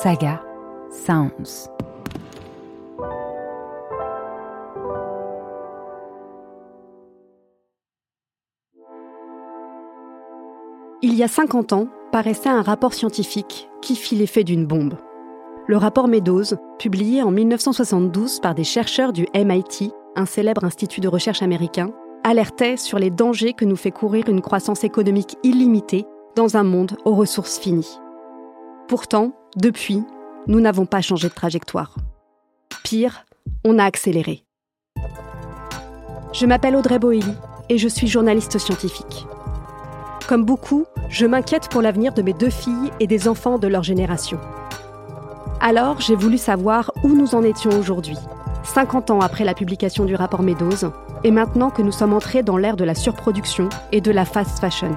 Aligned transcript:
Saga 0.00 0.42
Sounds. 0.90 1.68
Il 11.02 11.14
y 11.14 11.22
a 11.22 11.28
50 11.28 11.72
ans, 11.74 11.88
paraissait 12.10 12.48
un 12.48 12.62
rapport 12.62 12.94
scientifique 12.94 13.68
qui 13.82 13.94
fit 13.94 14.16
l'effet 14.16 14.44
d'une 14.44 14.66
bombe. 14.66 14.94
Le 15.66 15.76
rapport 15.76 16.08
Meadows, 16.08 16.56
publié 16.78 17.22
en 17.22 17.30
1972 17.30 18.40
par 18.40 18.54
des 18.54 18.64
chercheurs 18.64 19.12
du 19.12 19.26
MIT, 19.34 19.92
un 20.16 20.26
célèbre 20.26 20.64
institut 20.64 21.00
de 21.00 21.08
recherche 21.08 21.42
américain, 21.42 21.92
alertait 22.24 22.78
sur 22.78 22.98
les 22.98 23.10
dangers 23.10 23.52
que 23.52 23.66
nous 23.66 23.76
fait 23.76 23.90
courir 23.90 24.28
une 24.28 24.40
croissance 24.40 24.84
économique 24.84 25.36
illimitée 25.44 26.06
dans 26.34 26.56
un 26.56 26.64
monde 26.64 26.96
aux 27.04 27.14
ressources 27.14 27.58
finies. 27.58 28.00
Pourtant, 28.88 29.32
depuis, 29.56 30.02
nous 30.46 30.60
n'avons 30.60 30.86
pas 30.86 31.02
changé 31.02 31.28
de 31.28 31.34
trajectoire. 31.34 31.94
Pire, 32.84 33.26
on 33.64 33.78
a 33.78 33.84
accéléré. 33.84 34.44
Je 36.32 36.46
m'appelle 36.46 36.74
Audrey 36.74 36.98
Boelly 36.98 37.34
et 37.68 37.76
je 37.76 37.88
suis 37.88 38.06
journaliste 38.06 38.58
scientifique. 38.58 39.26
Comme 40.26 40.46
beaucoup, 40.46 40.86
je 41.10 41.26
m'inquiète 41.26 41.68
pour 41.68 41.82
l'avenir 41.82 42.14
de 42.14 42.22
mes 42.22 42.32
deux 42.32 42.48
filles 42.48 42.90
et 42.98 43.06
des 43.06 43.28
enfants 43.28 43.58
de 43.58 43.68
leur 43.68 43.82
génération. 43.82 44.38
Alors, 45.60 46.00
j'ai 46.00 46.16
voulu 46.16 46.38
savoir 46.38 46.90
où 47.04 47.08
nous 47.08 47.34
en 47.34 47.42
étions 47.42 47.78
aujourd'hui, 47.78 48.16
50 48.64 49.10
ans 49.10 49.20
après 49.20 49.44
la 49.44 49.52
publication 49.52 50.06
du 50.06 50.14
rapport 50.14 50.42
Meadows, 50.42 50.92
et 51.24 51.30
maintenant 51.30 51.68
que 51.68 51.82
nous 51.82 51.92
sommes 51.92 52.14
entrés 52.14 52.42
dans 52.42 52.56
l'ère 52.56 52.76
de 52.76 52.84
la 52.84 52.94
surproduction 52.94 53.68
et 53.92 54.00
de 54.00 54.10
la 54.10 54.24
fast 54.24 54.60
fashion. 54.60 54.94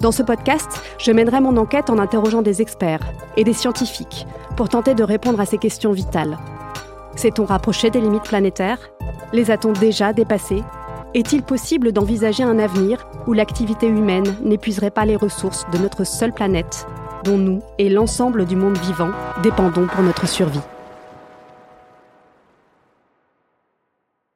Dans 0.00 0.12
ce 0.12 0.22
podcast, 0.22 0.82
je 0.98 1.10
mènerai 1.10 1.40
mon 1.40 1.56
enquête 1.56 1.88
en 1.88 1.98
interrogeant 1.98 2.42
des 2.42 2.60
experts 2.60 3.00
et 3.38 3.44
des 3.44 3.54
scientifiques 3.54 4.26
pour 4.54 4.68
tenter 4.68 4.94
de 4.94 5.02
répondre 5.02 5.40
à 5.40 5.46
ces 5.46 5.56
questions 5.56 5.92
vitales. 5.92 6.36
S'est-on 7.14 7.46
rapproché 7.46 7.88
des 7.88 8.02
limites 8.02 8.24
planétaires? 8.24 8.90
Les 9.32 9.50
a-t-on 9.50 9.72
déjà 9.72 10.12
dépassées? 10.12 10.62
Est-il 11.14 11.42
possible 11.42 11.92
d'envisager 11.92 12.42
un 12.42 12.58
avenir 12.58 13.08
où 13.26 13.32
l'activité 13.32 13.86
humaine 13.86 14.36
n'épuiserait 14.42 14.90
pas 14.90 15.06
les 15.06 15.16
ressources 15.16 15.64
de 15.72 15.78
notre 15.78 16.04
seule 16.04 16.32
planète, 16.32 16.86
dont 17.24 17.38
nous 17.38 17.62
et 17.78 17.88
l'ensemble 17.88 18.44
du 18.44 18.54
monde 18.54 18.76
vivant 18.76 19.10
dépendons 19.42 19.86
pour 19.86 20.02
notre 20.02 20.28
survie? 20.28 20.60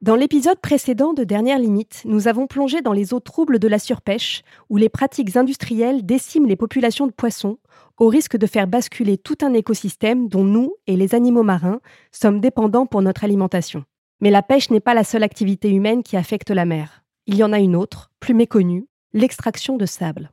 Dans 0.01 0.15
l'épisode 0.15 0.59
précédent 0.59 1.13
de 1.13 1.23
Dernière 1.23 1.59
Limite, 1.59 2.01
nous 2.05 2.27
avons 2.27 2.47
plongé 2.47 2.81
dans 2.81 2.91
les 2.91 3.13
eaux 3.13 3.19
troubles 3.19 3.59
de 3.59 3.67
la 3.67 3.77
surpêche, 3.77 4.41
où 4.67 4.77
les 4.77 4.89
pratiques 4.89 5.37
industrielles 5.37 6.03
déciment 6.03 6.47
les 6.47 6.55
populations 6.55 7.05
de 7.05 7.11
poissons, 7.11 7.59
au 7.99 8.07
risque 8.07 8.35
de 8.35 8.47
faire 8.47 8.65
basculer 8.65 9.19
tout 9.19 9.37
un 9.43 9.53
écosystème 9.53 10.27
dont 10.27 10.43
nous 10.43 10.73
et 10.87 10.95
les 10.95 11.13
animaux 11.13 11.43
marins 11.43 11.81
sommes 12.11 12.39
dépendants 12.39 12.87
pour 12.87 13.03
notre 13.03 13.23
alimentation. 13.23 13.85
Mais 14.21 14.31
la 14.31 14.41
pêche 14.41 14.71
n'est 14.71 14.79
pas 14.79 14.95
la 14.95 15.03
seule 15.03 15.21
activité 15.21 15.69
humaine 15.69 16.01
qui 16.01 16.17
affecte 16.17 16.49
la 16.49 16.65
mer. 16.65 17.03
Il 17.27 17.35
y 17.35 17.43
en 17.43 17.53
a 17.53 17.59
une 17.59 17.75
autre, 17.75 18.09
plus 18.19 18.33
méconnue, 18.33 18.87
l'extraction 19.13 19.77
de 19.77 19.85
sable. 19.85 20.31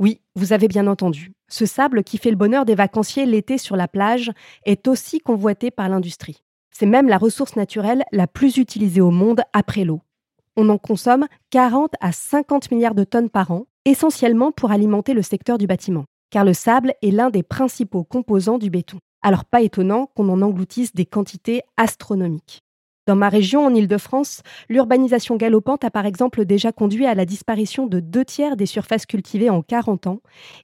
Oui, 0.00 0.20
vous 0.34 0.52
avez 0.52 0.66
bien 0.66 0.88
entendu. 0.88 1.32
Ce 1.48 1.64
sable 1.64 2.02
qui 2.02 2.18
fait 2.18 2.30
le 2.30 2.36
bonheur 2.36 2.64
des 2.64 2.74
vacanciers 2.74 3.24
l'été 3.24 3.56
sur 3.56 3.76
la 3.76 3.86
plage 3.86 4.32
est 4.64 4.88
aussi 4.88 5.20
convoité 5.20 5.70
par 5.70 5.88
l'industrie. 5.88 6.42
C'est 6.78 6.84
même 6.84 7.08
la 7.08 7.16
ressource 7.16 7.56
naturelle 7.56 8.04
la 8.12 8.26
plus 8.26 8.58
utilisée 8.58 9.00
au 9.00 9.10
monde 9.10 9.40
après 9.54 9.86
l'eau. 9.86 10.02
On 10.58 10.68
en 10.68 10.76
consomme 10.76 11.26
40 11.48 11.94
à 12.02 12.12
50 12.12 12.70
milliards 12.70 12.94
de 12.94 13.04
tonnes 13.04 13.30
par 13.30 13.50
an, 13.50 13.64
essentiellement 13.86 14.52
pour 14.52 14.72
alimenter 14.72 15.14
le 15.14 15.22
secteur 15.22 15.56
du 15.56 15.66
bâtiment, 15.66 16.04
car 16.28 16.44
le 16.44 16.52
sable 16.52 16.92
est 17.00 17.12
l'un 17.12 17.30
des 17.30 17.42
principaux 17.42 18.04
composants 18.04 18.58
du 18.58 18.68
béton. 18.68 18.98
Alors 19.22 19.46
pas 19.46 19.62
étonnant 19.62 20.10
qu'on 20.14 20.28
en 20.28 20.42
engloutisse 20.42 20.94
des 20.94 21.06
quantités 21.06 21.62
astronomiques. 21.78 22.62
Dans 23.06 23.14
ma 23.14 23.28
région, 23.28 23.64
en 23.64 23.72
Île-de-France, 23.72 24.42
l'urbanisation 24.68 25.36
galopante 25.36 25.84
a 25.84 25.90
par 25.92 26.06
exemple 26.06 26.44
déjà 26.44 26.72
conduit 26.72 27.06
à 27.06 27.14
la 27.14 27.24
disparition 27.24 27.86
de 27.86 28.00
deux 28.00 28.24
tiers 28.24 28.56
des 28.56 28.66
surfaces 28.66 29.06
cultivées 29.06 29.48
en 29.48 29.62
40 29.62 30.08
ans, 30.08 30.20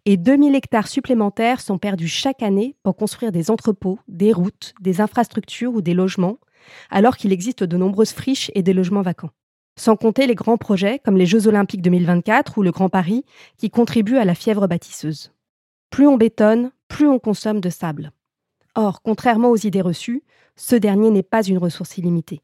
et 0.06 0.16
2000 0.16 0.56
hectares 0.56 0.88
supplémentaires 0.88 1.60
sont 1.60 1.78
perdus 1.78 2.08
chaque 2.08 2.42
année 2.42 2.75
pour 2.82 2.97
construire 2.97 3.31
des 3.31 3.48
entrepôts, 3.48 4.00
des 4.08 4.32
routes, 4.32 4.75
des 4.81 5.00
infrastructures 5.00 5.72
ou 5.72 5.82
des 5.82 5.94
logements, 5.94 6.38
alors 6.91 7.16
qu'il 7.16 7.32
existe 7.32 7.62
de 7.62 7.76
nombreuses 7.76 8.12
friches 8.12 8.50
et 8.56 8.64
des 8.64 8.72
logements 8.72 9.02
vacants. 9.02 9.31
Sans 9.78 9.94
compter 9.94 10.26
les 10.26 10.34
grands 10.34 10.58
projets 10.58 10.98
comme 10.98 11.16
les 11.16 11.26
Jeux 11.26 11.47
olympiques 11.47 11.82
2024 11.82 12.58
ou 12.58 12.62
le 12.62 12.72
Grand 12.72 12.88
Paris, 12.88 13.25
qui 13.56 13.70
contribuent 13.70 14.19
à 14.19 14.25
la 14.25 14.34
fièvre 14.34 14.66
bâtisseuse. 14.66 15.32
Plus 15.91 16.08
on 16.08 16.16
bétonne, 16.16 16.72
plus 16.88 17.06
on 17.06 17.20
consomme 17.20 17.60
de 17.60 17.70
sable. 17.70 18.10
Or, 18.75 19.03
contrairement 19.03 19.50
aux 19.50 19.56
idées 19.56 19.83
reçues, 19.83 20.22
ce 20.56 20.77
dernier 20.77 21.10
n'est 21.10 21.22
pas 21.22 21.43
une 21.43 21.59
ressource 21.59 21.99
illimitée. 21.99 22.41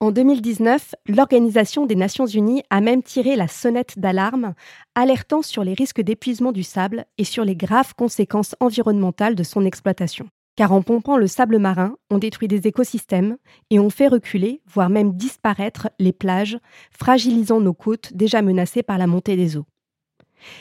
En 0.00 0.12
2019, 0.12 0.94
l'Organisation 1.08 1.84
des 1.84 1.96
Nations 1.96 2.26
Unies 2.26 2.62
a 2.70 2.80
même 2.80 3.02
tiré 3.02 3.34
la 3.34 3.48
sonnette 3.48 3.98
d'alarme, 3.98 4.54
alertant 4.94 5.42
sur 5.42 5.64
les 5.64 5.74
risques 5.74 6.00
d'épuisement 6.00 6.52
du 6.52 6.62
sable 6.62 7.04
et 7.18 7.24
sur 7.24 7.44
les 7.44 7.56
graves 7.56 7.94
conséquences 7.96 8.54
environnementales 8.60 9.34
de 9.34 9.42
son 9.42 9.64
exploitation. 9.64 10.28
Car 10.54 10.72
en 10.72 10.82
pompant 10.82 11.16
le 11.16 11.26
sable 11.26 11.58
marin, 11.58 11.96
on 12.10 12.18
détruit 12.18 12.46
des 12.46 12.68
écosystèmes 12.68 13.38
et 13.70 13.80
on 13.80 13.90
fait 13.90 14.06
reculer, 14.06 14.60
voire 14.66 14.88
même 14.88 15.14
disparaître, 15.14 15.88
les 15.98 16.12
plages, 16.12 16.58
fragilisant 16.92 17.60
nos 17.60 17.74
côtes 17.74 18.12
déjà 18.14 18.40
menacées 18.40 18.84
par 18.84 18.98
la 18.98 19.08
montée 19.08 19.34
des 19.34 19.56
eaux. 19.56 19.66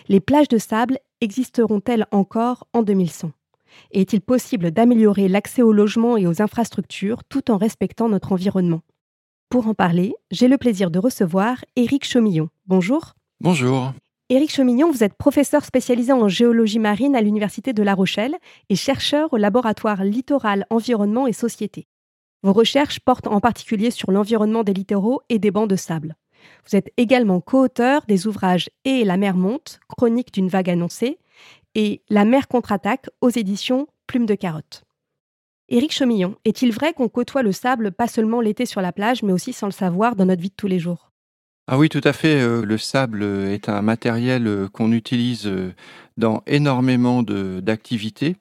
Les 0.08 0.20
plages 0.20 0.48
de 0.48 0.58
sable 0.58 0.98
existeront-elles 1.22 2.08
encore 2.12 2.68
en 2.74 2.82
2100 2.82 3.32
est-il 3.92 4.22
possible 4.22 4.72
d'améliorer 4.72 5.28
l'accès 5.28 5.62
au 5.62 5.72
logement 5.72 6.18
et 6.18 6.28
aux 6.28 6.42
infrastructures 6.42 7.24
tout 7.24 7.52
en 7.52 7.58
respectant 7.58 8.10
notre 8.10 8.32
environnement? 8.32 8.82
Pour 9.50 9.68
en 9.68 9.74
parler, 9.74 10.14
j'ai 10.30 10.48
le 10.48 10.58
plaisir 10.58 10.92
de 10.92 11.00
recevoir 11.00 11.64
Éric 11.76 12.06
Chaumillon. 12.06 12.50
Bonjour. 12.66 13.14
Bonjour. 13.40 13.94
Éric 14.30 14.52
Chaumillon, 14.52 14.92
vous 14.92 15.06
êtes 15.06 15.14
professeur 15.14 15.64
spécialisé 15.64 16.12
en 16.12 16.28
géologie 16.28 16.80
marine 16.80 17.16
à 17.16 17.22
l'Université 17.22 17.72
de 17.72 17.82
La 17.82 17.94
Rochelle 17.94 18.36
et 18.70 18.76
chercheur 18.76 19.32
au 19.32 19.38
laboratoire 19.38 20.04
Littoral, 20.04 20.66
Environnement 20.70 21.28
et 21.28 21.34
Société. 21.34 21.88
Vos 22.44 22.52
recherches 22.52 23.00
portent 23.00 23.28
en 23.28 23.40
particulier 23.40 23.90
sur 23.90 24.12
l'environnement 24.12 24.64
des 24.64 24.74
littoraux 24.74 25.22
et 25.30 25.40
des 25.40 25.50
bancs 25.50 25.70
de 25.70 25.78
sable. 25.78 26.18
Vous 26.70 26.76
êtes 26.76 26.92
également 26.98 27.40
co-auteur 27.40 28.04
des 28.08 28.28
ouvrages 28.28 28.70
Et 28.84 29.06
la 29.06 29.16
mer 29.16 29.36
monte, 29.36 29.80
chronique 29.88 30.34
d'une 30.34 30.50
vague 30.50 30.70
annoncée, 30.70 31.20
et 31.78 32.02
La 32.10 32.26
mer 32.26 32.50
contre-attaque 32.50 33.10
aux 33.22 33.30
éditions 33.30 33.88
Plume 34.08 34.26
de 34.26 34.36
carotte. 34.36 34.84
Éric 35.70 35.94
Chemillon, 35.94 36.36
est-il 36.44 36.72
vrai 36.72 36.94
qu'on 36.94 37.08
côtoie 37.08 37.44
le 37.44 37.52
sable 37.52 37.92
pas 37.92 38.08
seulement 38.08 38.42
l'été 38.42 38.66
sur 38.66 38.82
la 38.82 38.92
plage, 38.92 39.22
mais 39.22 39.34
aussi 39.34 39.54
sans 39.54 39.68
le 39.68 39.74
savoir 39.74 40.16
dans 40.16 40.26
notre 40.26 40.42
vie 40.42 40.50
de 40.50 40.56
tous 40.56 40.68
les 40.68 40.80
jours? 40.80 41.12
Ah 41.68 41.78
oui, 41.78 41.90
tout 41.90 42.02
à 42.04 42.14
fait. 42.14 42.42
Euh, 42.42 42.64
le 42.64 42.78
sable 42.78 43.22
est 43.24 43.68
un 43.68 43.82
matériel 43.82 44.48
euh, 44.48 44.68
qu'on 44.70 44.94
utilise 44.94 45.46
euh, 45.46 45.74
dans 46.16 46.42
énormément 46.48 47.22
d'activités. 47.22 48.38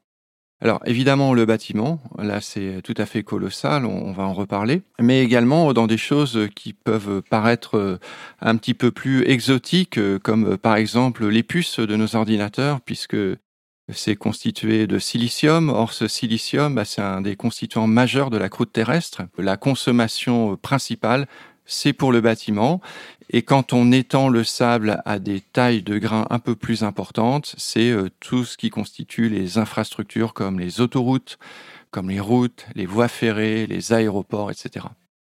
Alors 0.63 0.81
évidemment 0.87 1.35
le 1.35 1.45
bâtiment, 1.45 2.01
là 2.19 2.41
c'est 2.41 2.81
tout 2.83 2.95
à 2.97 3.05
fait 3.05 3.23
colossal, 3.23 3.85
on, 3.85 4.13
va 4.13 4.23
en 4.23 4.33
reparler, 4.33 4.83
mais 4.99 5.23
également 5.23 5.75
dans 5.75 5.87
des 5.87 5.99
choses 5.99 6.49
qui 6.57 6.73
peuvent 6.73 7.21
paraître 7.29 7.77
euh, 7.77 7.99
un 8.41 8.57
petit 8.57 8.73
peu 8.73 8.91
plus 8.91 9.23
exotiques, 9.29 9.99
euh, 9.99 10.19
comme 10.19 10.53
euh, 10.53 10.57
par 10.57 10.77
exemple 10.77 11.27
les 11.27 11.43
puces 11.43 11.79
de 11.79 11.95
nos 11.95 12.17
ordinateurs, 12.17 12.81
puisque 12.81 13.19
c'est 13.93 14.17
constitué 14.17 14.87
de 14.87 14.99
silicium. 14.99 15.69
Or 15.69 15.93
ce 15.93 16.09
silicium, 16.09 16.75
bah, 16.75 16.87
c'est 16.87 17.03
un 17.03 17.21
des 17.21 17.37
constituants 17.37 17.87
majeurs 17.87 18.31
de 18.31 18.39
la 18.39 18.49
croûte 18.49 18.73
terrestre. 18.73 19.23
La 19.39 19.59
consommation 19.59 20.57
principale, 20.57 21.27
c'est 21.67 21.93
pour 21.93 22.13
le 22.13 22.21
bâtiment. 22.21 22.81
Et 23.31 23.43
quand 23.43 23.73
on 23.73 23.91
étend 23.91 24.29
le 24.29 24.45
sable 24.45 25.03
à 25.05 25.19
des 25.19 25.41
tailles 25.41 25.83
de 25.83 25.99
grains 25.99 26.27
un 26.31 26.39
peu 26.39 26.55
plus 26.55 26.85
importantes, 26.85 27.55
c'est 27.59 27.91
euh, 27.91 28.09
tout 28.21 28.45
ce 28.45 28.57
qui 28.57 28.71
constitue 28.71 29.29
les 29.29 29.59
infrastructures 29.59 30.33
comme 30.33 30.61
les 30.61 30.81
autoroutes, 30.81 31.39
comme 31.91 32.09
les 32.09 32.21
routes, 32.21 32.67
les 32.75 32.87
voies 32.87 33.09
ferrées, 33.09 33.67
les 33.67 33.93
aéroports, 33.93 34.51
etc. 34.51 34.87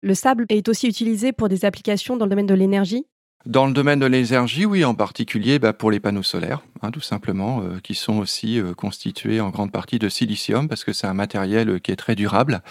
Le 0.01 0.15
sable 0.15 0.45
est 0.49 0.67
aussi 0.67 0.87
utilisé 0.87 1.31
pour 1.33 1.49
des 1.49 1.65
applications 1.65 2.17
dans 2.17 2.25
le 2.25 2.29
domaine 2.29 2.47
de 2.47 2.53
l'énergie? 2.53 3.05
Dans 3.45 3.65
le 3.65 3.73
domaine 3.73 3.99
de 3.99 4.05
l'énergie, 4.05 4.65
oui, 4.65 4.85
en 4.85 4.93
particulier 4.93 5.57
bah, 5.57 5.73
pour 5.73 5.89
les 5.89 5.99
panneaux 5.99 6.21
solaires, 6.21 6.61
hein, 6.83 6.91
tout 6.91 7.01
simplement, 7.01 7.61
euh, 7.61 7.79
qui 7.81 7.95
sont 7.95 8.19
aussi 8.19 8.59
euh, 8.59 8.73
constitués 8.73 9.41
en 9.41 9.49
grande 9.49 9.71
partie 9.71 9.97
de 9.97 10.09
silicium, 10.09 10.67
parce 10.67 10.83
que 10.83 10.93
c'est 10.93 11.07
un 11.07 11.15
matériel 11.15 11.69
euh, 11.69 11.79
qui 11.79 11.91
est 11.91 11.95
très 11.95 12.15
durable 12.15 12.61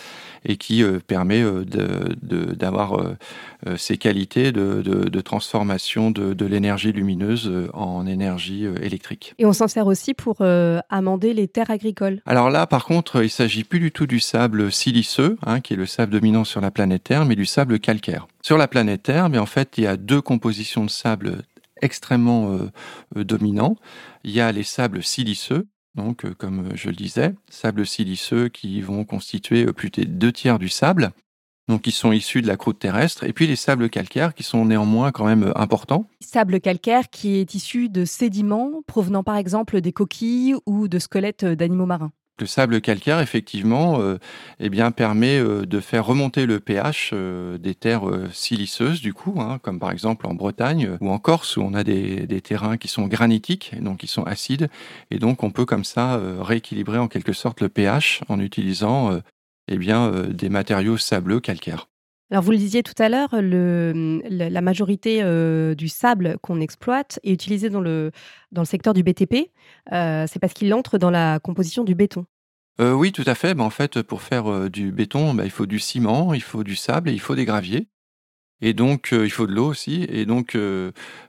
et 0.44 0.56
qui 0.56 0.82
permet 1.06 1.44
d'avoir 1.66 2.98
ces 3.76 3.98
qualités 3.98 4.52
de, 4.52 5.20
transformation 5.20 6.10
de, 6.10 6.46
l'énergie 6.46 6.92
lumineuse 6.92 7.52
en 7.74 8.06
énergie 8.06 8.64
électrique. 8.80 9.34
Et 9.38 9.44
on 9.44 9.52
s'en 9.52 9.68
sert 9.68 9.86
aussi 9.86 10.14
pour 10.14 10.40
amender 10.88 11.34
les 11.34 11.46
terres 11.46 11.70
agricoles. 11.70 12.22
Alors 12.24 12.48
là, 12.48 12.66
par 12.66 12.86
contre, 12.86 13.22
il 13.22 13.28
s'agit 13.28 13.64
plus 13.64 13.80
du 13.80 13.92
tout 13.92 14.06
du 14.06 14.18
sable 14.18 14.72
siliceux, 14.72 15.36
hein, 15.44 15.60
qui 15.60 15.74
est 15.74 15.76
le 15.76 15.84
sable 15.84 16.12
dominant 16.12 16.44
sur 16.44 16.62
la 16.62 16.70
planète 16.70 17.04
Terre, 17.04 17.26
mais 17.26 17.36
du 17.36 17.44
sable 17.44 17.78
calcaire. 17.78 18.26
Sur 18.42 18.56
la 18.56 18.68
planète 18.68 19.02
Terre, 19.04 19.28
mais 19.28 19.38
en 19.38 19.46
fait, 19.46 19.76
il 19.78 19.84
y 19.84 19.86
a 19.86 19.96
deux 19.96 20.22
compositions 20.22 20.84
de 20.84 20.90
sable 20.90 21.42
extrêmement 21.82 22.52
euh, 22.52 22.70
euh, 23.16 23.24
dominants. 23.24 23.76
Il 24.24 24.32
y 24.32 24.40
a 24.40 24.52
les 24.52 24.62
sables 24.64 25.02
siliceux, 25.02 25.66
donc 25.94 26.24
euh, 26.24 26.34
comme 26.34 26.70
je 26.74 26.88
le 26.88 26.96
disais, 26.96 27.34
sables 27.48 27.86
siliceux 27.86 28.48
qui 28.48 28.80
vont 28.80 29.04
constituer 29.04 29.66
euh, 29.66 29.72
plus 29.72 29.90
de 29.90 30.04
deux 30.04 30.32
tiers 30.32 30.58
du 30.58 30.68
sable, 30.68 31.10
donc 31.68 31.82
qui 31.82 31.92
sont 31.92 32.12
issus 32.12 32.42
de 32.42 32.46
la 32.46 32.56
croûte 32.56 32.78
terrestre, 32.78 33.24
et 33.24 33.32
puis 33.32 33.46
les 33.46 33.56
sables 33.56 33.90
calcaires 33.90 34.34
qui 34.34 34.42
sont 34.42 34.64
néanmoins 34.64 35.10
quand 35.12 35.24
même 35.24 35.44
euh, 35.44 35.58
importants. 35.58 36.06
Sable 36.20 36.60
calcaire 36.60 37.10
qui 37.10 37.36
est 37.36 37.54
issu 37.54 37.88
de 37.88 38.04
sédiments 38.04 38.82
provenant 38.86 39.24
par 39.24 39.36
exemple 39.36 39.80
des 39.80 39.92
coquilles 39.92 40.54
ou 40.66 40.88
de 40.88 40.98
squelettes 40.98 41.44
d'animaux 41.44 41.86
marins. 41.86 42.12
Le 42.40 42.46
sable 42.46 42.80
calcaire, 42.80 43.20
effectivement, 43.20 44.00
euh, 44.00 44.16
eh 44.60 44.70
permet 44.96 45.38
euh, 45.38 45.66
de 45.66 45.78
faire 45.78 46.06
remonter 46.06 46.46
le 46.46 46.58
pH 46.58 47.10
euh, 47.12 47.58
des 47.58 47.74
terres 47.74 48.08
siliceuses, 48.32 49.02
du 49.02 49.12
coup, 49.12 49.34
hein, 49.42 49.58
comme 49.62 49.78
par 49.78 49.90
exemple 49.90 50.26
en 50.26 50.32
Bretagne 50.32 50.96
ou 51.02 51.10
en 51.10 51.18
Corse, 51.18 51.58
où 51.58 51.60
on 51.60 51.74
a 51.74 51.84
des, 51.84 52.26
des, 52.26 52.40
terrains 52.40 52.78
qui 52.78 52.88
sont 52.88 53.08
granitiques, 53.08 53.74
donc 53.78 53.98
qui 53.98 54.06
sont 54.06 54.22
acides, 54.22 54.70
et 55.10 55.18
donc 55.18 55.42
on 55.42 55.50
peut 55.50 55.66
comme 55.66 55.84
ça 55.84 56.18
rééquilibrer 56.40 56.98
en 56.98 57.08
quelque 57.08 57.34
sorte 57.34 57.60
le 57.60 57.68
pH 57.68 58.22
en 58.28 58.40
utilisant 58.40 59.20
eh 59.68 59.76
bien, 59.76 60.10
des 60.30 60.48
matériaux 60.48 60.96
sableux 60.96 61.40
calcaires. 61.40 61.89
Alors 62.30 62.44
vous 62.44 62.52
le 62.52 62.58
disiez 62.58 62.84
tout 62.84 62.94
à 62.98 63.08
l'heure, 63.08 63.30
la 63.32 64.60
majorité 64.60 65.20
euh, 65.22 65.74
du 65.74 65.88
sable 65.88 66.36
qu'on 66.42 66.60
exploite 66.60 67.18
est 67.24 67.32
utilisé 67.32 67.70
dans 67.70 67.80
le, 67.80 68.12
dans 68.52 68.62
le 68.62 68.66
secteur 68.66 68.94
du 68.94 69.02
BTP. 69.02 69.50
Euh, 69.92 70.26
c'est 70.28 70.38
parce 70.38 70.52
qu'il 70.52 70.72
entre 70.72 70.96
dans 70.96 71.10
la 71.10 71.40
composition 71.40 71.82
du 71.82 71.96
béton. 71.96 72.26
Euh, 72.80 72.92
oui, 72.92 73.10
tout 73.10 73.24
à 73.26 73.34
fait. 73.34 73.54
Ben, 73.54 73.64
en 73.64 73.70
fait, 73.70 74.02
pour 74.02 74.22
faire 74.22 74.70
du 74.70 74.92
béton, 74.92 75.34
ben, 75.34 75.44
il 75.44 75.50
faut 75.50 75.66
du 75.66 75.80
ciment, 75.80 76.32
il 76.32 76.42
faut 76.42 76.62
du 76.62 76.76
sable 76.76 77.10
et 77.10 77.12
il 77.12 77.20
faut 77.20 77.34
des 77.34 77.44
graviers. 77.44 77.88
Et 78.62 78.74
donc, 78.74 79.08
il 79.12 79.30
faut 79.30 79.46
de 79.46 79.52
l'eau 79.52 79.66
aussi. 79.66 80.06
Et 80.08 80.24
donc, 80.24 80.56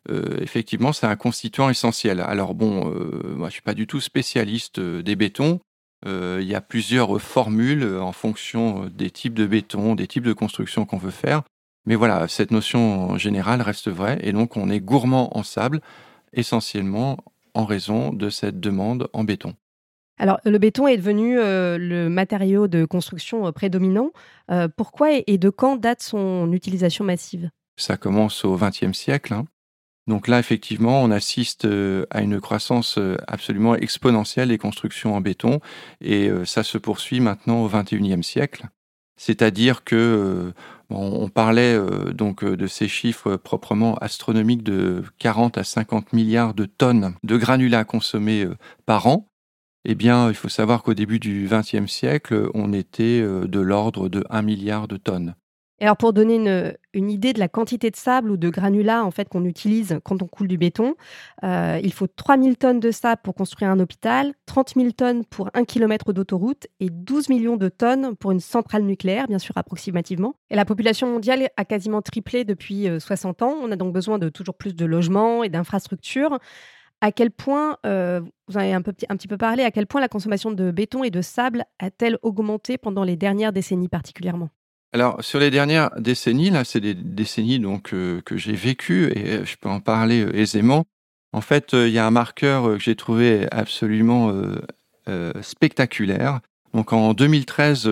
effectivement, 0.10 0.92
c'est 0.94 1.08
un 1.08 1.16
constituant 1.16 1.70
essentiel. 1.70 2.20
Alors 2.20 2.54
bon, 2.54 2.86
moi, 2.86 3.38
je 3.38 3.44
ne 3.46 3.50
suis 3.50 3.62
pas 3.62 3.74
du 3.74 3.88
tout 3.88 4.02
spécialiste 4.02 4.82
des 4.82 5.16
bétons. 5.16 5.62
Euh, 6.06 6.40
il 6.42 6.48
y 6.48 6.56
a 6.56 6.62
plusieurs 6.62 7.22
formules 7.22 7.84
euh, 7.84 8.02
en 8.02 8.12
fonction 8.12 8.86
euh, 8.86 8.90
des 8.90 9.12
types 9.12 9.36
de 9.36 9.46
béton, 9.46 9.94
des 9.94 10.08
types 10.08 10.24
de 10.24 10.34
construction 10.34 10.86
qu'on 10.86 10.98
veut 10.98 11.12
faire. 11.12 11.44
Mais 11.86 11.96
voilà, 11.96 12.28
cette 12.28 12.52
notion 12.52 13.18
générale 13.18 13.62
reste 13.62 13.90
vraie. 13.90 14.20
Et 14.22 14.34
donc, 14.34 14.58
on 14.58 14.70
est 14.70 14.80
gourmand 14.80 15.38
en 15.38 15.44
sable, 15.44 15.82
essentiellement 16.34 17.18
en 17.54 17.66
raison 17.66 18.14
de 18.14 18.30
cette 18.30 18.60
demande 18.60 19.10
en 19.14 19.24
béton. 19.24 19.54
Alors, 20.20 20.40
le 20.46 20.58
béton 20.60 20.88
est 20.88 20.98
devenu 20.98 21.38
le 21.38 22.08
matériau 22.08 22.68
de 22.68 22.86
construction 22.86 23.52
prédominant. 23.52 24.12
pourquoi 24.78 25.10
et 25.26 25.40
de 25.40 25.50
quand 25.50 25.78
date 25.78 26.04
son 26.04 26.52
utilisation 26.54 27.04
massive? 27.04 27.50
Ça 27.78 27.98
commence 27.98 28.46
au 28.46 28.56
XXe 28.56 28.94
siècle. 28.94 29.34
Hein. 29.34 29.46
Donc 30.08 30.28
là, 30.28 30.40
effectivement, 30.40 31.02
on 31.04 31.12
assiste 31.12 31.66
euh, 31.66 32.06
à 32.10 32.22
une 32.22 32.42
croissance 32.42 32.98
euh, 32.98 33.18
absolument 33.28 33.76
exponentielle 33.76 34.50
des 34.50 34.58
constructions 34.58 35.16
en 35.16 35.22
béton, 35.22 35.60
et 36.02 36.28
euh, 36.28 36.44
ça 36.46 36.64
se 36.64 36.78
poursuit 36.78 37.20
maintenant 37.20 37.64
au 37.64 37.70
XXIe 37.70 38.24
siècle. 38.24 38.68
C'est-à-dire 39.18 39.84
que 39.84 40.52
on 40.90 41.30
parlait 41.30 41.78
donc 42.12 42.44
de 42.44 42.66
ces 42.66 42.88
chiffres 42.88 43.36
proprement 43.36 43.96
astronomiques 44.00 44.64
de 44.64 45.04
40 45.20 45.60
à 45.60 45.64
50 45.64 46.12
milliards 46.12 46.56
de 46.56 46.66
tonnes 46.66 47.14
de 47.22 47.38
granulats 47.38 47.84
consommés 47.84 48.48
par 48.88 49.06
an. 49.06 49.30
Eh 49.86 49.94
bien, 49.94 50.30
il 50.30 50.34
faut 50.34 50.50
savoir 50.50 50.82
qu'au 50.82 50.96
début 50.96 51.20
du 51.20 51.48
XXe 51.48 51.86
siècle, 51.86 52.50
on 52.56 52.74
était 52.74 53.22
de 53.22 53.60
l'ordre 53.60 54.10
de 54.10 54.26
1 54.32 54.42
milliard 54.42 54.88
de 54.88 54.98
tonnes 54.98 55.36
alors 55.86 55.98
pour 55.98 56.14
donner 56.14 56.36
une, 56.94 57.10
idée 57.10 57.34
de 57.34 57.40
la 57.40 57.48
quantité 57.48 57.90
de 57.90 57.96
sable 57.96 58.30
ou 58.32 58.38
de 58.38 58.50
granulats 58.50 59.04
en 59.04 59.12
fait 59.12 59.28
qu'on 59.28 59.46
utilise 59.46 60.00
quand 60.04 60.22
on 60.22 60.28
coule 60.28 60.48
du 60.48 60.58
béton, 60.58 60.96
euh, 61.44 61.80
il 61.84 61.92
faut 61.92 62.08
3000 62.08 62.58
tonnes 62.58 62.80
de 62.80 62.92
sable 62.92 63.22
pour 63.24 63.34
construire 63.34 63.72
un 63.72 63.80
hôpital, 63.80 64.34
30 64.46 64.74
000 64.76 64.92
tonnes 64.92 65.26
pour 65.26 65.50
un 65.54 65.66
kilomètre 65.66 66.14
d'autoroute 66.14 66.68
et 66.80 66.90
12 66.90 67.30
millions 67.30 67.58
de 67.58 67.70
tonnes 67.70 68.16
pour 68.16 68.32
une 68.32 68.40
centrale 68.40 68.84
nucléaire, 68.84 69.28
bien 69.28 69.40
sûr 69.40 69.58
approximativement. 69.58 70.36
Et 70.50 70.56
la 70.56 70.66
population 70.66 71.08
mondiale 71.08 71.50
a 71.58 71.66
quasiment 71.66 72.02
triplé 72.02 72.44
depuis 72.44 72.88
60 73.00 73.42
euh, 73.42 73.46
ans. 73.46 73.56
On 73.62 73.72
a 73.72 73.76
donc 73.76 73.94
besoin 73.94 74.20
de 74.20 74.30
toujours 74.30 74.56
plus 74.56 74.76
de 74.76 74.86
logements 74.86 75.44
et 75.44 75.50
d'infrastructures. 75.50 76.38
À 77.04 77.12
quel 77.12 77.32
point, 77.32 77.78
euh, 77.88 78.22
vous 78.48 78.58
en 78.58 78.60
avez 78.60 78.74
un, 78.74 78.82
petit 78.84 79.28
peu 79.28 79.38
parlé, 79.38 79.64
à 79.64 79.72
quel 79.72 79.88
point 79.88 80.00
la 80.00 80.08
consommation 80.08 80.52
de 80.52 80.70
béton 80.70 81.04
et 81.04 81.10
de 81.10 81.22
sable 81.24 81.66
a-t-elle 81.80 82.20
augmenté 82.22 82.78
pendant 82.78 83.04
les 83.04 83.16
dernières 83.16 83.52
décennies 83.52 83.90
particulièrement? 83.90 84.50
Alors 84.94 85.24
sur 85.24 85.40
les 85.40 85.52
dernières 85.52 85.90
décennies, 85.98 86.50
là, 86.50 86.66
c'est 86.66 86.82
des 86.82 86.94
décennies 86.94 87.64
euh, 87.94 88.22
que 88.22 88.38
j'ai 88.38 88.54
vécues 88.54 89.12
et 89.16 89.30
euh, 89.30 89.46
je 89.46 89.56
peux 89.56 89.70
en 89.70 89.80
parler 89.80 90.22
euh, 90.26 90.36
aisément. 90.36 90.86
En 91.32 91.40
fait, 91.40 91.72
il 91.72 91.90
y 91.90 91.98
a 91.98 92.06
un 92.06 92.12
marqueur 92.12 92.74
que 92.74 92.80
j'ai 92.80 92.98
trouvé 92.98 93.48
absolument 93.52 94.36
spectaculaire. 95.42 96.42
Donc 96.74 96.92
en 96.92 97.14
2013, 97.14 97.90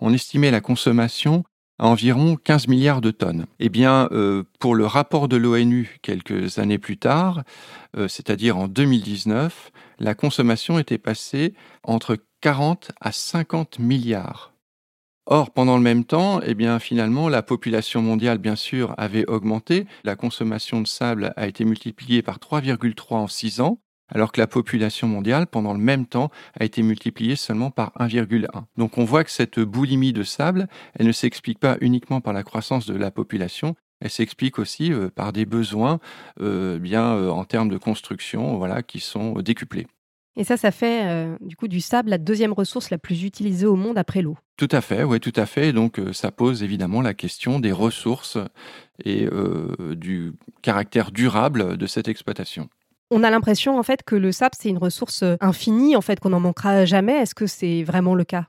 on 0.00 0.14
estimait 0.14 0.50
la 0.50 0.62
consommation 0.62 1.44
à 1.78 1.86
environ 1.86 2.36
15 2.36 2.66
milliards 2.66 3.02
de 3.02 3.10
tonnes. 3.10 3.44
Eh 3.60 3.68
bien, 3.68 4.08
pour 4.58 4.74
le 4.74 4.86
rapport 4.86 5.28
de 5.28 5.36
l'ONU 5.36 5.98
quelques 6.00 6.58
années 6.58 6.78
plus 6.78 6.96
tard, 6.96 7.42
c'est-à-dire 7.94 8.56
en 8.56 8.68
2019, 8.68 9.70
la 9.98 10.14
consommation 10.14 10.78
était 10.78 10.96
passée 10.96 11.52
entre 11.82 12.16
40 12.40 12.92
à 13.02 13.12
50 13.12 13.80
milliards 13.80 14.54
Or, 15.30 15.50
pendant 15.50 15.76
le 15.76 15.82
même 15.82 16.04
temps, 16.04 16.40
eh 16.40 16.54
bien, 16.54 16.78
finalement, 16.78 17.28
la 17.28 17.42
population 17.42 18.00
mondiale, 18.00 18.38
bien 18.38 18.56
sûr, 18.56 18.94
avait 18.96 19.26
augmenté. 19.26 19.86
La 20.02 20.16
consommation 20.16 20.80
de 20.80 20.86
sable 20.86 21.34
a 21.36 21.46
été 21.46 21.66
multipliée 21.66 22.22
par 22.22 22.38
3,3 22.38 23.14
en 23.14 23.28
6 23.28 23.60
ans, 23.60 23.78
alors 24.08 24.32
que 24.32 24.40
la 24.40 24.46
population 24.46 25.06
mondiale, 25.06 25.46
pendant 25.46 25.74
le 25.74 25.80
même 25.80 26.06
temps, 26.06 26.30
a 26.58 26.64
été 26.64 26.82
multipliée 26.82 27.36
seulement 27.36 27.70
par 27.70 27.92
1,1. 28.00 28.46
Donc 28.78 28.96
on 28.96 29.04
voit 29.04 29.22
que 29.22 29.30
cette 29.30 29.60
boulimie 29.60 30.14
de 30.14 30.22
sable, 30.22 30.66
elle 30.94 31.06
ne 31.06 31.12
s'explique 31.12 31.58
pas 31.58 31.76
uniquement 31.82 32.22
par 32.22 32.32
la 32.32 32.42
croissance 32.42 32.86
de 32.86 32.96
la 32.96 33.10
population, 33.10 33.76
elle 34.00 34.10
s'explique 34.10 34.58
aussi 34.58 34.94
euh, 34.94 35.10
par 35.10 35.34
des 35.34 35.44
besoins 35.44 35.98
euh, 36.40 36.78
bien 36.78 37.14
euh, 37.16 37.28
en 37.28 37.44
termes 37.44 37.68
de 37.68 37.76
construction 37.76 38.56
voilà, 38.56 38.82
qui 38.82 39.00
sont 39.00 39.34
décuplés. 39.42 39.86
Et 40.36 40.44
ça, 40.44 40.56
ça 40.56 40.70
fait 40.70 41.04
euh, 41.06 41.36
du 41.40 41.56
coup 41.56 41.66
du 41.66 41.80
sable 41.80 42.10
la 42.10 42.18
deuxième 42.18 42.52
ressource 42.52 42.90
la 42.90 42.98
plus 42.98 43.24
utilisée 43.24 43.66
au 43.66 43.74
monde 43.74 43.98
après 43.98 44.22
l'eau. 44.22 44.36
Tout 44.56 44.68
à 44.70 44.80
fait, 44.80 45.02
oui, 45.02 45.18
tout 45.20 45.32
à 45.34 45.46
fait. 45.46 45.72
Donc 45.72 45.98
euh, 45.98 46.12
ça 46.12 46.30
pose 46.30 46.62
évidemment 46.62 47.02
la 47.02 47.14
question 47.14 47.58
des 47.58 47.72
ressources 47.72 48.38
et 49.04 49.26
euh, 49.26 49.94
du 49.96 50.32
caractère 50.62 51.10
durable 51.10 51.76
de 51.76 51.86
cette 51.86 52.08
exploitation. 52.08 52.68
On 53.10 53.24
a 53.24 53.30
l'impression 53.30 53.78
en 53.78 53.82
fait 53.82 54.02
que 54.04 54.14
le 54.14 54.32
sable 54.32 54.54
c'est 54.58 54.68
une 54.68 54.78
ressource 54.78 55.24
infinie, 55.40 55.96
en 55.96 56.02
fait 56.02 56.20
qu'on 56.20 56.30
n'en 56.30 56.40
manquera 56.40 56.84
jamais. 56.84 57.16
Est-ce 57.16 57.34
que 57.34 57.46
c'est 57.46 57.82
vraiment 57.82 58.14
le 58.14 58.24
cas? 58.24 58.46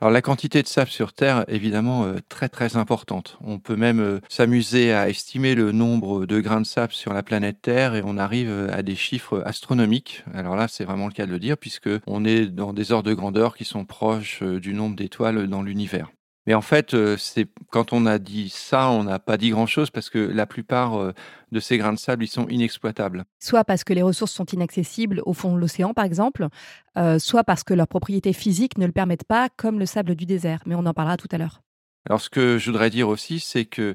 Alors 0.00 0.12
la 0.12 0.22
quantité 0.22 0.62
de 0.62 0.68
sable 0.68 0.90
sur 0.90 1.12
Terre 1.12 1.44
évidemment 1.48 2.04
euh, 2.04 2.18
très 2.28 2.48
très 2.48 2.76
importante. 2.76 3.36
On 3.40 3.58
peut 3.58 3.74
même 3.74 3.98
euh, 3.98 4.20
s'amuser 4.28 4.92
à 4.92 5.08
estimer 5.08 5.56
le 5.56 5.72
nombre 5.72 6.24
de 6.24 6.38
grains 6.38 6.60
de 6.60 6.66
sable 6.66 6.92
sur 6.92 7.12
la 7.12 7.24
planète 7.24 7.60
Terre 7.62 7.96
et 7.96 8.02
on 8.04 8.16
arrive 8.16 8.48
euh, 8.48 8.68
à 8.72 8.82
des 8.82 8.94
chiffres 8.94 9.42
astronomiques. 9.44 10.22
Alors 10.34 10.54
là, 10.54 10.68
c'est 10.68 10.84
vraiment 10.84 11.08
le 11.08 11.12
cas 11.12 11.26
de 11.26 11.32
le 11.32 11.40
dire 11.40 11.58
puisque 11.58 11.90
on 12.06 12.24
est 12.24 12.46
dans 12.46 12.72
des 12.72 12.92
ordres 12.92 13.10
de 13.10 13.14
grandeur 13.14 13.56
qui 13.56 13.64
sont 13.64 13.84
proches 13.84 14.44
du 14.44 14.72
nombre 14.72 14.94
d'étoiles 14.94 15.48
dans 15.48 15.62
l'univers. 15.62 16.12
Mais 16.48 16.54
en 16.54 16.62
fait, 16.62 16.94
euh, 16.94 17.18
c'est 17.18 17.46
quand 17.70 17.92
on 17.92 18.06
a 18.06 18.18
dit 18.18 18.48
ça, 18.48 18.88
on 18.88 19.04
n'a 19.04 19.18
pas 19.18 19.36
dit 19.36 19.50
grand-chose 19.50 19.90
parce 19.90 20.08
que 20.08 20.18
la 20.18 20.46
plupart 20.46 20.98
euh, 20.98 21.12
de 21.52 21.60
ces 21.60 21.76
grains 21.76 21.92
de 21.92 21.98
sable, 21.98 22.24
ils 22.24 22.28
sont 22.28 22.48
inexploitables. 22.48 23.26
Soit 23.38 23.64
parce 23.64 23.84
que 23.84 23.92
les 23.92 24.00
ressources 24.00 24.32
sont 24.32 24.46
inaccessibles 24.46 25.20
au 25.26 25.34
fond 25.34 25.54
de 25.54 25.60
l'océan, 25.60 25.92
par 25.92 26.06
exemple, 26.06 26.48
euh, 26.96 27.18
soit 27.18 27.44
parce 27.44 27.64
que 27.64 27.74
leurs 27.74 27.86
propriétés 27.86 28.32
physiques 28.32 28.78
ne 28.78 28.86
le 28.86 28.92
permettent 28.92 29.26
pas, 29.28 29.50
comme 29.58 29.78
le 29.78 29.84
sable 29.84 30.14
du 30.14 30.24
désert. 30.24 30.60
Mais 30.64 30.74
on 30.74 30.86
en 30.86 30.94
parlera 30.94 31.18
tout 31.18 31.28
à 31.32 31.36
l'heure. 31.36 31.60
Alors, 32.08 32.22
ce 32.22 32.30
que 32.30 32.56
je 32.56 32.70
voudrais 32.70 32.88
dire 32.88 33.10
aussi, 33.10 33.40
c'est 33.40 33.66
que 33.66 33.94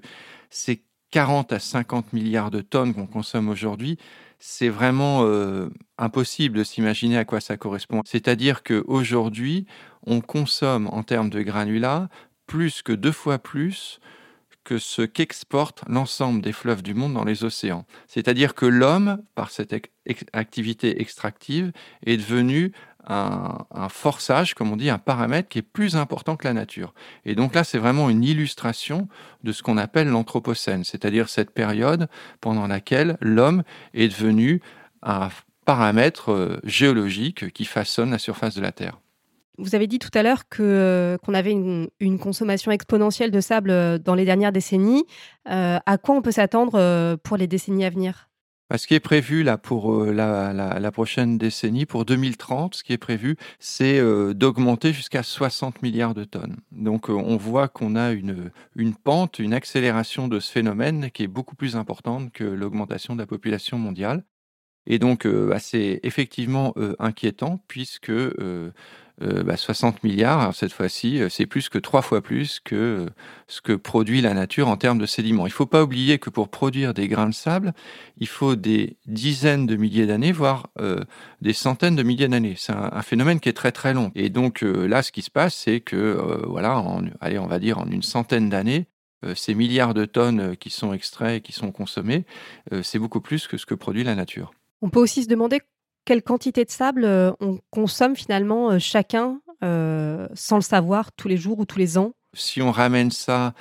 ces 0.51 0.83
40 1.09 1.53
à 1.53 1.57
50 1.57 2.13
milliards 2.13 2.51
de 2.51 2.61
tonnes 2.61 2.93
qu'on 2.93 3.07
consomme 3.07 3.49
aujourd'hui, 3.49 3.97
c'est 4.37 4.69
vraiment 4.69 5.25
impossible 5.97 6.57
de 6.57 6.63
s'imaginer 6.63 7.17
à 7.17 7.23
quoi 7.23 7.39
ça 7.39 7.55
correspond. 7.55 8.01
C'est-à-dire 8.05 8.61
qu'aujourd'hui, 8.61 9.65
on 10.05 10.19
consomme 10.21 10.87
en 10.87 11.01
termes 11.03 11.29
de 11.29 11.41
granulats 11.41 12.09
plus 12.47 12.81
que 12.81 12.93
deux 12.93 13.11
fois 13.11 13.39
plus 13.39 13.99
que 14.63 14.77
ce 14.77 15.01
qu'exporte 15.01 15.83
l'ensemble 15.87 16.41
des 16.41 16.53
fleuves 16.53 16.83
du 16.83 16.93
monde 16.93 17.13
dans 17.13 17.25
les 17.25 17.43
océans. 17.43 17.85
C'est-à-dire 18.07 18.55
que 18.55 18.65
l'homme, 18.65 19.21
par 19.35 19.49
cette 19.49 19.89
activité 20.31 21.01
extractive, 21.01 21.71
est 22.05 22.17
devenu 22.17 22.71
un, 23.05 23.89
forçage, 23.89 24.53
comme 24.53 24.71
on 24.71 24.77
dit, 24.77 24.89
un 24.89 24.97
paramètre 24.97 25.49
qui 25.49 25.59
est 25.59 25.63
plus 25.63 25.95
important 25.95 26.37
que 26.37 26.47
la 26.47 26.53
nature. 26.53 26.93
Et 27.25 27.35
donc 27.35 27.53
là, 27.53 27.63
c'est 27.63 27.77
vraiment 27.77 28.09
une 28.09 28.23
illustration 28.23 29.09
de 29.43 29.51
ce 29.51 29.61
qu'on 29.61 29.77
appelle 29.77 30.07
l'Anthropocène, 30.07 30.85
c'est-à-dire 30.85 31.27
cette 31.27 31.51
période 31.51 32.07
pendant 32.39 32.67
laquelle 32.67 33.17
l'homme 33.19 33.63
est 33.93 34.07
devenu 34.07 34.61
un 35.01 35.29
paramètre 35.65 36.31
euh, 36.31 36.59
géologique 36.63 37.51
qui 37.51 37.65
façonne 37.65 38.11
la 38.11 38.19
surface 38.19 38.55
de 38.55 38.61
la 38.61 38.71
Terre. 38.71 38.99
Vous 39.59 39.75
avez 39.75 39.85
dit 39.85 39.99
tout 39.99 40.09
à 40.15 40.23
l'heure 40.23 40.43
euh, 40.59 41.17
qu'on 41.19 41.33
avait 41.33 41.51
une, 41.51 42.19
consommation 42.19 42.71
exponentielle 42.71 43.29
de 43.29 43.39
sable 43.39 43.69
euh, 43.69 43.97
dans 43.99 44.15
les 44.15 44.25
dernières 44.25 44.51
décennies. 44.51 45.03
Euh, 45.49 45.77
à 45.85 45.97
quoi 45.97 46.15
on 46.15 46.21
peut 46.21 46.31
s'attendre 46.31 47.15
pour 47.17 47.37
les 47.37 47.47
décennies 47.47 47.85
à 47.85 47.89
venir? 47.89 48.29
Bah, 48.69 48.79
ce 48.79 48.87
qui 48.87 48.95
est 48.95 48.99
prévu 48.99 49.43
là 49.43 49.57
pour 49.57 50.03
la, 50.05 50.91
prochaine 50.91 51.37
décennie, 51.37 51.85
pour 51.85 52.05
2030, 52.05 52.75
ce 52.75 52.83
qui 52.83 52.93
est 52.93 52.97
prévu, 52.97 53.35
c'est 53.59 54.01
d'augmenter 54.33 54.93
jusqu'à 54.93 55.21
60 55.21 55.83
milliards 55.83 56.15
de 56.15 56.23
tonnes. 56.23 56.57
Donc 56.71 57.09
on 57.09 57.37
voit 57.37 57.67
qu'on 57.67 57.95
a 57.95 58.11
une, 58.11 58.51
pente, 59.03 59.37
une 59.37 59.53
accélération 59.53 60.27
de 60.27 60.39
ce 60.39 60.51
phénomène 60.51 61.11
qui 61.11 61.23
est 61.23 61.27
beaucoup 61.27 61.55
plus 61.55 61.75
importante 61.75 62.31
que 62.31 62.45
l'augmentation 62.45 63.15
de 63.15 63.19
la 63.19 63.27
population 63.27 63.77
mondiale. 63.77 64.23
Et 64.87 64.97
donc 64.97 65.27
bah, 65.27 65.59
c'est 65.59 65.99
effectivement 66.03 66.73
inquiétant 66.99 67.59
puisque 67.67 68.11
60 68.11 68.73
euh, 69.21 69.43
bah, 69.43 69.55
milliards, 70.03 70.55
cette 70.55 70.73
fois-ci, 70.73 71.21
euh, 71.21 71.29
c'est 71.29 71.45
plus 71.45 71.69
que 71.69 71.77
trois 71.77 72.01
fois 72.01 72.21
plus 72.21 72.59
que 72.59 72.75
euh, 72.75 73.05
ce 73.47 73.61
que 73.61 73.73
produit 73.73 74.21
la 74.21 74.33
nature 74.33 74.67
en 74.67 74.75
termes 74.75 74.97
de 74.97 75.05
sédiments. 75.05 75.45
Il 75.45 75.51
ne 75.51 75.53
faut 75.53 75.67
pas 75.67 75.83
oublier 75.83 76.17
que 76.17 76.31
pour 76.31 76.49
produire 76.49 76.95
des 76.95 77.07
grains 77.07 77.29
de 77.29 77.33
sable, 77.33 77.73
il 78.17 78.27
faut 78.27 78.55
des 78.55 78.97
dizaines 79.05 79.67
de 79.67 79.75
milliers 79.75 80.07
d'années, 80.07 80.31
voire 80.31 80.69
des 81.41 81.53
centaines 81.53 81.95
de 81.95 82.03
milliers 82.03 82.27
d'années. 82.27 82.55
C'est 82.57 82.73
un, 82.73 83.01
phénomène 83.01 83.39
qui 83.39 83.49
est 83.49 83.53
très 83.53 83.71
très 83.71 83.93
long. 83.93 84.11
Et 84.15 84.29
donc 84.29 84.61
là, 84.61 85.03
ce 85.03 85.11
qui 85.11 85.21
se 85.21 85.29
passe, 85.29 85.53
c'est 85.53 85.81
que, 85.81 86.43
voilà, 86.47 86.83
allez, 87.21 87.37
on 87.37 87.47
va 87.47 87.59
dire 87.59 87.79
en 87.79 87.85
une 87.85 88.01
centaine 88.01 88.49
d'années, 88.49 88.87
ces 89.35 89.53
milliards 89.53 89.93
de 89.93 90.05
tonnes 90.05 90.57
qui 90.57 90.69
sont 90.69 90.93
extraits 90.93 91.37
et 91.37 91.41
qui 91.41 91.51
sont 91.51 91.71
consommés, 91.71 92.25
c'est 92.81 92.99
beaucoup 92.99 93.21
plus 93.21 93.47
que 93.47 93.57
ce 93.57 93.65
que 93.65 93.75
produit 93.75 94.03
la 94.03 94.15
nature. 94.15 94.51
On 94.81 94.89
peut 94.89 94.99
aussi 94.99 95.23
se 95.23 95.29
demander 95.29 95.61
quelle 96.05 96.21
quantité 96.21 96.65
de 96.65 96.69
sable 96.69 97.05
euh, 97.05 97.31
on 97.39 97.59
consomme 97.69 98.15
finalement 98.15 98.71
euh, 98.71 98.79
chacun 98.79 99.39
euh, 99.63 100.27
sans 100.33 100.57
le 100.57 100.61
savoir 100.61 101.11
tous 101.13 101.27
les 101.27 101.37
jours 101.37 101.59
ou 101.59 101.65
tous 101.65 101.79
les 101.79 101.97
ans? 101.97 102.13
Si 102.33 102.61
on 102.61 102.71
ramène 102.71 103.11
ça 103.11 103.53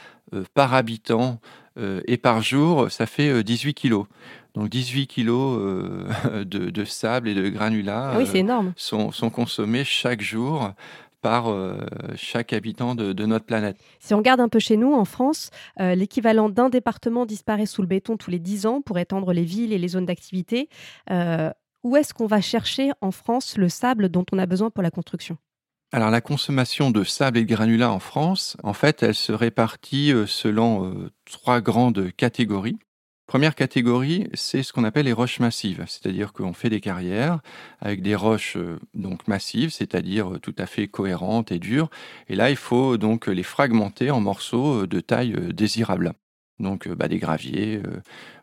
par 0.54 0.72
habitant 0.72 1.40
et 1.76 2.16
par 2.16 2.40
jour, 2.40 2.90
ça 2.90 3.04
fait 3.04 3.44
18 3.44 3.74
kilos. 3.74 4.06
Donc 4.54 4.70
18 4.70 5.06
kilos 5.06 5.60
de, 6.46 6.84
sable 6.86 7.28
et 7.28 7.34
de 7.34 7.50
granulats 7.50 8.14
ah 8.14 8.62
sont, 8.76 9.10
consommés 9.30 9.84
chaque 9.84 10.22
jour 10.22 10.72
par 11.20 11.54
chaque 12.16 12.54
habitant 12.54 12.94
de, 12.94 13.26
notre 13.26 13.44
planète. 13.44 13.76
Si 14.00 14.14
on 14.14 14.18
regarde 14.18 14.40
un 14.40 14.48
peu 14.48 14.58
chez 14.58 14.78
nous, 14.78 14.94
en 14.94 15.04
France, 15.04 15.50
l'équivalent 15.78 16.48
d'un 16.48 16.70
département 16.70 17.26
disparaît 17.26 17.66
sous 17.66 17.82
le 17.82 17.88
béton 17.88 18.16
tous 18.16 18.30
les 18.30 18.38
10 18.38 18.64
ans 18.64 18.80
pour 18.80 18.98
étendre 18.98 19.34
les 19.34 19.44
villes 19.44 19.74
et 19.74 19.78
les 19.78 19.88
zones 19.88 20.06
d'activité 20.06 20.70
où 21.84 21.96
est-ce 21.96 22.14
qu'on 22.14 22.26
va 22.26 22.40
chercher 22.40 22.90
en 23.00 23.10
France 23.10 23.56
le 23.56 23.68
sable 23.68 24.08
dont 24.08 24.24
on 24.32 24.38
a 24.38 24.46
besoin 24.46 24.70
pour 24.70 24.82
la 24.82 24.90
construction? 24.90 25.36
Alors 25.94 26.10
la 26.10 26.22
consommation 26.22 26.90
de 26.90 27.04
sable 27.04 27.36
et 27.36 27.44
de 27.44 27.54
granulats 27.54 27.92
en 27.92 27.98
France, 27.98 28.56
en 28.62 28.72
fait, 28.72 29.02
elle 29.02 29.14
se 29.14 29.32
répartit 29.32 30.10
euh, 30.10 30.26
selon 30.26 30.86
euh, 30.86 31.10
trois 31.30 31.60
grandes 31.60 32.10
catégories. 32.12 32.78
Première 33.26 33.54
catégorie, 33.54 34.26
c'est 34.32 34.62
ce 34.62 34.72
qu'on 34.72 34.84
appelle 34.84 35.04
les 35.04 35.12
roches 35.12 35.38
massives, 35.38 35.84
c'est-à-dire 35.86 36.32
qu'on 36.32 36.54
fait 36.54 36.70
des 36.70 36.80
carrières 36.80 37.40
avec 37.80 38.00
des 38.00 38.14
roches 38.14 38.56
euh, 38.56 38.78
donc 38.94 39.28
massives, 39.28 39.70
c'est-à-dire 39.70 40.38
tout 40.40 40.54
à 40.56 40.64
fait 40.64 40.88
cohérentes 40.88 41.52
et 41.52 41.58
dures. 41.58 41.90
Et 42.28 42.36
là, 42.36 42.48
il 42.48 42.56
faut 42.56 42.96
donc 42.96 43.26
les 43.26 43.42
fragmenter 43.42 44.10
en 44.10 44.20
morceaux 44.20 44.86
de 44.86 45.00
taille 45.00 45.36
désirable, 45.52 46.14
donc 46.58 46.88
bah, 46.88 47.08
des 47.08 47.18
graviers 47.18 47.82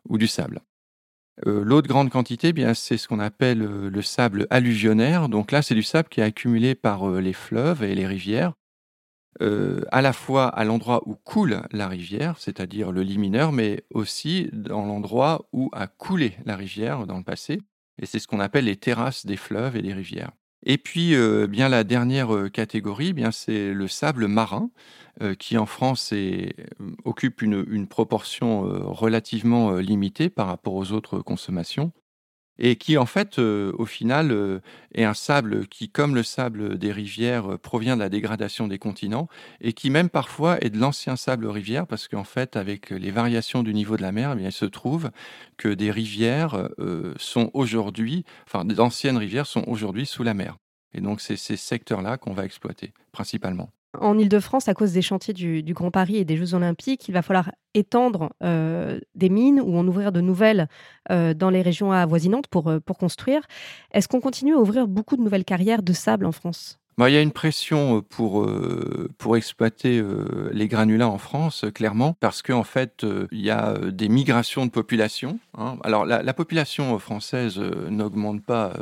ou 0.07 0.19
du 0.19 0.27
sable. 0.27 0.61
Euh, 1.47 1.63
l'autre 1.63 1.87
grande 1.87 2.09
quantité, 2.09 2.49
eh 2.49 2.53
bien, 2.53 2.73
c'est 2.73 2.97
ce 2.97 3.07
qu'on 3.07 3.19
appelle 3.19 3.61
euh, 3.61 3.89
le 3.89 4.01
sable 4.01 4.47
alluvionnaire. 4.49 5.29
Donc 5.29 5.51
là, 5.51 5.61
c'est 5.61 5.75
du 5.75 5.83
sable 5.83 6.09
qui 6.09 6.19
est 6.19 6.23
accumulé 6.23 6.75
par 6.75 7.09
euh, 7.09 7.21
les 7.21 7.33
fleuves 7.33 7.83
et 7.83 7.95
les 7.95 8.07
rivières, 8.07 8.53
à 9.91 10.01
la 10.01 10.11
fois 10.11 10.47
à 10.47 10.65
l'endroit 10.65 11.01
où 11.05 11.15
coule 11.15 11.61
la 11.71 11.87
rivière, 11.87 12.37
c'est-à-dire 12.39 12.91
le 12.91 13.03
lit 13.03 13.17
mineur, 13.17 13.53
mais 13.53 13.85
aussi 13.93 14.49
dans 14.51 14.85
l'endroit 14.85 15.47
où 15.53 15.69
a 15.71 15.87
coulé 15.87 16.35
la 16.45 16.57
rivière 16.57 17.07
dans 17.07 17.17
le 17.17 17.23
passé. 17.23 17.61
Et 18.01 18.05
c'est 18.05 18.19
ce 18.19 18.27
qu'on 18.27 18.41
appelle 18.41 18.65
les 18.65 18.75
terrasses 18.75 19.25
des 19.25 19.37
fleuves 19.37 19.77
et 19.77 19.81
des 19.81 19.93
rivières. 19.93 20.31
Et 20.63 20.77
puis, 20.77 21.15
bien 21.47 21.69
la 21.69 21.83
dernière 21.83 22.51
catégorie, 22.51 23.13
bien 23.13 23.31
c'est 23.31 23.73
le 23.73 23.87
sable 23.87 24.27
marin. 24.27 24.69
Euh, 25.21 25.35
qui 25.35 25.57
en 25.57 25.65
France 25.65 26.11
euh, 26.13 26.49
occupe 27.03 27.41
une, 27.41 27.87
proportion 27.87 28.65
euh, 28.65 28.79
relativement 28.85 29.73
limitée 29.73 30.29
par 30.29 30.47
rapport 30.47 30.75
aux 30.75 30.93
autres 30.93 31.19
consommations, 31.19 31.91
et 32.59 32.75
qui 32.75 32.97
en 32.97 33.05
fait, 33.05 33.39
au 33.39 33.85
final, 33.85 34.61
est 34.93 35.03
un 35.03 35.13
sable 35.13 35.67
qui, 35.67 35.89
comme 35.89 36.13
le 36.13 36.23
sable 36.23 36.77
des 36.77 36.91
rivières, 36.91 37.57
provient 37.59 37.95
de 37.95 38.01
la 38.01 38.09
dégradation 38.09 38.67
des 38.67 38.77
continents, 38.77 39.27
et 39.61 39.73
qui 39.73 39.89
même 39.89 40.09
parfois 40.09 40.57
est 40.61 40.69
de 40.69 40.77
l'ancien 40.77 41.15
sable 41.15 41.47
rivière, 41.47 41.87
parce 41.87 42.07
qu'en 42.07 42.23
fait, 42.23 42.55
avec 42.55 42.89
les 42.91 43.11
variations 43.11 43.63
du 43.63 43.73
niveau 43.73 43.97
de 43.97 44.01
la 44.01 44.11
mer, 44.11 44.35
eh 44.37 44.43
il 44.43 44.51
se 44.51 44.65
trouve 44.65 45.09
que 45.57 45.69
des 45.69 45.91
rivières 45.91 46.69
sont 47.17 47.49
aujourd'hui, 47.53 48.25
enfin 48.45 48.65
d'anciennes 48.65 49.17
rivières 49.17 49.47
sont 49.47 49.63
aujourd'hui 49.67 50.05
sous 50.05 50.23
la 50.23 50.33
mer. 50.33 50.57
Et 50.93 51.01
donc 51.01 51.21
c'est 51.21 51.37
ces 51.37 51.55
secteurs-là 51.55 52.17
qu'on 52.17 52.33
va 52.33 52.45
exploiter 52.45 52.93
principalement. 53.11 53.69
En 53.97 54.19
Ile-de-France, 54.19 54.67
à 54.67 54.75
cause 54.75 54.91
des 54.93 55.01
chantiers 55.01 55.33
du, 55.33 55.73
Grand 55.73 55.89
Paris 55.89 56.17
et 56.17 56.25
des 56.25 56.37
Jeux 56.37 56.53
Olympiques, 56.53 57.07
il 57.07 57.11
va 57.11 57.23
falloir 57.23 57.51
étendre 57.73 58.31
euh, 58.43 58.99
des 59.15 59.29
mines 59.29 59.59
ou 59.59 59.77
en 59.77 59.87
ouvrir 59.87 60.11
de 60.11 60.21
nouvelles 60.21 60.67
euh, 61.09 61.33
dans 61.33 61.49
les 61.49 61.63
régions 61.63 61.91
avoisinantes 61.91 62.47
pour, 62.47 62.67
euh, 62.67 62.79
pour 62.79 62.99
construire. 62.99 63.41
Est-ce 63.91 64.07
qu'on 64.07 64.21
continue 64.21 64.53
à 64.53 64.59
ouvrir 64.59 64.87
beaucoup 64.87 65.17
de 65.17 65.23
nouvelles 65.23 65.45
carrières 65.45 65.81
de 65.81 65.93
sable 65.93 66.27
en 66.27 66.31
France? 66.31 66.78
Bah, 66.99 67.09
il 67.09 67.13
y 67.13 67.17
a 67.17 67.21
une 67.21 67.31
pression 67.31 68.01
pour, 68.01 68.47
pour 69.17 69.37
exploiter 69.37 70.03
les 70.51 70.67
granulats 70.67 71.07
en 71.07 71.17
France, 71.17 71.65
clairement, 71.73 72.15
parce 72.19 72.41
qu'en 72.41 72.59
en 72.59 72.63
fait, 72.63 73.05
il 73.31 73.39
y 73.41 73.49
a 73.49 73.77
des 73.77 74.09
migrations 74.09 74.65
de 74.65 74.71
population. 74.71 75.39
Hein. 75.57 75.77
Alors, 75.83 76.05
la, 76.05 76.33
population 76.33 76.97
française 76.99 77.57
n'augmente 77.89 78.43
pas 78.43 78.73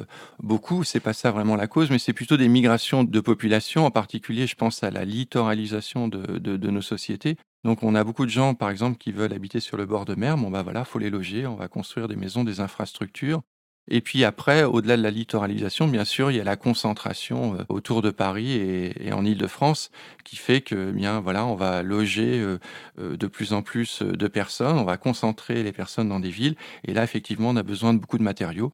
beaucoup, 0.42 0.84
c'est 0.84 1.00
pas 1.00 1.14
ça 1.14 1.32
vraiment 1.32 1.56
la 1.56 1.68
cause, 1.68 1.90
mais 1.90 2.00
c'est 2.00 2.14
plutôt 2.14 2.38
des 2.38 2.48
migrations 2.48 3.04
de 3.04 3.20
population, 3.20 3.86
en 3.86 3.92
particulier, 3.92 4.48
je 4.48 4.56
pense 4.56 4.84
à 4.84 4.92
la 4.92 5.06
littoralisation 5.06 6.08
de, 6.08 6.38
de, 6.40 6.70
nos 6.70 6.82
sociétés. 6.82 7.38
Donc, 7.64 7.84
on 7.84 7.96
a 7.96 8.04
beaucoup 8.04 8.26
de 8.26 8.32
gens, 8.32 8.54
par 8.54 8.70
exemple, 8.70 8.98
qui 8.98 9.12
veulent 9.12 9.34
habiter 9.34 9.60
sur 9.60 9.78
le 9.78 9.86
bord 9.86 10.06
de 10.06 10.16
mer. 10.16 10.38
Bon, 10.38 10.50
bah 10.50 10.64
voilà, 10.64 10.86
faut 10.86 11.00
les 11.00 11.10
loger. 11.10 11.48
On 11.48 11.56
va 11.56 11.68
construire 11.68 12.08
des 12.08 12.16
maisons, 12.16 12.44
des 12.44 12.60
infrastructures. 12.60 13.42
Et 13.90 14.02
puis 14.02 14.24
après, 14.26 14.64
au-delà 14.64 14.98
de 14.98 15.02
la 15.02 15.12
littoralisation, 15.12 15.88
bien 15.88 16.04
sûr, 16.04 16.30
il 16.30 16.38
y 16.38 16.42
a 16.42 16.44
la 16.44 16.58
concentration 16.58 17.56
euh, 17.56 17.64
autour 17.70 18.02
de 18.02 18.12
Paris 18.12 18.52
et, 18.52 19.14
en 19.14 19.24
Île-de-France 19.24 19.92
qui 20.26 20.36
fait 20.36 20.62
que, 20.62 20.92
bien, 20.92 21.22
voilà, 21.22 21.46
on 21.46 21.56
va 21.56 21.84
loger 21.84 22.40
euh, 22.40 22.60
euh, 23.00 23.16
de 23.16 23.28
plus 23.28 23.54
en 23.54 23.62
plus 23.62 24.02
de 24.02 24.28
personnes, 24.28 24.78
on 24.78 24.84
va 24.84 24.98
concentrer 24.98 25.64
les 25.64 25.72
personnes 25.72 26.10
dans 26.10 26.20
des 26.20 26.30
villes. 26.30 26.56
Et 26.86 26.94
là, 26.94 27.04
effectivement, 27.04 27.50
on 27.50 27.56
a 27.56 27.64
besoin 27.64 27.94
de 27.94 28.00
beaucoup 28.00 28.18
de 28.18 28.24
matériaux. 28.24 28.72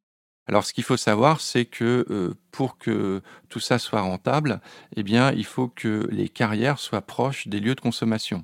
Alors, 0.47 0.65
ce 0.65 0.73
qu'il 0.73 0.83
faut 0.83 0.97
savoir, 0.97 1.39
c'est 1.39 1.63
que 1.63 2.35
pour 2.51 2.77
que 2.77 3.21
tout 3.47 3.61
ça 3.61 3.79
soit 3.79 4.01
rentable, 4.01 4.59
eh 4.97 5.03
bien, 5.03 5.31
il 5.31 5.45
faut 5.45 5.69
que 5.69 6.05
les 6.11 6.27
carrières 6.27 6.79
soient 6.79 7.01
proches 7.01 7.47
des 7.47 7.61
lieux 7.61 7.75
de 7.75 7.79
consommation. 7.79 8.43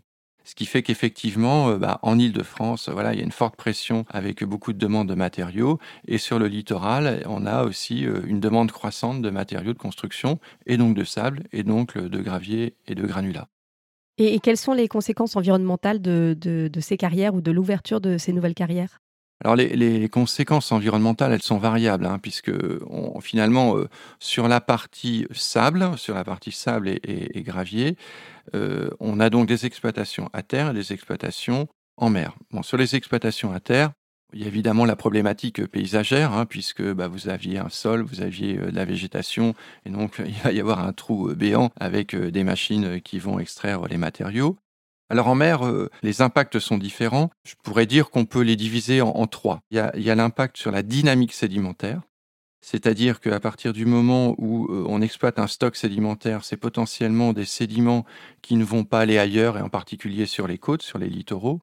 Ce 0.49 0.55
qui 0.55 0.65
fait 0.65 0.81
qu'effectivement, 0.81 1.69
euh, 1.69 1.77
bah, 1.77 1.99
en 2.01 2.17
Ile-de-France, 2.17 2.89
voilà, 2.89 3.13
il 3.13 3.19
y 3.19 3.21
a 3.21 3.23
une 3.23 3.31
forte 3.31 3.55
pression 3.55 4.03
avec 4.09 4.43
beaucoup 4.43 4.73
de 4.73 4.79
demandes 4.79 5.07
de 5.07 5.13
matériaux. 5.13 5.77
Et 6.07 6.17
sur 6.17 6.39
le 6.39 6.47
littoral, 6.47 7.21
on 7.27 7.45
a 7.45 7.65
aussi 7.65 8.07
euh, 8.07 8.21
une 8.25 8.39
demande 8.39 8.71
croissante 8.71 9.21
de 9.21 9.29
matériaux 9.29 9.73
de 9.73 9.77
construction, 9.77 10.39
et 10.65 10.77
donc 10.77 10.95
de 10.95 11.03
sable, 11.03 11.43
et 11.51 11.61
donc 11.61 11.95
euh, 11.97 12.09
de 12.09 12.19
gravier 12.19 12.73
et 12.87 12.95
de 12.95 13.05
granulats. 13.05 13.47
Et, 14.17 14.39
quelles 14.39 14.57
sont 14.57 14.73
les 14.73 14.87
conséquences 14.87 15.35
environnementales 15.35 16.01
de, 16.01 16.69
ces 16.79 16.97
carrières 16.97 17.35
ou 17.35 17.41
de 17.41 17.51
l'ouverture 17.51 18.01
de 18.01 18.17
ces 18.17 18.33
nouvelles 18.33 18.55
carrières? 18.55 19.01
Alors 19.41 19.55
les, 19.55 20.09
conséquences 20.09 20.71
environnementales, 20.71 21.31
elles 21.31 21.43
sont 21.43 21.59
variables, 21.59 22.07
hein, 22.07 22.17
puisque 22.19 22.51
finalement, 23.21 23.75
sur 24.19 24.49
la 24.49 24.59
partie 24.59 25.27
sable, 25.31 25.97
sur 25.97 26.15
la 26.15 26.25
partie 26.25 26.51
sable 26.51 26.89
et 26.89 27.41
gravier, 27.43 27.95
euh, 28.55 28.89
on 28.99 29.19
a 29.19 29.29
donc 29.29 29.47
des 29.47 29.65
exploitations 29.65 30.29
à 30.33 30.43
terre 30.43 30.71
et 30.71 30.73
des 30.73 30.93
exploitations 30.93 31.67
en 31.97 32.09
mer. 32.09 32.35
Bon, 32.51 32.63
sur 32.63 32.77
les 32.77 32.95
exploitations 32.95 33.51
à 33.53 33.59
terre, 33.59 33.91
il 34.33 34.41
y 34.41 34.43
a 34.43 34.47
évidemment 34.47 34.85
la 34.85 34.95
problématique 34.95 35.65
paysagère, 35.65 36.33
hein, 36.33 36.45
puisque 36.45 36.83
bah, 36.83 37.07
vous 37.07 37.29
aviez 37.29 37.57
un 37.57 37.69
sol, 37.69 38.01
vous 38.01 38.21
aviez 38.21 38.57
euh, 38.57 38.71
de 38.71 38.75
la 38.75 38.85
végétation, 38.85 39.55
et 39.85 39.89
donc 39.89 40.21
il 40.25 40.35
va 40.43 40.51
y 40.51 40.59
avoir 40.59 40.79
un 40.79 40.93
trou 40.93 41.29
euh, 41.29 41.35
béant 41.35 41.71
avec 41.79 42.15
des 42.15 42.43
machines 42.43 43.01
qui 43.01 43.19
vont 43.19 43.39
extraire 43.39 43.87
les 43.87 43.97
matériaux. 43.97 44.57
Alors 45.11 45.27
en 45.27 45.33
mer, 45.33 45.61
les 46.03 46.21
impacts 46.21 46.59
sont 46.59 46.77
différents. 46.77 47.31
Je 47.43 47.55
pourrais 47.63 47.87
dire 47.87 48.11
qu'on 48.11 48.25
peut 48.25 48.41
les 48.41 48.55
diviser 48.55 49.01
en, 49.01 49.25
trois. 49.25 49.59
il 49.71 49.79
y 49.95 50.11
a 50.11 50.15
l'impact 50.15 50.55
sur 50.55 50.69
la 50.69 50.83
dynamique 50.83 51.33
sédimentaire, 51.33 52.01
c'est-à-dire 52.61 53.19
qu'à 53.19 53.39
partir 53.39 53.73
du 53.73 53.85
moment 53.85 54.35
où 54.37 54.65
euh, 54.65 54.85
on 54.87 55.01
exploite 55.01 55.39
un 55.39 55.47
stock 55.47 55.75
sédimentaire, 55.75 56.43
c'est 56.43 56.57
potentiellement 56.57 57.33
des 57.33 57.45
sédiments 57.45 58.05
qui 58.41 58.55
ne 58.55 58.63
vont 58.63 58.83
pas 58.83 58.99
aller 58.99 59.17
ailleurs, 59.17 59.57
et 59.57 59.61
en 59.61 59.69
particulier 59.69 60.25
sur 60.25 60.47
les 60.47 60.57
côtes, 60.57 60.81
sur 60.81 60.99
les 60.99 61.09
littoraux. 61.09 61.61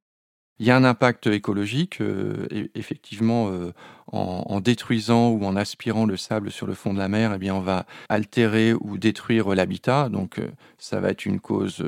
Il 0.58 0.66
y 0.66 0.70
a 0.70 0.76
un 0.76 0.84
impact 0.84 1.26
écologique, 1.26 2.00
euh, 2.00 2.46
effectivement, 2.74 3.50
euh, 3.50 3.72
en, 4.10 4.60
détruisant 4.60 5.28
ou 5.28 5.44
en 5.44 5.54
aspirant 5.54 6.06
le 6.06 6.16
sable 6.16 6.50
sur 6.50 6.66
le 6.66 6.72
fond 6.72 6.94
de 6.94 6.98
la 6.98 7.08
mer, 7.08 7.34
eh 7.34 7.38
bien, 7.38 7.54
on 7.54 7.60
va 7.60 7.84
altérer 8.08 8.72
ou 8.72 8.96
détruire 8.96 9.54
l'habitat. 9.54 10.08
Donc, 10.08 10.40
ça 10.78 10.98
va 11.00 11.10
être 11.10 11.26
une 11.26 11.40
cause 11.40 11.84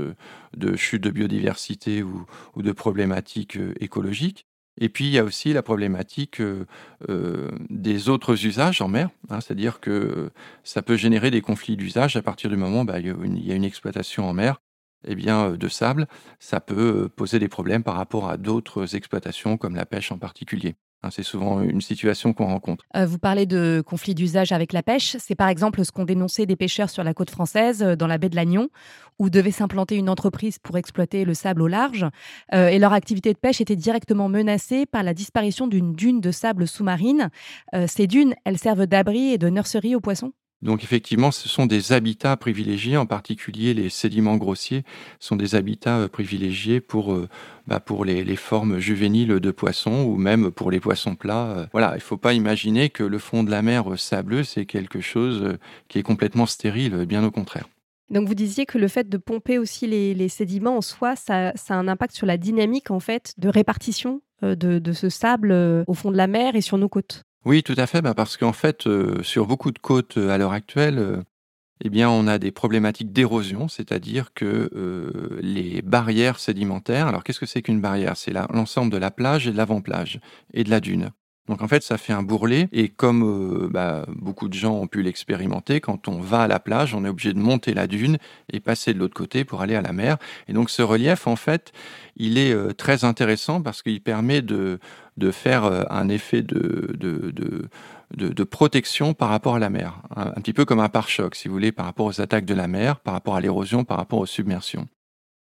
de 0.54 0.76
chute 0.76 1.02
de 1.02 1.10
biodiversité 1.10 2.02
ou 2.02 2.26
de 2.56 2.72
problématiques 2.72 3.58
écologiques. 3.80 4.47
Et 4.80 4.88
puis 4.88 5.06
il 5.06 5.10
y 5.10 5.18
a 5.18 5.24
aussi 5.24 5.52
la 5.52 5.62
problématique 5.62 6.40
des 7.70 8.08
autres 8.08 8.46
usages 8.46 8.80
en 8.80 8.88
mer, 8.88 9.10
hein, 9.28 9.40
c'est-à-dire 9.40 9.80
que 9.80 10.30
ça 10.62 10.82
peut 10.82 10.96
générer 10.96 11.30
des 11.30 11.40
conflits 11.40 11.76
d'usage 11.76 12.16
à 12.16 12.22
partir 12.22 12.50
du 12.50 12.56
moment 12.56 12.82
où 12.82 12.84
bah, 12.84 13.00
il 13.00 13.46
y 13.46 13.52
a 13.52 13.54
une 13.54 13.64
exploitation 13.64 14.28
en 14.28 14.32
mer 14.32 14.60
eh 15.06 15.14
bien, 15.14 15.52
de 15.52 15.68
sable, 15.68 16.08
ça 16.40 16.60
peut 16.60 17.08
poser 17.08 17.38
des 17.38 17.48
problèmes 17.48 17.84
par 17.84 17.96
rapport 17.96 18.28
à 18.28 18.36
d'autres 18.36 18.96
exploitations 18.96 19.56
comme 19.56 19.76
la 19.76 19.86
pêche 19.86 20.12
en 20.12 20.18
particulier. 20.18 20.74
Hein, 21.02 21.10
c'est 21.12 21.22
souvent 21.22 21.60
une 21.60 21.80
situation 21.80 22.32
qu'on 22.32 22.46
rencontre. 22.46 22.84
vous 22.94 23.18
parlez 23.18 23.46
de 23.46 23.82
conflits 23.86 24.14
d'usage 24.14 24.50
avec 24.50 24.72
la 24.72 24.82
pêche. 24.82 25.16
C'est 25.20 25.36
par 25.36 25.48
exemple 25.48 25.84
ce 25.84 25.92
qu'ont 25.92 26.04
dénoncé 26.04 26.44
des 26.44 26.56
pêcheurs 26.56 26.90
sur 26.90 27.04
la 27.04 27.14
côte 27.14 27.30
française, 27.30 27.80
dans 27.82 28.06
la 28.06 28.18
baie 28.18 28.28
de 28.28 28.36
Lannion, 28.36 28.68
où 29.18 29.30
devait 29.30 29.52
s'implanter 29.52 29.96
une 29.96 30.08
entreprise 30.08 30.58
pour 30.58 30.76
exploiter 30.76 31.24
le 31.24 31.34
sable 31.34 31.62
au 31.62 31.68
large. 31.68 32.06
et 32.52 32.78
leur 32.78 32.92
activité 32.92 33.32
de 33.32 33.38
pêche 33.38 33.60
était 33.60 33.76
directement 33.76 34.28
menacée 34.28 34.86
par 34.86 35.02
la 35.02 35.14
disparition 35.14 35.68
d'une 35.68 35.92
dune 35.94 36.20
de 36.20 36.32
sable 36.32 36.66
sous-marine. 36.66 37.30
ces 37.86 38.06
dunes, 38.06 38.34
elles 38.44 38.58
servent 38.58 38.86
d'abri 38.86 39.32
et 39.32 39.38
de 39.38 39.48
nurserie 39.48 39.94
aux 39.94 40.00
poissons? 40.00 40.32
Donc 40.60 40.82
effectivement, 40.82 41.30
ce 41.30 41.48
sont 41.48 41.66
des 41.66 41.92
habitats 41.92 42.36
privilégiés, 42.36 42.96
en 42.96 43.06
particulier 43.06 43.74
les 43.74 43.90
sédiments 43.90 44.36
grossiers 44.36 44.82
sont 45.20 45.36
des 45.36 45.54
habitats 45.54 45.98
euh, 45.98 46.08
privilégiés 46.08 46.80
pour, 46.80 47.12
euh, 47.12 47.28
bah, 47.68 47.78
pour 47.78 48.04
les, 48.04 48.36
formes 48.36 48.78
juvéniles 48.78 49.40
de 49.40 49.50
poissons 49.50 50.02
ou 50.04 50.16
même 50.16 50.50
pour 50.50 50.70
les 50.70 50.80
poissons 50.80 51.14
plats. 51.14 51.50
Euh. 51.50 51.66
Voilà, 51.72 51.92
il 51.92 51.98
ne 51.98 52.00
faut 52.00 52.16
pas 52.16 52.34
imaginer 52.34 52.90
que 52.90 53.04
le 53.04 53.18
fond 53.18 53.44
de 53.44 53.50
la 53.50 53.62
mer 53.62 53.98
sableux, 53.98 54.42
c'est 54.42 54.66
quelque 54.66 55.00
chose 55.00 55.56
qui 55.86 55.98
est 55.98 56.02
complètement 56.02 56.46
stérile, 56.46 57.04
bien 57.06 57.24
au 57.24 57.30
contraire. 57.30 57.68
Donc 58.10 58.26
vous 58.26 58.34
disiez 58.34 58.64
que 58.66 58.78
le 58.78 58.88
fait 58.88 59.08
de 59.08 59.16
pomper 59.16 59.58
aussi 59.58 59.86
les, 59.86 60.28
sédiments 60.28 60.78
en 60.78 60.80
soi, 60.80 61.14
ça, 61.14 61.50
a 61.50 61.74
un 61.74 61.88
impact 61.88 62.16
sur 62.16 62.26
la 62.26 62.36
dynamique 62.36 62.90
en 62.90 63.00
fait 63.00 63.34
de 63.38 63.48
répartition 63.48 64.22
de, 64.42 64.54
de 64.54 64.92
ce 64.92 65.08
sable 65.08 65.52
au 65.86 65.94
fond 65.94 66.10
de 66.10 66.16
la 66.16 66.26
mer 66.26 66.56
et 66.56 66.62
sur 66.62 66.78
nos 66.78 66.88
côtes. 66.88 67.24
Oui, 67.44 67.62
tout 67.62 67.74
à 67.76 67.86
fait, 67.86 68.02
bah, 68.02 68.14
parce 68.14 68.36
qu'en 68.36 68.52
fait, 68.52 68.86
euh, 68.86 69.22
sur 69.22 69.46
beaucoup 69.46 69.70
de 69.70 69.78
côtes 69.78 70.18
euh, 70.18 70.30
à 70.30 70.38
l'heure 70.38 70.52
actuelle, 70.52 70.98
euh, 70.98 71.22
eh 71.84 71.90
bien, 71.90 72.10
on 72.10 72.26
a 72.26 72.38
des 72.38 72.50
problématiques 72.52 73.12
d'érosion, 73.12 73.68
c'est-à-dire 73.68 74.34
que 74.34 74.70
les 75.40 75.82
barrières 75.82 76.40
sédimentaires. 76.40 77.06
Alors, 77.06 77.24
qu'est-ce 77.24 77.40
que 77.40 77.46
c'est 77.46 77.62
qu'une 77.62 77.80
barrière? 77.80 78.16
C'est 78.16 78.32
l'ensemble 78.32 78.92
de 78.92 78.98
la 78.98 79.12
plage 79.12 79.46
et 79.46 79.52
de 79.52 79.56
l'avant-plage 79.56 80.20
et 80.54 80.64
de 80.64 80.70
la 80.70 80.80
dune. 80.80 81.10
Donc 81.48 81.62
en 81.62 81.68
fait, 81.68 81.82
ça 81.82 81.98
fait 81.98 82.12
un 82.12 82.22
bourrelet. 82.22 82.68
Et 82.72 82.88
comme 82.88 83.22
euh, 83.22 83.68
bah, 83.68 84.04
beaucoup 84.08 84.48
de 84.48 84.54
gens 84.54 84.74
ont 84.74 84.86
pu 84.86 85.02
l'expérimenter, 85.02 85.80
quand 85.80 86.08
on 86.08 86.20
va 86.20 86.42
à 86.42 86.48
la 86.48 86.60
plage, 86.60 86.94
on 86.94 87.04
est 87.04 87.08
obligé 87.08 87.32
de 87.32 87.38
monter 87.38 87.74
la 87.74 87.86
dune 87.86 88.18
et 88.52 88.60
passer 88.60 88.94
de 88.94 88.98
l'autre 88.98 89.14
côté 89.14 89.44
pour 89.44 89.62
aller 89.62 89.74
à 89.74 89.82
la 89.82 89.92
mer. 89.92 90.18
Et 90.48 90.52
donc 90.52 90.70
ce 90.70 90.82
relief, 90.82 91.26
en 91.26 91.36
fait, 91.36 91.72
il 92.16 92.38
est 92.38 92.52
euh, 92.52 92.72
très 92.72 93.04
intéressant 93.04 93.62
parce 93.62 93.82
qu'il 93.82 94.00
permet 94.02 94.42
de, 94.42 94.78
de 95.16 95.30
faire 95.30 95.64
euh, 95.64 95.82
un 95.90 96.08
effet 96.08 96.42
de, 96.42 96.94
de, 96.98 97.32
de, 98.14 98.44
protection 98.44 99.14
par 99.14 99.28
rapport 99.28 99.56
à 99.56 99.58
la 99.58 99.70
mer. 99.70 100.00
Un, 100.14 100.28
un 100.28 100.40
petit 100.40 100.52
peu 100.52 100.64
comme 100.64 100.80
un 100.80 100.88
pare-choc, 100.88 101.34
si 101.34 101.48
vous 101.48 101.54
voulez, 101.54 101.72
par 101.72 101.86
rapport 101.86 102.06
aux 102.06 102.20
attaques 102.20 102.44
de 102.44 102.54
la 102.54 102.68
mer, 102.68 103.00
par 103.00 103.14
rapport 103.14 103.36
à 103.36 103.40
l'érosion, 103.40 103.84
par 103.84 103.96
rapport 103.96 104.18
aux 104.18 104.26
submersions. 104.26 104.88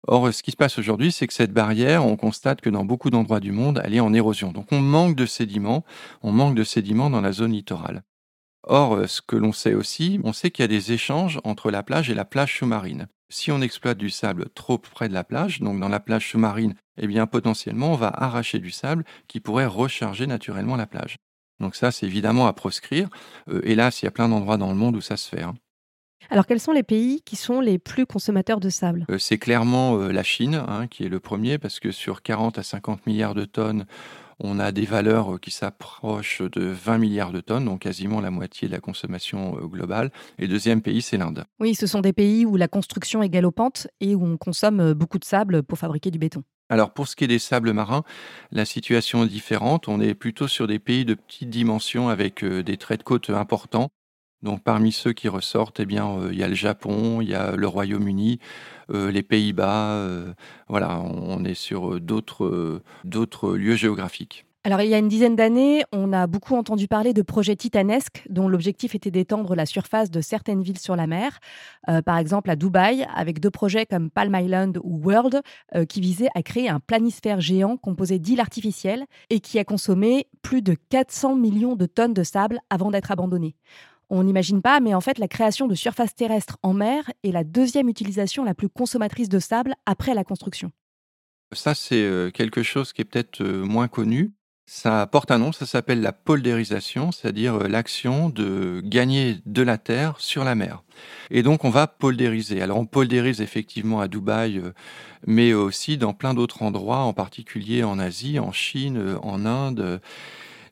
Or, 0.08 0.34
ce 0.34 0.42
qui 0.42 0.52
se 0.52 0.56
passe 0.56 0.80
aujourd'hui, 0.80 1.12
c'est 1.12 1.28
que 1.28 1.34
cette 1.34 1.52
barrière, 1.52 2.06
on 2.06 2.16
constate 2.16 2.62
que 2.62 2.70
dans 2.70 2.86
beaucoup 2.86 3.10
d'endroits 3.10 3.42
du 3.42 3.52
monde, 3.52 3.82
elle 3.84 3.94
est 3.94 4.00
en 4.00 4.14
érosion. 4.14 4.54
Donc 4.54 4.68
on 4.72 4.80
manque 4.80 5.16
de 5.16 5.26
sédiments, 5.26 5.84
on 6.22 6.32
manque 6.32 6.56
de 6.56 6.64
sédiments 6.64 7.10
dans 7.10 7.20
la 7.20 7.34
zone 7.34 7.52
littorale. 7.52 8.04
Or, 8.64 8.96
euh, 8.96 9.08
ce 9.08 9.22
que 9.22 9.36
l'on 9.36 9.52
sait 9.52 9.74
aussi, 9.74 10.20
on 10.24 10.34
sait 10.34 10.50
qu'il 10.50 10.64
y 10.64 10.66
a 10.66 10.70
des 10.70 10.94
échanges 10.94 11.40
entre 11.44 11.72
la 11.72 11.84
plage 11.84 12.10
et 12.10 12.14
la 12.14 12.26
plage 12.26 12.58
sous-marine. 12.58 13.08
Si 13.30 13.52
on 13.52 13.62
exploite 13.62 13.98
du 13.98 14.10
sable 14.10 14.50
trop 14.56 14.78
près 14.78 15.10
de 15.10 15.14
la 15.14 15.26
plage, 15.26 15.60
donc 15.60 15.80
dans 15.80 15.90
la 15.90 16.00
plage 16.00 16.32
sous-marine, 16.32 16.76
eh 16.98 17.08
bien 17.08 17.28
potentiellement 17.28 17.92
on 17.92 17.96
va 17.96 18.08
arracher 18.08 18.60
du 18.60 18.72
sable 18.72 19.04
qui 19.28 19.42
pourrait 19.42 19.66
recharger 19.66 20.26
naturellement 20.26 20.78
la 20.78 20.88
plage. 20.88 21.18
Donc 21.60 21.76
ça, 21.76 21.92
c'est 21.92 22.06
évidemment 22.06 22.48
à 22.48 22.54
proscrire. 22.54 23.10
Euh, 23.50 23.62
hélas, 23.64 24.02
il 24.02 24.06
y 24.06 24.08
a 24.08 24.12
plein 24.12 24.30
d'endroits 24.30 24.58
dans 24.58 24.70
le 24.70 24.76
monde 24.76 24.96
où 24.96 25.02
ça 25.02 25.18
se 25.18 25.28
fait. 25.28 25.44
Hein. 25.44 25.56
Alors, 26.29 26.46
quels 26.46 26.60
sont 26.60 26.74
les 26.74 26.84
pays 26.84 27.22
qui 27.24 27.38
sont 27.38 27.62
les 27.62 27.79
plus 27.79 28.05
consommateurs 28.05 28.60
de 28.60 28.69
sable? 28.69 29.05
Euh, 29.10 29.17
C'est 29.17 29.38
clairement 29.38 29.98
euh, 29.98 30.12
la 30.12 30.24
Chine 30.24 30.55
hein, 30.67 30.88
qui 30.88 31.05
est 31.05 31.10
le 31.10 31.22
premier, 31.22 31.57
parce 31.57 31.79
que 31.79 31.91
sur 31.91 32.22
40 32.22 32.57
à 32.57 32.63
50 32.63 33.07
milliards 33.07 33.33
de 33.33 33.46
tonnes, 33.46 33.85
on 34.40 34.59
a 34.59 34.74
des 34.74 34.85
valeurs 34.85 35.35
euh, 35.35 35.37
qui 35.37 35.51
s'approchent 35.51 36.42
de 36.42 36.66
20 36.66 36.98
milliards 36.98 37.31
de 37.31 37.40
tonnes, 37.40 37.63
donc 37.63 37.79
quasiment 37.81 38.20
la 38.20 38.29
moitié 38.29 38.68
de 38.68 38.74
la 38.74 38.81
consommation 38.81 39.53
globale. 39.68 40.11
Et 40.37 40.50
deuxième 40.50 40.81
pays, 40.81 41.01
c'est 41.01 41.18
l'Inde. 41.18 41.46
Oui, 41.61 41.75
ce 41.75 41.87
sont 41.87 42.01
des 42.01 42.13
pays 42.13 42.46
où 42.46 42.57
la 42.57 42.68
construction 42.68 43.24
est 43.24 43.29
galopante 43.29 43.87
et 44.01 44.13
où 44.13 44.25
on 44.25 44.35
consomme 44.35 44.94
beaucoup 44.94 45.20
de 45.20 45.25
sable 45.25 45.63
pour 45.63 45.77
fabriquer 45.77 46.11
du 46.11 46.20
béton. 46.20 46.44
Alors 46.70 46.92
pour 46.94 47.07
ce 47.07 47.16
qui 47.16 47.24
est 47.24 47.27
des 47.27 47.40
sables 47.40 47.72
marins, 47.72 48.03
la 48.51 48.66
situation 48.66 49.24
est 49.24 49.29
différente. 49.29 49.87
On 49.87 50.01
est 50.01 50.13
plutôt 50.13 50.50
sur 50.50 50.68
des 50.68 50.79
pays 50.79 51.05
de 51.05 51.13
petite 51.13 51.50
dimension 51.50 52.09
avec 52.09 52.44
des 52.44 52.75
traits 52.75 53.00
de 53.00 53.05
côte 53.05 53.29
importants. 53.29 53.90
Donc 54.44 54.64
parmi 54.64 54.92
ceux 54.92 55.14
qui 55.14 55.30
ressortent, 55.30 55.80
eh 55.80 55.86
bien, 55.86 56.08
euh, 56.10 56.30
il 56.32 56.38
y 56.38 56.44
a 56.44 56.48
le 56.48 56.54
Japon, 56.54 57.22
il 57.22 57.30
y 57.30 57.36
a 57.36 57.56
le 57.56 57.68
Royaume-Uni, 57.68 58.40
euh, 58.92 59.12
les 59.12 59.24
Pays-Bas. 59.24 59.94
Euh, 59.94 60.34
voilà, 60.68 61.00
on 61.02 61.44
est 61.44 61.56
sur 61.56 62.00
d'autres 62.00 62.82
d'autres 63.04 63.56
lieux 63.56 63.76
géographiques. 63.76 64.46
Alors, 64.64 64.82
il 64.82 64.90
y 64.90 64.94
a 64.94 64.98
une 64.98 65.08
dizaine 65.08 65.38
d'années, 65.38 65.84
on 65.94 66.12
a 66.12 66.28
beaucoup 66.28 66.54
entendu 66.54 66.90
parler 66.90 67.14
de 67.14 67.22
projets 67.22 67.56
titanesques 67.56 68.26
dont 68.30 68.50
l'objectif 68.50 68.96
était 68.96 69.12
d'étendre 69.12 69.56
la 69.56 69.66
surface 69.66 70.12
de 70.12 70.20
certaines 70.20 70.62
villes 70.62 70.80
sur 70.80 70.98
la 70.98 71.08
mer. 71.08 71.40
par 72.04 72.18
exemple, 72.18 72.50
à 72.50 72.58
Dubaï, 72.58 73.08
avec 73.16 73.40
deux 73.40 73.52
projets 73.52 73.86
comme 73.86 74.10
Palm 74.10 74.36
Island 74.36 74.78
ou 74.84 75.00
World, 75.06 75.42
qui 75.88 76.02
visaient 76.02 76.28
à 76.36 76.44
créer 76.44 76.68
un 76.68 76.82
planisphère 76.82 77.40
géant 77.40 77.78
composé 77.78 78.20
d'îles 78.20 78.42
artificielles 78.42 79.06
et 79.30 79.40
qui 79.40 79.58
a 79.58 79.64
consommé 79.64 80.28
plus 80.42 80.62
de 80.62 80.76
400 80.90 81.36
millions 81.36 81.78
de 81.78 81.86
tonnes 81.86 82.14
de 82.14 82.24
sable 82.24 82.60
avant 82.70 82.92
d'être 82.92 83.12
abandonné. 83.12 83.56
On 84.09 84.24
n'imagine 84.24 84.61
pas, 84.61 84.79
mais 84.79 84.93
en 84.93 85.01
fait, 85.01 85.20
la 85.20 85.27
création 85.27 85.67
de 85.67 85.75
surfaces 85.75 86.15
terrestres 86.15 86.57
en 86.63 86.74
mer 86.74 87.11
est 87.24 87.31
la 87.31 87.43
deuxième 87.43 87.89
utilisation 87.89 88.46
la 88.46 88.53
plus 88.53 88.70
consommatrice 88.70 89.27
de 89.27 89.39
sable 89.39 89.75
après 89.85 90.13
la 90.13 90.24
construction. 90.24 90.72
Ça, 91.53 91.75
c'est 91.75 92.03
euh, 92.03 92.31
quelque 92.31 92.63
chose 92.63 92.93
qui 92.93 93.01
est 93.01 93.05
peut-être 93.05 93.41
euh, 93.41 93.63
moins 93.63 93.87
connu. 93.87 94.31
Ça 94.65 95.07
porte 95.07 95.31
un 95.31 95.37
nom, 95.37 95.53
ça 95.53 95.65
s'appelle 95.65 96.01
la 96.01 96.11
poldérisation, 96.11 97.13
c'est-à-dire 97.13 97.55
euh, 97.55 97.67
l'action 97.67 98.29
de 98.29 98.81
gagner 98.83 99.37
de 99.46 99.61
la 99.61 99.77
terre 99.77 100.15
sur 100.20 100.43
la 100.43 100.55
mer. 100.55 100.83
Et 101.29 101.41
donc 101.41 101.63
on 101.63 101.70
va 101.70 101.87
poldériser. 101.87 102.61
Alors 102.61 102.77
on 102.77 102.85
poldérise 102.85 103.39
effectivement 103.39 104.01
à 104.01 104.09
Dubaï, 104.09 104.61
mais 105.25 105.53
aussi 105.53 105.98
dans 105.98 106.13
plein 106.13 106.33
d'autres 106.33 106.63
endroits, 106.63 107.00
en 107.00 107.13
particulier 107.13 107.85
en 107.85 107.98
Asie, 107.98 108.39
en 108.39 108.51
Chine, 108.51 109.17
en 109.22 109.46
Inde. 109.46 110.01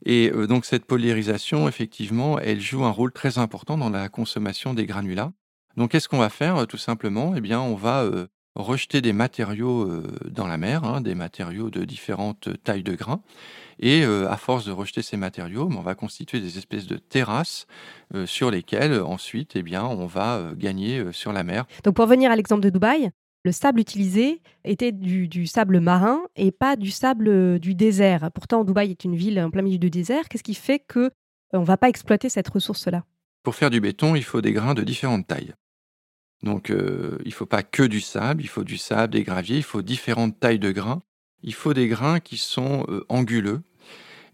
Et 0.05 0.31
euh, 0.31 0.47
donc 0.47 0.65
cette 0.65 0.85
polarisation, 0.85 1.67
effectivement, 1.67 2.39
elle 2.39 2.61
joue 2.61 2.85
un 2.85 2.91
rôle 2.91 3.11
très 3.11 3.37
important 3.37 3.77
dans 3.77 3.89
la 3.89 4.07
consommation 4.09 4.73
des 4.73 4.85
granulats. 4.85 5.31
Donc 5.77 5.91
qu'est-ce 5.91 6.07
qu'on 6.07 6.19
va 6.19 6.29
faire 6.29 6.57
euh, 6.57 6.65
tout 6.65 6.77
simplement? 6.77 7.33
Eh 7.35 7.41
bien, 7.41 7.59
on 7.59 7.75
va 7.75 8.03
euh, 8.03 8.27
rejeter 8.55 9.01
des 9.01 9.13
matériaux 9.13 10.01
dans 10.29 10.47
la 10.47 10.57
mer, 10.57 10.85
hein, 10.85 11.01
des 11.01 11.15
matériaux 11.15 11.69
de 11.69 11.83
différentes 11.83 12.49
tailles 12.63 12.83
de 12.83 12.95
grains. 12.95 13.21
Et 13.79 14.05
à 14.05 14.37
force 14.37 14.63
de 14.63 14.71
rejeter 14.71 15.01
ces 15.01 15.17
matériaux, 15.17 15.69
on 15.69 15.81
va 15.81 15.93
constituer 15.93 16.39
des 16.39 16.57
espèces 16.57 16.87
de 16.87 16.95
terrasses 16.95 17.67
sur 18.23 18.51
lesquelles 18.51 19.01
ensuite, 19.01 19.57
eh 19.57 19.61
bien, 19.61 19.83
on 19.83 20.05
va 20.05 20.53
gagner 20.55 21.03
sur 21.11 21.33
la 21.33 21.43
mer. 21.43 21.65
Donc 21.83 21.95
pour 21.95 22.07
venir 22.07 22.31
à 22.31 22.37
l'exemple 22.37 22.61
de 22.61 22.69
Dubaï, 22.69 23.11
le 23.45 23.51
sable 23.51 23.79
utilisé 23.79 24.41
était 24.63 24.91
du, 24.91 25.45
sable 25.45 25.79
marin 25.79 26.19
et 26.35 26.51
pas 26.51 26.75
du 26.75 26.89
sable 26.89 27.27
euh, 27.27 27.59
du 27.59 27.75
désert. 27.75 28.31
Pourtant, 28.33 28.63
Dubaï 28.63 28.89
est 28.89 29.03
une 29.03 29.15
ville 29.15 29.39
en 29.39 29.51
plein 29.51 29.61
milieu 29.61 29.77
du 29.77 29.91
désert. 29.91 30.27
Qu'est-ce 30.27 30.43
qui 30.43 30.55
fait 30.55 30.79
que 30.79 30.99
euh, 30.99 31.11
on 31.53 31.59
ne 31.59 31.65
va 31.65 31.77
pas 31.77 31.87
exploiter 31.87 32.27
cette 32.27 32.49
ressource-là? 32.49 33.05
Pour 33.43 33.53
faire 33.53 33.69
du 33.69 33.79
béton, 33.79 34.15
il 34.15 34.23
faut 34.23 34.41
des 34.41 34.51
grains 34.51 34.73
de 34.73 34.81
différentes 34.81 35.27
tailles. 35.27 35.53
Donc, 36.41 36.71
euh, 36.71 37.19
il 37.23 37.29
ne 37.29 37.33
faut 37.33 37.45
pas 37.45 37.61
que 37.61 37.83
du 37.83 38.01
sable, 38.01 38.41
il 38.41 38.47
faut 38.47 38.63
du 38.63 38.77
sable, 38.77 39.13
des 39.13 39.23
graviers, 39.23 39.57
il 39.57 39.63
faut 39.63 39.83
différentes 39.83 40.39
tailles 40.39 40.57
de 40.57 40.71
grains. 40.71 41.03
Il 41.43 41.53
faut 41.53 41.75
des 41.75 41.87
grains 41.87 42.19
qui 42.19 42.37
sont 42.37 42.87
anguleux. 43.09 43.61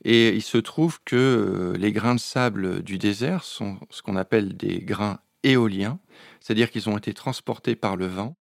Et 0.05 0.29
il 0.29 0.41
se 0.41 0.57
trouve 0.57 0.99
que 1.03 1.75
les 1.77 1.91
grains 1.91 2.15
de 2.15 2.19
sable 2.19 2.81
du 2.81 2.97
désert 2.97 3.43
sont 3.43 3.77
ce 3.89 4.01
qu'on 4.01 4.15
appelle 4.15 4.55
des 4.55 4.79
grains 4.79 5.19
éoliens, 5.43 5.99
c'est-à-dire 6.39 6.71
qu'ils 6.71 6.89
ont 6.89 6.97
été 6.97 7.13
transportés 7.13 7.75
par 7.75 7.97
le 7.97 8.07
vent 8.07 8.37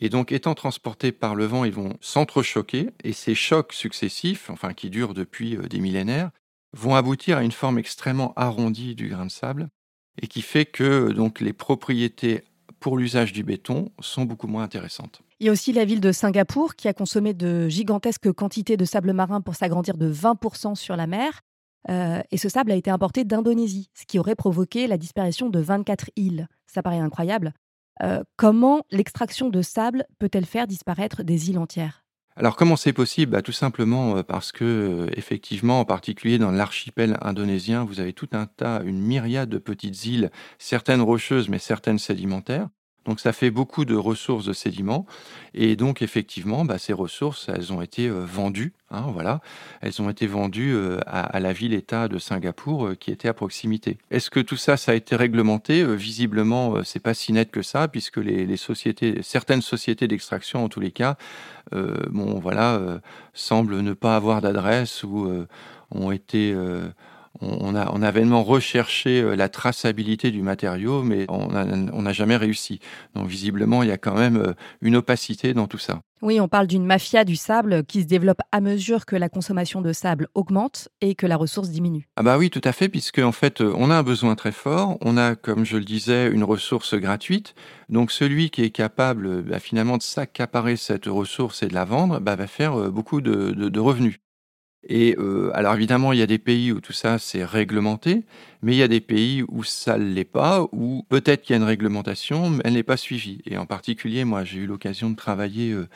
et 0.00 0.08
donc, 0.08 0.32
étant 0.32 0.54
transportés 0.54 1.12
par 1.12 1.34
le 1.34 1.44
vent, 1.44 1.64
ils 1.64 1.72
vont 1.72 1.96
s'entrechoquer, 2.00 2.90
et 3.04 3.12
ces 3.12 3.34
chocs 3.34 3.72
successifs, 3.72 4.50
enfin 4.50 4.72
qui 4.72 4.90
durent 4.90 5.14
depuis 5.14 5.56
euh, 5.56 5.68
des 5.68 5.80
millénaires, 5.80 6.30
vont 6.74 6.94
aboutir 6.94 7.38
à 7.38 7.42
une 7.42 7.52
forme 7.52 7.78
extrêmement 7.78 8.32
arrondie 8.34 8.94
du 8.94 9.08
grain 9.08 9.26
de 9.26 9.30
sable, 9.30 9.68
et 10.20 10.26
qui 10.26 10.42
fait 10.42 10.64
que 10.64 11.12
donc 11.12 11.40
les 11.40 11.52
propriétés 11.52 12.44
pour 12.80 12.98
l'usage 12.98 13.32
du 13.32 13.44
béton 13.44 13.90
sont 14.00 14.24
beaucoup 14.24 14.48
moins 14.48 14.64
intéressantes. 14.64 15.22
Il 15.38 15.46
y 15.46 15.48
a 15.48 15.52
aussi 15.52 15.72
la 15.72 15.84
ville 15.84 16.00
de 16.00 16.12
Singapour 16.12 16.74
qui 16.74 16.88
a 16.88 16.92
consommé 16.92 17.34
de 17.34 17.68
gigantesques 17.68 18.32
quantités 18.32 18.76
de 18.76 18.84
sable 18.84 19.12
marin 19.12 19.40
pour 19.40 19.54
s'agrandir 19.54 19.96
de 19.96 20.12
20% 20.12 20.74
sur 20.74 20.96
la 20.96 21.06
mer. 21.06 21.40
Euh, 21.90 22.20
et 22.30 22.36
ce 22.38 22.48
sable 22.48 22.70
a 22.70 22.76
été 22.76 22.90
importé 22.90 23.24
d'Indonésie, 23.24 23.90
ce 23.94 24.04
qui 24.06 24.18
aurait 24.18 24.36
provoqué 24.36 24.86
la 24.86 24.98
disparition 24.98 25.50
de 25.50 25.58
24 25.58 26.10
îles. 26.16 26.48
Ça 26.66 26.82
paraît 26.82 26.98
incroyable. 26.98 27.54
Euh, 28.02 28.22
comment 28.36 28.84
l'extraction 28.90 29.50
de 29.50 29.62
sable 29.62 30.06
peut-elle 30.18 30.46
faire 30.46 30.66
disparaître 30.66 31.22
des 31.22 31.50
îles 31.50 31.58
entières? 31.58 32.04
Alors 32.34 32.56
comment 32.56 32.76
c'est 32.76 32.94
possible? 32.94 33.32
Bah, 33.32 33.42
Tout 33.42 33.52
simplement 33.52 34.22
parce 34.22 34.52
que, 34.52 35.08
effectivement, 35.14 35.80
en 35.80 35.84
particulier 35.84 36.38
dans 36.38 36.50
l'archipel 36.50 37.18
indonésien, 37.20 37.84
vous 37.84 38.00
avez 38.00 38.14
tout 38.14 38.30
un 38.32 38.46
tas, 38.46 38.82
une 38.84 39.00
myriade 39.00 39.50
de 39.50 39.58
petites 39.58 40.06
îles, 40.06 40.30
certaines 40.58 41.02
rocheuses 41.02 41.50
mais 41.50 41.58
certaines 41.58 41.98
sédimentaires. 41.98 42.68
Donc 43.04 43.18
ça 43.18 43.32
fait 43.32 43.50
beaucoup 43.50 43.84
de 43.84 43.96
ressources 43.96 44.44
de 44.44 44.52
sédiments. 44.52 45.06
Et 45.54 45.76
donc 45.76 46.02
effectivement 46.02 46.64
bah, 46.64 46.78
ces 46.78 46.92
ressources 46.92 47.48
elles 47.48 47.72
ont 47.72 47.82
été 47.82 48.08
euh, 48.08 48.24
vendues 48.24 48.72
hein, 48.90 49.06
voilà. 49.12 49.40
Elles 49.80 50.00
ont 50.00 50.08
été 50.08 50.26
vendues 50.26 50.74
euh, 50.74 50.98
à, 51.06 51.40
la 51.40 51.52
ville-État 51.52 52.08
de 52.08 52.18
Singapour 52.18 52.86
euh, 52.86 52.94
qui 52.94 53.10
était 53.10 53.28
à 53.28 53.34
proximité. 53.34 53.98
Est-ce 54.10 54.30
que 54.30 54.40
tout 54.40 54.56
ça 54.56 54.76
ça 54.76 54.92
a 54.92 54.94
été 54.94 55.16
réglementé? 55.16 55.84
Visiblement 55.96 56.84
c'est 56.84 57.02
pas 57.02 57.14
si 57.14 57.32
net 57.32 57.50
que 57.50 57.62
ça 57.62 57.88
puisque 57.88 58.18
les, 58.18 58.56
sociétés 58.56 59.22
certaines 59.22 59.62
sociétés 59.62 60.06
d'extraction 60.06 60.64
en 60.64 60.68
tous 60.68 60.80
les 60.80 60.92
cas 60.92 61.16
voilà 61.72 63.00
semblent 63.32 63.80
ne 63.80 63.94
pas 63.94 64.14
avoir 64.16 64.40
d'adresse 64.40 65.02
ou 65.02 65.28
ont 65.90 66.10
été 66.12 66.54
on 67.42 67.74
a, 67.74 67.90
on 67.92 68.02
a 68.02 68.10
vainement 68.10 68.42
recherché 68.42 69.20
euh, 69.20 69.34
la 69.34 69.48
traçabilité 69.48 70.30
du 70.30 70.42
matériau, 70.42 71.02
mais 71.02 71.26
on 71.28 72.02
n'a 72.02 72.12
jamais 72.12 72.36
réussi. 72.36 72.80
Donc 73.14 73.28
visiblement, 73.28 73.82
il 73.82 73.88
y 73.88 73.92
a 73.92 73.98
quand 73.98 74.14
même 74.14 74.36
euh, 74.36 74.52
une 74.80 74.96
opacité 74.96 75.54
dans 75.54 75.66
tout 75.66 75.78
ça. 75.78 76.00
Oui, 76.22 76.38
on 76.38 76.46
parle 76.46 76.68
d'une 76.68 76.86
mafia 76.86 77.24
du 77.24 77.34
sable 77.34 77.84
qui 77.84 78.02
se 78.02 78.06
développe 78.06 78.40
à 78.52 78.60
mesure 78.60 79.06
que 79.06 79.16
la 79.16 79.28
consommation 79.28 79.80
de 79.80 79.92
sable 79.92 80.28
augmente 80.34 80.88
et 81.00 81.16
que 81.16 81.26
la 81.26 81.36
ressource 81.36 81.70
diminue. 81.70 82.08
Ah 82.16 82.22
bah 82.22 82.38
oui, 82.38 82.48
tout 82.48 82.60
à 82.62 82.70
fait, 82.70 82.88
puisque 82.88 83.18
en 83.18 83.32
fait, 83.32 83.60
euh, 83.60 83.74
on 83.76 83.90
a 83.90 83.96
un 83.96 84.02
besoin 84.04 84.36
très 84.36 84.52
fort, 84.52 84.98
on 85.00 85.16
a, 85.16 85.34
comme 85.34 85.64
je 85.64 85.76
le 85.76 85.84
disais, 85.84 86.28
une 86.28 86.44
ressource 86.44 86.94
gratuite. 86.94 87.54
Donc 87.88 88.12
celui 88.12 88.50
qui 88.50 88.62
est 88.62 88.70
capable 88.70 89.42
bah, 89.42 89.58
finalement 89.58 89.98
de 89.98 90.02
s'accaparer 90.02 90.76
cette 90.76 91.06
ressource 91.06 91.62
et 91.64 91.68
de 91.68 91.74
la 91.74 91.84
vendre, 91.84 92.20
bah, 92.20 92.36
va 92.36 92.46
faire 92.46 92.90
beaucoup 92.90 93.20
de 93.20 93.78
revenus. 93.78 94.18
Et 94.88 95.14
euh, 95.18 95.50
alors 95.54 95.74
évidemment, 95.74 96.12
il 96.12 96.18
y 96.18 96.22
a 96.22 96.26
des 96.26 96.38
pays 96.38 96.72
où 96.72 96.80
tout 96.80 96.92
ça 96.92 97.18
c'est 97.18 97.44
réglementé, 97.44 98.24
mais 98.62 98.72
il 98.72 98.78
y 98.78 98.82
a 98.82 98.88
des 98.88 99.00
pays 99.00 99.44
où 99.48 99.62
ça 99.62 99.96
ne 99.96 100.12
l'est 100.12 100.24
pas, 100.24 100.66
où 100.72 101.04
peut-être 101.08 101.42
qu'il 101.42 101.54
y 101.54 101.58
a 101.58 101.62
une 101.62 101.68
réglementation, 101.68 102.50
mais 102.50 102.62
elle 102.64 102.74
n'est 102.74 102.82
pas 102.82 102.96
suivie. 102.96 103.42
Et 103.46 103.56
en 103.58 103.66
particulier, 103.66 104.24
moi, 104.24 104.44
j'ai 104.44 104.58
eu 104.60 104.66
l'occasion 104.66 105.10
de 105.10 105.16
travailler 105.16 105.72
euh, 105.72 105.88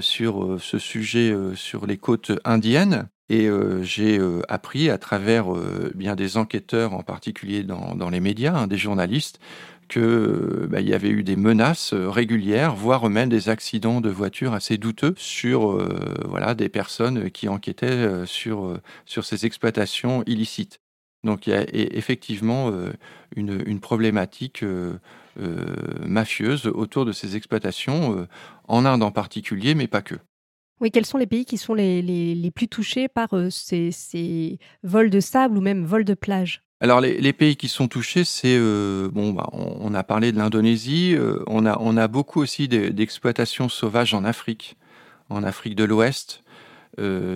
sur 0.00 0.58
ce 0.60 0.78
sujet 0.78 1.34
sur 1.54 1.86
les 1.86 1.96
côtes 1.96 2.32
indiennes. 2.44 3.08
Et 3.30 3.48
j'ai 3.82 4.20
appris 4.48 4.90
à 4.90 4.98
travers 4.98 5.46
bien 5.94 6.14
des 6.14 6.36
enquêteurs, 6.36 6.92
en 6.92 7.02
particulier 7.02 7.62
dans, 7.62 7.94
dans 7.94 8.10
les 8.10 8.20
médias, 8.20 8.54
hein, 8.54 8.66
des 8.66 8.76
journalistes, 8.76 9.40
que 9.88 10.66
bah, 10.70 10.80
il 10.80 10.88
y 10.88 10.94
avait 10.94 11.08
eu 11.08 11.22
des 11.22 11.36
menaces 11.36 11.92
euh, 11.92 12.08
régulières, 12.08 12.74
voire 12.74 13.08
même 13.10 13.28
des 13.28 13.48
accidents 13.48 14.00
de 14.00 14.10
voitures 14.10 14.54
assez 14.54 14.78
douteux 14.78 15.14
sur 15.16 15.72
euh, 15.72 16.14
voilà 16.26 16.54
des 16.54 16.68
personnes 16.68 17.30
qui 17.30 17.48
enquêtaient 17.48 17.86
euh, 17.86 18.26
sur 18.26 18.78
sur 19.06 19.24
ces 19.24 19.46
exploitations 19.46 20.22
illicites. 20.26 20.80
Donc 21.24 21.46
il 21.46 21.50
y 21.50 21.56
a 21.56 21.64
effectivement 21.72 22.72
une, 23.34 23.62
une 23.66 23.80
problématique 23.80 24.64
mafieuse 26.04 26.66
autour 26.66 27.04
de 27.04 27.12
ces 27.12 27.36
exploitations, 27.36 28.26
en 28.68 28.84
Inde 28.84 29.02
en 29.02 29.10
particulier, 29.10 29.74
mais 29.74 29.86
pas 29.86 30.02
que. 30.02 30.14
Oui, 30.80 30.90
quels 30.90 31.06
sont 31.06 31.18
les 31.18 31.26
pays 31.26 31.44
qui 31.44 31.56
sont 31.56 31.74
les, 31.74 32.02
les, 32.02 32.34
les 32.34 32.50
plus 32.50 32.68
touchés 32.68 33.08
par 33.08 33.30
ces, 33.50 33.90
ces 33.90 34.58
vols 34.82 35.10
de 35.10 35.20
sable 35.20 35.56
ou 35.56 35.60
même 35.60 35.84
vols 35.84 36.04
de 36.04 36.14
plage? 36.14 36.64
Alors 36.84 37.00
les, 37.00 37.32
pays 37.32 37.56
qui 37.56 37.68
sont 37.68 37.88
touchés, 37.88 38.24
c'est 38.24 38.58
euh, 38.58 39.08
bon, 39.08 39.32
bah, 39.32 39.48
on, 39.52 39.94
a 39.94 40.02
parlé 40.02 40.32
de 40.32 40.36
l'Indonésie, 40.36 41.14
euh, 41.16 41.42
on 41.46 41.64
a 41.64 41.78
on 41.80 41.96
a 41.96 42.08
beaucoup 42.08 42.42
aussi 42.42 42.68
d'exploitations 42.68 43.70
sauvages 43.70 44.12
en 44.12 44.22
Afrique, 44.22 44.76
en 45.30 45.44
Afrique 45.44 45.76
de 45.76 45.84
l'Ouest, 45.84 46.42
euh, 46.42 46.43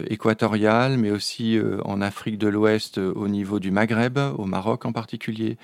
équatoriale, 0.09 0.99
mais 0.99 1.11
aussi 1.11 1.59
en 1.85 2.01
Afrique 2.01 2.38
de 2.38 2.49
l'Ouest 2.49 2.99
au 2.99 3.29
niveau 3.29 3.59
du 3.59 3.71
Maghreb, 3.71 4.18
au 4.37 4.44
Maroc 4.44 4.85
en 4.85 4.92
particulier, 4.92 5.57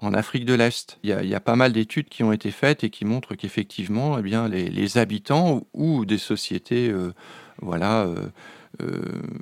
en 0.00 0.14
Afrique 0.14 0.44
de 0.44 0.54
l'Est. 0.54 0.98
Il 1.02 1.10
y 1.10 1.34
a, 1.34 1.40
pas 1.40 1.56
mal 1.56 1.72
d'études 1.72 2.08
qui 2.08 2.22
ont 2.22 2.32
été 2.32 2.50
faites 2.50 2.82
et 2.84 2.90
qui 2.90 3.04
montrent 3.04 3.34
qu'effectivement, 3.34 4.18
eh 4.18 4.22
bien 4.22 4.48
les, 4.48 4.98
habitants 4.98 5.66
ou 5.74 6.04
des 6.04 6.18
sociétés, 6.18 6.92
voilà, 7.60 8.08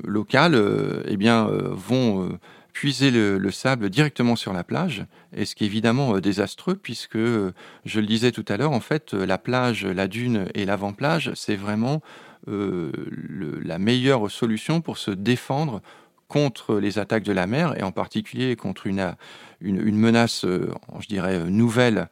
locales, 0.04 0.60
eh 1.06 1.16
bien 1.16 1.48
vont 1.70 2.38
puiser 2.72 3.10
le, 3.10 3.50
sable 3.50 3.90
directement 3.90 4.36
sur 4.36 4.52
la 4.52 4.64
plage, 4.64 5.04
et 5.36 5.44
ce 5.44 5.54
qui 5.54 5.64
est 5.64 5.66
évidemment 5.66 6.16
euh, 6.16 6.20
désastreux 6.20 6.76
puisque, 6.76 7.16
euh, 7.16 7.52
je 7.84 8.00
le 8.00 8.06
disais 8.06 8.32
tout 8.32 8.44
à 8.48 8.56
l'heure, 8.56 8.72
en 8.72 8.80
fait, 8.80 9.14
euh, 9.14 9.26
la 9.26 9.38
plage, 9.38 9.84
la 9.84 10.08
dune 10.08 10.46
et 10.54 10.64
l'avant-plage, 10.64 11.32
c'est 11.34 11.56
vraiment 11.56 12.00
la 12.46 13.78
meilleure 13.78 14.30
solution 14.30 14.80
pour 14.80 14.98
se 14.98 15.10
défendre 15.10 15.82
contre 16.28 16.78
les 16.78 16.98
attaques 16.98 17.24
de 17.24 17.32
la 17.32 17.46
mer 17.46 17.76
et 17.76 17.82
en 17.82 17.92
particulier 17.92 18.56
contre 18.56 18.86
une, 18.86 19.14
menace, 19.62 20.44
je 20.44 21.06
dirais, 21.08 21.50
nouvelle 21.50 22.08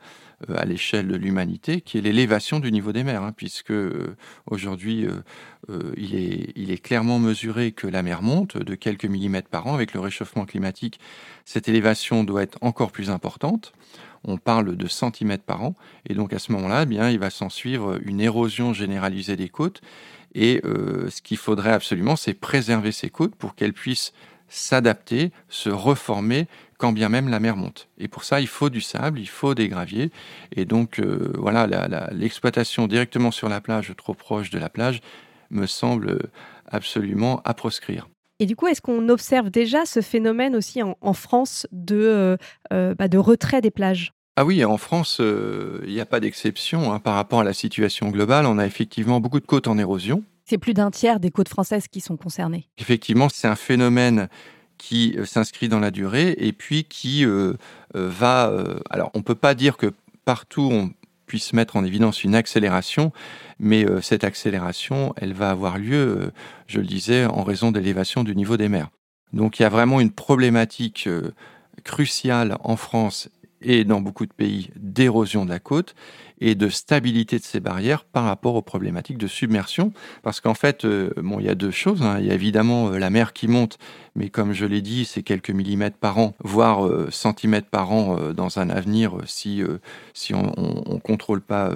euh, 0.49 0.55
à 0.57 0.65
l'échelle 0.65 1.09
de 1.09 1.17
l'humanité, 1.17 1.81
qui 1.81 1.99
est 1.99 2.01
l'élévation 2.01 2.61
du 2.61 2.71
niveau 2.71 2.93
des 2.93 3.03
mers, 3.03 3.25
hein, 3.25 3.33
puisque 3.37 3.73
euh, 3.73 4.15
aujourd'hui 4.47 5.05
euh, 5.05 5.93
il, 5.97 6.15
est, 6.15 6.53
il 6.55 6.71
est 6.71 6.79
clairement 6.79 7.19
mesuré 7.19 7.73
que 7.73 7.89
la 7.89 8.05
mer 8.05 8.23
monte 8.23 8.57
de 8.57 8.75
quelques 8.77 9.05
millimètres 9.05 9.49
par 9.49 9.67
an. 9.67 9.75
Avec 9.75 9.95
le 9.95 10.01
réchauffement 10.01 10.45
climatique, 10.45 11.01
cette 11.45 11.69
élévation 11.69 12.23
doit 12.23 12.45
être 12.45 12.57
encore 12.61 12.93
plus 12.93 13.11
importante. 13.11 13.73
On 14.23 14.37
parle 14.37 14.77
de 14.77 14.87
centimètres 14.87 15.43
par 15.43 15.65
an, 15.65 15.75
et 16.09 16.15
donc 16.15 16.33
à 16.33 16.39
ce 16.39 16.53
moment-là, 16.53 16.83
eh 16.85 16.87
bien, 16.87 17.11
il 17.11 17.19
va 17.19 17.31
s'en 17.31 17.49
suivre 17.49 17.99
une 18.05 18.21
érosion 18.21 18.73
généralisée 18.73 19.35
des 19.35 19.49
côtes. 19.49 19.81
Et 20.35 20.61
ce 20.63 21.23
qu'il 21.23 21.37
faudrait 21.37 21.73
absolument, 21.73 22.17
c'est 22.17 22.35
préserver 22.35 22.93
ces 22.93 23.11
côtes 23.11 23.35
pour 23.35 23.55
qu'elles 23.55 23.73
puissent 23.73 24.13
s'adapter, 24.49 25.31
se 25.49 25.71
reformer 25.71 26.47
quand 26.79 26.93
bien 26.93 27.09
même 27.09 27.29
la 27.29 27.41
mer 27.41 27.57
monte. 27.57 27.89
Et 27.99 28.09
pour 28.09 28.25
ça, 28.25 28.41
il 28.41 28.47
faut 28.47 28.71
du 28.71 28.81
sable, 28.81 29.19
il 29.21 29.29
faut 29.29 29.55
des 29.55 29.69
graviers. 29.69 30.11
Et 30.55 30.65
donc, 30.65 31.01
euh, 31.01 31.33
voilà, 31.37 31.67
l'exploitation 32.13 32.87
directement 32.87 33.31
sur 33.31 33.49
la 33.49 33.61
plage, 33.61 33.93
trop 33.97 34.15
proche 34.15 34.51
de 34.51 34.59
la 34.59 34.69
plage, 34.69 35.01
me 35.51 35.67
semble 35.67 36.19
absolument 36.67 37.43
à 37.45 37.55
proscrire. 37.55 38.09
Et 38.39 38.47
du 38.47 38.55
coup, 38.55 38.69
est-ce 38.69 38.81
qu'on 38.81 39.09
observe 39.09 39.51
déjà 39.51 39.85
ce 39.85 40.01
phénomène 40.01 40.55
aussi 40.55 40.81
en, 40.83 41.13
France 41.13 41.67
de, 41.73 41.97
euh, 41.97 42.37
euh, 42.73 42.95
bah, 42.95 43.09
de 43.09 43.19
retrait 43.19 43.61
des 43.61 43.73
plages? 43.73 44.13
Ah 44.39 44.45
oui, 44.45 44.65
en 44.65 44.77
France, 44.77 45.21
il 45.21 45.93
n'y 45.93 46.01
a 46.01 46.07
pas 46.07 46.21
d'exception 46.21 46.93
hein. 46.93 47.01
par 47.01 47.15
rapport 47.15 47.41
à 47.41 47.45
la 47.45 47.53
situation 47.53 48.11
globale. 48.11 48.47
On 48.47 48.59
a 48.59 48.67
effectivement 48.67 49.19
beaucoup 49.19 49.41
de 49.41 49.47
côtes 49.47 49.67
en 49.67 49.77
érosion. 49.79 50.23
C'est 50.45 50.59
plus 50.59 50.75
d'un 50.75 50.93
tiers 50.93 51.19
des 51.19 51.33
côtes 51.33 51.49
françaises 51.49 51.89
qui 51.89 52.01
sont 52.01 52.17
concernées. 52.17 52.69
Effectivement, 52.79 53.29
c'est 53.29 53.49
un 53.49 53.57
phénomène 53.57 54.29
qui 54.79 55.17
euh, 55.19 55.27
s'inscrit 55.27 55.69
dans 55.69 55.81
la 55.81 55.91
durée 55.91 56.37
et 56.39 56.53
puis 56.53 56.85
qui 56.85 57.25
euh, 57.25 57.55
euh, 57.97 58.09
va... 58.09 58.55
alors, 58.91 59.11
on 59.15 59.19
ne 59.19 59.25
peut 59.25 59.35
pas 59.35 59.57
dire 59.57 59.77
que 59.77 59.93
partout 60.25 60.71
on 60.73 60.93
puisse 61.27 61.53
mettre 61.53 61.75
en 61.75 61.85
évidence 61.85 62.23
une 62.23 62.37
accélération, 62.37 63.13
mais 63.59 63.85
cette 64.01 64.25
accélération, 64.25 65.13
elle 65.19 65.35
va 65.35 65.51
avoir 65.51 65.77
lieu, 65.77 66.33
je 66.69 66.79
le 66.79 66.87
disais, 66.87 67.27
en 67.27 67.43
raison 67.43 67.71
d'élévation 67.71 68.25
du 68.25 68.35
niveau 68.35 68.57
des 68.57 68.71
mers. 68.71 68.89
Donc 69.35 69.59
il 69.59 69.63
y 69.63 69.67
a 69.67 69.69
vraiment 69.69 70.01
une 70.01 70.11
problématique 70.11 71.07
cruciale 71.85 72.57
en 72.61 72.77
France 72.77 73.29
et 73.63 73.85
dans 73.85 74.01
beaucoup 74.01 74.27
de 74.27 74.33
pays 74.33 74.71
d'érosion 74.77 75.45
de 75.45 75.51
la 75.51 75.59
côte 75.59 75.95
et 76.41 76.55
de 76.55 76.69
stabilité 76.69 77.39
de 77.39 77.45
ces 77.45 77.61
barrières 77.61 78.05
par 78.05 78.25
rapport 78.25 78.55
aux 78.55 78.63
problématiques 78.63 79.19
de 79.19 79.27
submersion. 79.27 79.93
Parce 80.23 80.41
qu'en 80.41 80.55
fait, 80.55 80.85
euh, 80.85 81.11
bon, 81.17 81.41
il 81.41 81.47
y 81.47 81.49
a 81.49 81.55
deux 81.55 81.71
choses. 81.71 82.03
Hein. 82.03 82.19
Il 82.21 82.27
y 82.27 82.31
a 82.31 82.35
évidemment 82.35 82.91
euh, 82.91 82.99
la 82.99 83.11
mer 83.11 83.33
qui 83.33 83.49
monte, 83.49 83.79
mais 84.15 84.29
comme 84.29 84.53
je 84.53 84.65
l'ai 84.65 84.83
dit, 84.83 85.05
c'est 85.05 85.23
quelques 85.23 85.51
millimètres 85.51 85.99
par 85.99 86.19
an, 86.19 86.35
voire 86.45 86.87
euh, 86.87 87.09
centimètres 87.11 87.69
par 87.69 87.93
an 87.93 88.33
dans 88.33 88.59
un 88.59 88.71
avenir 88.71 89.17
si, 89.27 89.63
si 90.15 90.35
on 90.35 90.43
ne 90.43 90.99
contrôle 90.99 91.41
pas 91.41 91.73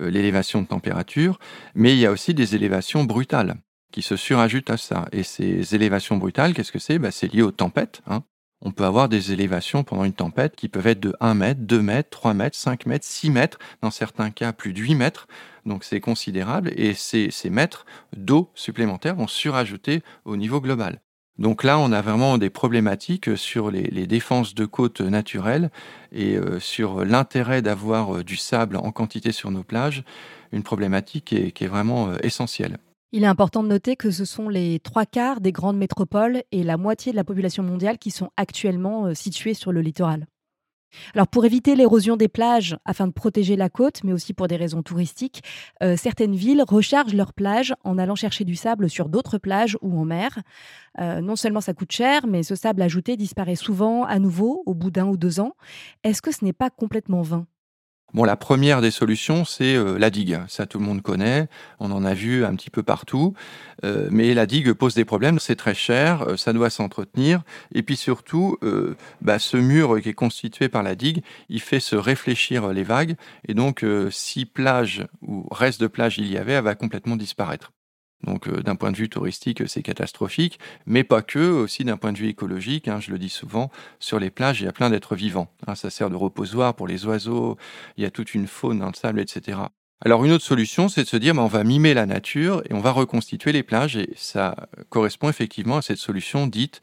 l'élévation 0.00 0.62
de 0.62 0.66
température. 0.66 1.38
Mais 1.74 1.94
il 1.94 1.98
y 1.98 2.06
a 2.06 2.10
aussi 2.10 2.34
des 2.34 2.54
élévations 2.54 3.04
brutales 3.04 3.56
qui 3.92 4.02
se 4.02 4.16
surajoutent 4.16 4.70
à 4.70 4.76
ça. 4.76 5.08
Et 5.12 5.22
ces 5.22 5.74
élévations 5.74 6.16
brutales, 6.16 6.54
qu'est-ce 6.54 6.72
que 6.72 6.78
c'est? 6.78 6.98
Bah, 6.98 7.10
C'est 7.10 7.32
lié 7.32 7.42
aux 7.42 7.50
tempêtes. 7.50 8.02
Hein 8.06 8.22
on 8.62 8.72
peut 8.72 8.84
avoir 8.84 9.08
des 9.08 9.32
élévations 9.32 9.84
pendant 9.84 10.04
une 10.04 10.12
tempête 10.12 10.54
qui 10.54 10.68
peuvent 10.68 10.86
être 10.86 11.00
de 11.00 11.14
1 11.20 11.34
mètre, 11.34 11.60
2 11.60 11.80
mètres, 11.80 12.10
3 12.10 12.34
mètres, 12.34 12.56
5 12.56 12.86
mètres, 12.86 13.06
6 13.06 13.30
mètres, 13.30 13.58
dans 13.82 13.90
certains 13.90 14.30
cas 14.30 14.52
plus 14.52 14.72
de 14.72 14.80
8 14.80 14.94
mètres. 14.94 15.28
Donc 15.66 15.84
c'est 15.84 16.00
considérable 16.00 16.72
et 16.76 16.94
ces, 16.94 17.30
mètres 17.50 17.86
d'eau 18.16 18.50
supplémentaires 18.54 19.14
vont 19.14 19.26
surajouter 19.26 20.02
au 20.24 20.36
niveau 20.36 20.60
global. 20.60 21.00
Donc 21.38 21.64
là, 21.64 21.78
on 21.78 21.90
a 21.92 22.02
vraiment 22.02 22.36
des 22.36 22.50
problématiques 22.50 23.36
sur 23.36 23.70
les, 23.70 24.06
défenses 24.06 24.54
de 24.54 24.66
côtes 24.66 25.00
naturelles 25.00 25.70
et 26.12 26.36
euh, 26.36 26.60
sur 26.60 27.04
l'intérêt 27.04 27.62
d'avoir 27.62 28.16
euh, 28.16 28.24
du 28.24 28.36
sable 28.36 28.76
en 28.76 28.92
quantité 28.92 29.32
sur 29.32 29.50
nos 29.50 29.62
plages, 29.62 30.04
une 30.52 30.62
problématique 30.62 31.24
qui 31.54 31.64
est, 31.64 31.68
vraiment 31.68 32.10
euh, 32.10 32.16
essentielle. 32.22 32.76
Il 33.12 33.24
est 33.24 33.26
important 33.26 33.64
de 33.64 33.68
noter 33.68 33.96
que 33.96 34.12
ce 34.12 34.24
sont 34.24 34.48
les 34.48 34.78
trois 34.78 35.04
quarts 35.04 35.40
des 35.40 35.50
grandes 35.50 35.76
métropoles 35.76 36.44
et 36.52 36.62
la 36.62 36.76
moitié 36.76 37.10
de 37.10 37.16
la 37.16 37.24
population 37.24 37.64
mondiale 37.64 37.98
qui 37.98 38.12
sont 38.12 38.30
actuellement 38.36 39.06
euh, 39.06 39.14
situées 39.14 39.54
sur 39.54 39.72
le 39.72 39.80
littoral. 39.80 40.26
Alors 41.14 41.26
pour 41.26 41.44
éviter 41.44 41.74
l'érosion 41.74 42.16
des 42.16 42.28
plages, 42.28 42.76
afin 42.84 43.08
de 43.08 43.12
protéger 43.12 43.56
la 43.56 43.68
côte, 43.68 44.02
mais 44.04 44.12
aussi 44.12 44.32
pour 44.32 44.46
des 44.46 44.56
raisons 44.56 44.82
touristiques, 44.82 45.42
euh, 45.82 45.96
certaines 45.96 46.34
villes 46.34 46.62
rechargent 46.68 47.14
leurs 47.14 47.32
plages 47.32 47.74
en 47.82 47.98
allant 47.98 48.14
chercher 48.14 48.44
du 48.44 48.54
sable 48.54 48.88
sur 48.88 49.08
d'autres 49.08 49.38
plages 49.38 49.76
ou 49.82 49.98
en 49.98 50.04
mer. 50.04 50.38
Euh, 51.00 51.20
non 51.20 51.34
seulement 51.34 51.60
ça 51.60 51.74
coûte 51.74 51.92
cher, 51.92 52.28
mais 52.28 52.44
ce 52.44 52.54
sable 52.54 52.82
ajouté 52.82 53.16
disparaît 53.16 53.56
souvent 53.56 54.04
à 54.04 54.20
nouveau 54.20 54.62
au 54.66 54.74
bout 54.74 54.90
d'un 54.90 55.06
ou 55.06 55.16
deux 55.16 55.40
ans. 55.40 55.54
Est-ce 56.04 56.22
que 56.22 56.32
ce 56.32 56.44
n'est 56.44 56.52
pas 56.52 56.70
complètement 56.70 57.22
vain? 57.22 57.46
Bon, 58.12 58.24
la 58.24 58.36
première 58.36 58.80
des 58.80 58.90
solutions, 58.90 59.44
c'est 59.44 59.76
euh, 59.76 59.96
la 59.96 60.10
digue. 60.10 60.40
Ça, 60.48 60.66
tout 60.66 60.78
le 60.78 60.84
monde 60.84 61.00
connaît. 61.00 61.48
On 61.78 61.92
en 61.92 62.04
a 62.04 62.12
vu 62.12 62.44
un 62.44 62.56
petit 62.56 62.70
peu 62.70 62.82
partout. 62.82 63.34
Euh, 63.84 64.08
mais 64.10 64.34
la 64.34 64.46
digue 64.46 64.72
pose 64.72 64.94
des 64.94 65.04
problèmes. 65.04 65.38
C'est 65.38 65.54
très 65.54 65.74
cher. 65.74 66.22
Euh, 66.22 66.36
ça 66.36 66.52
doit 66.52 66.70
s'entretenir. 66.70 67.42
Et 67.72 67.82
puis 67.82 67.96
surtout, 67.96 68.58
bah, 69.20 69.38
ce 69.38 69.56
mur 69.56 70.00
qui 70.00 70.08
est 70.08 70.14
constitué 70.14 70.68
par 70.68 70.82
la 70.82 70.94
digue, 70.94 71.22
il 71.48 71.60
fait 71.60 71.80
se 71.80 71.96
réfléchir 71.96 72.68
les 72.72 72.82
vagues. 72.82 73.16
Et 73.46 73.54
donc, 73.54 73.84
si 74.10 74.44
plage 74.44 75.06
ou 75.22 75.46
reste 75.50 75.80
de 75.80 75.86
plage 75.86 76.18
il 76.18 76.30
y 76.30 76.36
avait, 76.36 76.52
elle 76.52 76.64
va 76.64 76.74
complètement 76.74 77.16
disparaître. 77.16 77.72
Donc 78.24 78.48
euh, 78.48 78.62
d'un 78.62 78.76
point 78.76 78.92
de 78.92 78.96
vue 78.96 79.08
touristique, 79.08 79.62
c'est 79.68 79.82
catastrophique, 79.82 80.58
mais 80.86 81.04
pas 81.04 81.22
que, 81.22 81.50
aussi 81.50 81.84
d'un 81.84 81.96
point 81.96 82.12
de 82.12 82.18
vue 82.18 82.28
écologique, 82.28 82.88
hein, 82.88 83.00
je 83.00 83.10
le 83.10 83.18
dis 83.18 83.28
souvent, 83.28 83.70
sur 83.98 84.18
les 84.18 84.30
plages, 84.30 84.60
il 84.60 84.64
y 84.64 84.68
a 84.68 84.72
plein 84.72 84.90
d'êtres 84.90 85.14
vivants. 85.14 85.48
Hein, 85.66 85.74
ça 85.74 85.90
sert 85.90 86.10
de 86.10 86.16
reposoir 86.16 86.74
pour 86.74 86.86
les 86.86 87.06
oiseaux, 87.06 87.56
il 87.96 88.02
y 88.02 88.06
a 88.06 88.10
toute 88.10 88.34
une 88.34 88.46
faune 88.46 88.80
dans 88.80 88.88
le 88.88 88.94
sable, 88.94 89.20
etc. 89.20 89.58
Alors 90.02 90.24
une 90.24 90.32
autre 90.32 90.44
solution, 90.44 90.88
c'est 90.88 91.02
de 91.02 91.08
se 91.08 91.16
dire, 91.16 91.34
bah, 91.34 91.42
on 91.42 91.46
va 91.46 91.62
mimer 91.62 91.92
la 91.92 92.06
nature 92.06 92.62
et 92.68 92.74
on 92.74 92.80
va 92.80 92.90
reconstituer 92.90 93.52
les 93.52 93.62
plages, 93.62 93.96
et 93.96 94.10
ça 94.16 94.68
correspond 94.88 95.28
effectivement 95.28 95.76
à 95.76 95.82
cette 95.82 95.98
solution 95.98 96.46
dite 96.46 96.80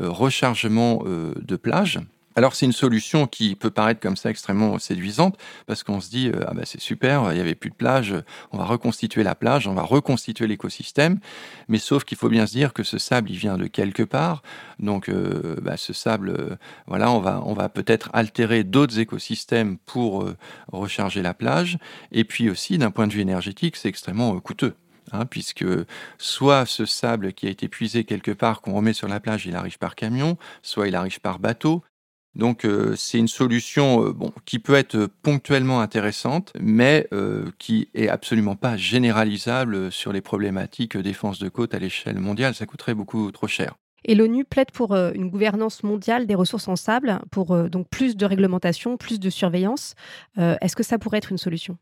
euh, 0.00 0.10
rechargement 0.10 1.02
euh, 1.06 1.32
de 1.40 1.56
plage. 1.56 1.98
Alors 2.38 2.54
c'est 2.54 2.66
une 2.66 2.72
solution 2.72 3.26
qui 3.26 3.56
peut 3.56 3.72
paraître 3.72 3.98
comme 3.98 4.16
ça 4.16 4.30
extrêmement 4.30 4.78
séduisante 4.78 5.36
parce 5.66 5.82
qu'on 5.82 6.00
se 6.00 6.08
dit 6.08 6.28
euh, 6.28 6.44
ah 6.46 6.54
bah 6.54 6.62
c'est 6.64 6.80
super, 6.80 7.32
il 7.32 7.36
y 7.36 7.40
avait 7.40 7.56
plus 7.56 7.70
de 7.70 7.74
plage, 7.74 8.14
on 8.52 8.58
va 8.58 8.64
reconstituer 8.64 9.24
la 9.24 9.34
plage, 9.34 9.66
on 9.66 9.74
va 9.74 9.82
reconstituer 9.82 10.46
l'écosystème, 10.46 11.18
mais 11.66 11.78
sauf 11.78 12.04
qu'il 12.04 12.16
faut 12.16 12.28
bien 12.28 12.46
se 12.46 12.52
dire 12.52 12.74
que 12.74 12.84
ce 12.84 12.96
sable 12.96 13.32
il 13.32 13.38
vient 13.38 13.58
de 13.58 13.66
quelque 13.66 14.04
part, 14.04 14.44
donc 14.78 15.08
euh, 15.08 15.56
bah, 15.62 15.76
ce 15.76 15.92
sable 15.92 16.28
euh, 16.28 16.56
voilà 16.86 17.10
on 17.10 17.18
va 17.18 17.42
on 17.44 17.54
va 17.54 17.68
peut-être 17.68 18.08
altérer 18.12 18.62
d'autres 18.62 19.00
écosystèmes 19.00 19.76
pour 19.78 20.24
recharger 20.70 21.22
la 21.22 21.34
plage. 21.34 21.76
Et 22.12 22.22
puis 22.22 22.50
aussi 22.50 22.78
d'un 22.78 22.92
point 22.92 23.08
de 23.08 23.14
vue 23.14 23.20
énergétique 23.20 23.74
c'est 23.74 23.88
extrêmement 23.88 24.38
coûteux. 24.38 24.76
Hein, 25.12 25.24
puisque 25.24 25.64
soit 26.18 26.66
ce 26.66 26.84
sable 26.84 27.32
qui 27.32 27.46
a 27.46 27.50
été 27.50 27.66
puisé 27.68 28.04
quelque 28.04 28.30
part 28.30 28.60
qu'on 28.60 28.74
remet 28.74 28.92
sur 28.92 29.08
la 29.08 29.20
plage, 29.20 29.46
il 29.46 29.56
arrive 29.56 29.78
par 29.78 29.94
camion, 29.94 30.36
soit 30.62 30.88
il 30.88 30.94
arrive 30.94 31.20
par 31.20 31.38
bateau, 31.38 31.82
donc 32.38 32.64
euh, 32.64 32.94
c'est 32.96 33.18
une 33.18 33.28
solution 33.28 34.06
euh, 34.06 34.12
bon, 34.12 34.32
qui 34.44 34.60
peut 34.60 34.74
être 34.74 35.10
ponctuellement 35.22 35.80
intéressante, 35.80 36.52
mais 36.58 37.08
euh, 37.12 37.50
qui 37.58 37.88
est 37.94 38.08
absolument 38.08 38.54
pas 38.54 38.76
généralisable 38.76 39.90
sur 39.90 40.12
les 40.12 40.20
problématiques 40.20 40.96
défense 40.96 41.40
de 41.40 41.48
côte 41.48 41.74
à 41.74 41.78
l'échelle 41.80 42.18
mondiale. 42.18 42.54
Ça 42.54 42.64
coûterait 42.64 42.94
beaucoup 42.94 43.30
trop 43.32 43.48
cher. 43.48 43.74
Et 44.04 44.14
l'ONU 44.14 44.44
plaide 44.44 44.70
pour 44.70 44.94
une 44.94 45.28
gouvernance 45.28 45.82
mondiale 45.82 46.26
des 46.26 46.36
ressources 46.36 46.68
en 46.68 46.76
sable, 46.76 47.20
pour 47.32 47.68
donc 47.68 47.88
plus 47.88 48.16
de 48.16 48.24
réglementation, 48.24 48.96
plus 48.96 49.18
de 49.18 49.28
surveillance. 49.28 49.96
Est-ce 50.36 50.76
que 50.76 50.84
ça 50.84 50.98
pourrait 50.98 51.18
être 51.18 51.32
une 51.32 51.38
solution? 51.38 51.76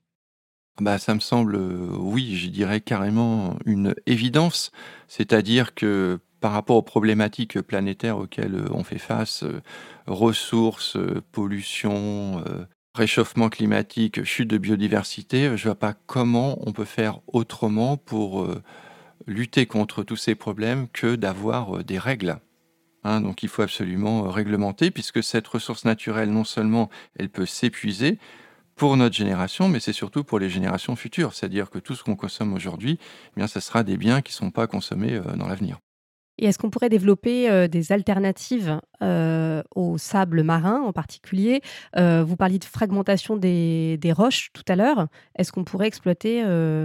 Bah, 0.80 0.98
ça 0.98 1.14
me 1.14 1.20
semble, 1.20 1.56
oui, 1.56 2.34
je 2.34 2.48
dirais 2.48 2.80
carrément 2.80 3.58
une 3.66 3.94
évidence. 4.06 4.72
C'est-à-dire 5.08 5.74
que 5.74 6.18
par 6.46 6.52
rapport 6.52 6.76
aux 6.76 6.82
problématiques 6.82 7.60
planétaires 7.60 8.18
auxquelles 8.18 8.66
on 8.70 8.84
fait 8.84 9.00
face, 9.00 9.42
ressources, 10.06 10.94
euh, 10.94 11.20
pollution, 11.32 12.40
euh, 12.46 12.66
réchauffement 12.94 13.48
climatique, 13.48 14.22
chute 14.22 14.48
de 14.48 14.56
biodiversité, 14.56 15.46
je 15.46 15.50
ne 15.50 15.58
vois 15.58 15.74
pas 15.74 15.94
comment 16.06 16.56
on 16.64 16.70
peut 16.70 16.84
faire 16.84 17.18
autrement 17.26 17.96
pour 17.96 18.42
euh, 18.42 18.62
lutter 19.26 19.66
contre 19.66 20.04
tous 20.04 20.14
ces 20.14 20.36
problèmes 20.36 20.86
que 20.92 21.16
d'avoir 21.16 21.82
des 21.82 21.98
règles. 21.98 22.38
Hein. 23.02 23.22
donc 23.22 23.42
il 23.42 23.48
faut 23.48 23.62
absolument 23.62 24.30
réglementer, 24.30 24.92
puisque 24.92 25.24
cette 25.24 25.48
ressource 25.48 25.84
naturelle, 25.84 26.30
non 26.30 26.44
seulement 26.44 26.90
elle 27.18 27.28
peut 27.28 27.44
s'épuiser 27.44 28.20
pour 28.76 28.96
notre 28.96 29.16
génération, 29.16 29.68
mais 29.68 29.80
c'est 29.80 29.92
surtout 29.92 30.22
pour 30.22 30.38
les 30.38 30.48
générations 30.48 30.94
futures. 30.94 31.34
C'est-à-dire 31.34 31.70
que 31.70 31.80
tout 31.80 31.96
ce 31.96 32.04
qu'on 32.04 32.14
consomme 32.14 32.54
aujourd'hui, 32.54 33.00
eh 33.02 33.32
bien, 33.34 33.48
ça 33.48 33.60
sera 33.60 33.82
des 33.82 33.96
biens 33.96 34.22
qui 34.22 34.30
ne 34.30 34.36
sont 34.36 34.52
pas 34.52 34.68
consommés 34.68 35.20
dans 35.36 35.48
l'avenir. 35.48 35.80
Et 36.38 36.46
est-ce 36.46 36.58
qu'on 36.58 36.70
pourrait 36.70 36.88
développer 36.88 37.48
euh, 37.48 37.66
des 37.66 37.92
alternatives 37.92 38.78
euh, 39.02 39.62
au 39.74 39.96
sable 39.96 40.42
marin 40.42 40.82
en 40.82 40.92
particulier? 40.92 41.62
Euh, 41.96 42.24
Vous 42.26 42.36
parliez 42.36 42.58
de 42.58 42.64
fragmentation 42.64 43.36
des, 43.36 43.98
roches 44.14 44.50
tout 44.52 44.62
à 44.68 44.76
l'heure. 44.76 45.08
Est-ce 45.36 45.50
qu'on 45.50 45.64
pourrait 45.64 45.88
exploiter, 45.88 46.42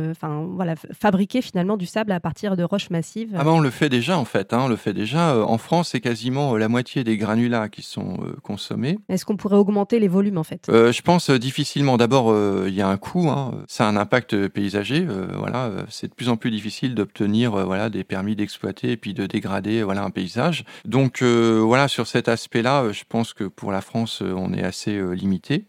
enfin 0.10 0.48
voilà, 0.50 0.76
fabriquer 0.76 1.42
finalement 1.42 1.78
du 1.78 1.86
sable 1.86 2.12
à 2.12 2.20
partir 2.20 2.58
de 2.58 2.64
roches 2.64 2.90
massives? 2.90 3.36
Ah 3.38 3.44
ben, 3.44 3.52
On 3.52 3.60
le 3.60 3.70
fait 3.70 3.90
déjà 3.90 4.18
en 4.18 4.26
fait. 4.26 4.54
Hein, 4.54 4.62
on 4.64 4.68
le 4.68 4.76
fait 4.76 4.94
déjà. 4.94 5.38
En 5.46 5.58
France, 5.58 5.90
c'est 5.90 6.02
quasiment 6.02 6.58
la 6.58 6.68
moitié 6.68 7.04
des 7.04 7.18
granulats 7.18 7.70
qui 7.70 7.84
sont 7.84 8.18
consommés. 8.42 8.98
Est-ce 9.08 9.24
qu'on 9.24 9.38
pourrait 9.38 9.58
augmenter 9.58 10.00
les 10.00 10.08
volumes 10.08 10.40
en 10.40 10.44
fait? 10.44 10.66
Je 10.68 11.02
pense 11.02 11.30
difficilement. 11.30 11.98
D'abord, 11.98 12.36
il 12.68 12.74
y 12.74 12.82
a 12.82 12.88
un 12.88 12.98
coût. 12.98 13.30
Hein. 13.30 13.64
Ça 13.68 13.86
a 13.86 13.90
un 13.90 13.96
impact 13.96 14.48
paysager. 14.48 15.06
voilà, 15.38 15.72
c'est 15.90 16.08
de 16.08 16.14
plus 16.14 16.30
en 16.30 16.38
plus 16.38 16.52
difficile 16.52 16.96
d'obtenir 16.96 17.52
voilà, 17.66 17.90
des 17.90 18.04
permis 18.04 18.36
d'exploiter 18.36 18.92
et 18.92 18.98
puis 18.98 19.14
de 19.14 19.28
dégrader 19.42 19.82
voilà, 19.82 20.04
un 20.04 20.12
paysage. 20.12 20.64
Donc 20.86 21.24
voilà, 21.24 21.88
sur 21.88 22.08
cet 22.08 22.28
aspect-là, 22.28 22.84
euh, 22.84 22.94
je 22.94 23.04
pense 23.08 23.34
que 23.34 23.46
pour 23.46 23.72
la 23.72 23.82
France, 23.82 24.22
euh, 24.22 24.34
on 24.36 24.54
est 24.54 24.64
assez 24.64 24.96
euh, 24.96 25.14
limité. 25.14 25.66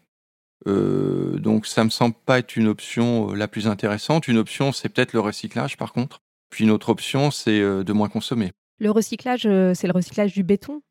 donc 0.67 1.67
ça 1.67 1.83
me 1.83 1.91
semble 1.91 2.15
pas 2.27 2.39
être 2.39 2.57
une 2.57 2.69
option 2.69 3.33
la 3.33 3.49
plus 3.49 3.67
intéressante. 3.67 4.29
Une 4.29 4.39
option, 4.39 4.73
c'est 4.73 4.89
peut-être 4.89 5.13
le 5.13 5.21
recyclage 5.21 5.77
par 5.77 5.93
contre. 5.93 6.21
Puis 6.51 6.65
une 6.65 6.71
autre 6.71 6.91
option, 6.91 7.31
c'est 7.31 7.61
de 7.61 7.93
moins 7.93 8.09
consommer. 8.09 8.53
Le 8.79 8.91
recyclage, 8.91 9.43
c'est 9.43 9.87
le 9.87 9.93
recyclage 9.93 10.35
du 10.35 10.43
béton 10.43 10.83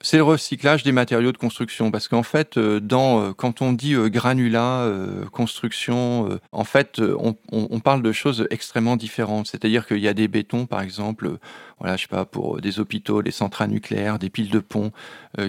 C'est 0.00 0.16
le 0.16 0.22
recyclage 0.22 0.84
des 0.84 0.92
matériaux 0.92 1.30
de 1.30 1.36
construction 1.36 1.90
parce 1.90 2.08
qu'en 2.08 2.22
fait, 2.22 2.56
euh, 2.56 2.80
euh, 2.92 3.34
quand 3.34 3.60
on 3.60 3.74
dit 3.74 3.94
euh, 3.94 4.08
granulat, 4.08 4.90
construction, 5.32 6.40
en 6.52 6.64
fait, 6.64 7.00
on, 7.00 7.80
parle 7.80 8.00
de 8.00 8.12
choses 8.12 8.46
extrêmement 8.50 8.96
différentes. 8.96 9.46
C'est-à-dire 9.46 9.86
qu'il 9.86 9.98
y 9.98 10.08
a 10.08 10.14
des 10.14 10.28
bétons, 10.28 10.64
par 10.64 10.80
exemple, 10.80 11.38
voilà, 11.78 11.96
je 11.96 12.02
sais 12.02 12.08
pas, 12.08 12.24
pour 12.24 12.60
des 12.62 12.80
hôpitaux, 12.80 13.22
des 13.22 13.30
centrales 13.30 13.68
nucléaires, 13.68 14.18
des 14.18 14.30
piles 14.30 14.50
de 14.50 14.60
ponts, 14.60 14.92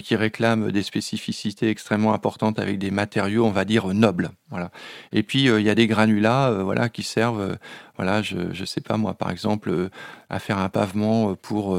qui 0.04 0.16
réclament 0.16 0.72
des 0.72 0.84
spécificités 0.84 1.70
extrêmement 1.70 2.14
importantes 2.14 2.60
avec 2.60 2.80
des 2.80 2.92
matériaux, 2.92 3.46
on 3.46 3.52
va 3.52 3.64
dire, 3.64 3.88
nobles. 3.94 4.32
Voilà. 4.50 4.72
Et 5.14 5.24
puis, 5.24 5.46
il 5.46 5.62
y 5.62 5.70
a 5.70 5.76
des 5.76 5.88
granulats 5.88 6.52
voilà, 6.64 6.90
qui 6.90 7.04
servent, 7.04 7.58
voilà, 7.96 8.22
je 8.22 8.38
ne 8.38 8.66
sais 8.66 8.82
pas 8.82 8.98
moi, 8.98 9.14
par 9.14 9.30
exemple, 9.30 9.90
à 10.30 10.40
faire 10.40 10.58
un 10.58 10.70
pavement 10.70 11.36
pour 11.36 11.78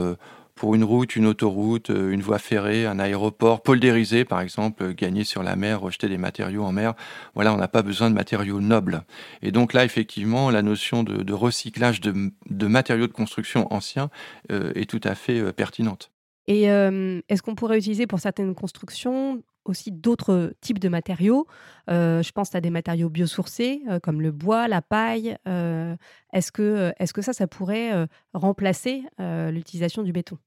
pour 0.56 0.74
une 0.74 0.82
route, 0.82 1.14
une 1.14 1.26
autoroute, 1.26 1.90
euh, 1.90 2.10
une 2.10 2.22
voie 2.22 2.38
ferrée, 2.38 2.86
un 2.86 2.98
aéroport, 2.98 3.62
poldériser 3.62 4.24
par 4.24 4.40
exemple, 4.40 4.82
euh, 4.82 4.92
gagner 4.94 5.22
sur 5.22 5.42
la 5.42 5.54
mer, 5.54 5.80
rejeter 5.80 6.08
des 6.08 6.16
matériaux 6.16 6.64
en 6.64 6.72
mer. 6.72 6.94
Voilà, 7.34 7.52
on 7.54 7.58
n'a 7.58 7.68
pas 7.68 7.82
besoin 7.82 8.10
de 8.10 8.14
matériaux 8.14 8.60
nobles. 8.60 9.02
Et 9.42 9.52
donc 9.52 9.74
là, 9.74 9.84
effectivement, 9.84 10.50
la 10.50 10.62
notion 10.62 11.04
de, 11.04 11.32
recyclage 11.32 12.00
de, 12.00 12.66
matériaux 12.66 13.06
de 13.06 13.12
construction 13.12 13.72
anciens 13.72 14.08
euh, 14.50 14.72
est 14.74 14.88
tout 14.88 15.00
à 15.04 15.14
fait 15.14 15.52
pertinente. 15.52 16.10
Et 16.48 16.62
est-ce 16.62 17.42
qu'on 17.42 17.56
pourrait 17.56 17.76
utiliser 17.76 18.06
pour 18.06 18.20
certaines 18.20 18.54
constructions 18.54 19.42
aussi 19.64 19.90
d'autres 19.90 20.54
types 20.60 20.78
de 20.78 20.88
matériaux? 20.88 21.48
je 21.88 22.30
pense 22.30 22.54
à 22.54 22.60
des 22.60 22.70
matériaux 22.70 23.10
biosourcés 23.10 23.82
comme 24.04 24.22
le 24.22 24.30
bois, 24.30 24.68
la 24.68 24.80
paille. 24.80 25.36
est-ce 25.44 26.52
que, 26.52 26.92
que 27.12 27.22
ça, 27.22 27.32
ça 27.32 27.48
pourrait 27.48 28.06
remplacer 28.32 29.02
l'utilisation 29.18 30.04
du 30.04 30.12
béton? 30.12 30.38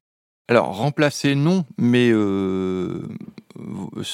Alors, 0.50 0.76
remplacer, 0.76 1.36
non, 1.36 1.64
mais 1.78 2.10
se 2.10 3.04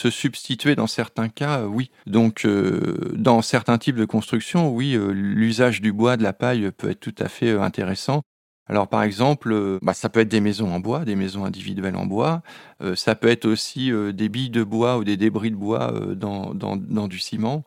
substituer 0.10 0.76
dans 0.76 0.86
certains 0.86 1.30
cas, 1.30 1.64
oui. 1.64 1.92
Donc, 2.08 2.46
dans 3.14 3.42
certains 3.42 3.78
types 3.78 3.96
de 3.96 4.04
construction, 4.04 4.70
oui, 4.70 4.98
l'usage 5.14 5.80
du 5.80 5.94
bois, 5.94 6.18
de 6.18 6.24
la 6.24 6.34
paille 6.34 6.72
peut 6.72 6.90
être 6.90 7.00
tout 7.00 7.16
à 7.20 7.30
fait 7.30 7.52
intéressant. 7.52 8.22
Alors 8.68 8.88
par 8.88 9.04
exemple, 9.04 9.80
bah, 9.82 9.94
ça 9.94 10.10
peut 10.10 10.22
être 10.22 10.28
des 10.28 10.42
maisons 10.42 10.74
en 10.74 10.80
bois, 10.80 11.06
des 11.06 11.16
maisons 11.16 11.46
individuelles 11.46 11.96
en 11.96 12.06
bois. 12.06 12.42
ça 12.96 13.16
peut 13.16 13.30
être 13.30 13.46
aussi 13.46 13.92
des 14.14 14.28
billes 14.28 14.50
de 14.50 14.64
bois 14.64 14.98
ou 14.98 15.06
des 15.06 15.16
débris 15.16 15.52
de 15.52 15.56
bois 15.56 15.94
dans, 16.16 17.08
du 17.08 17.20
ciment. 17.20 17.64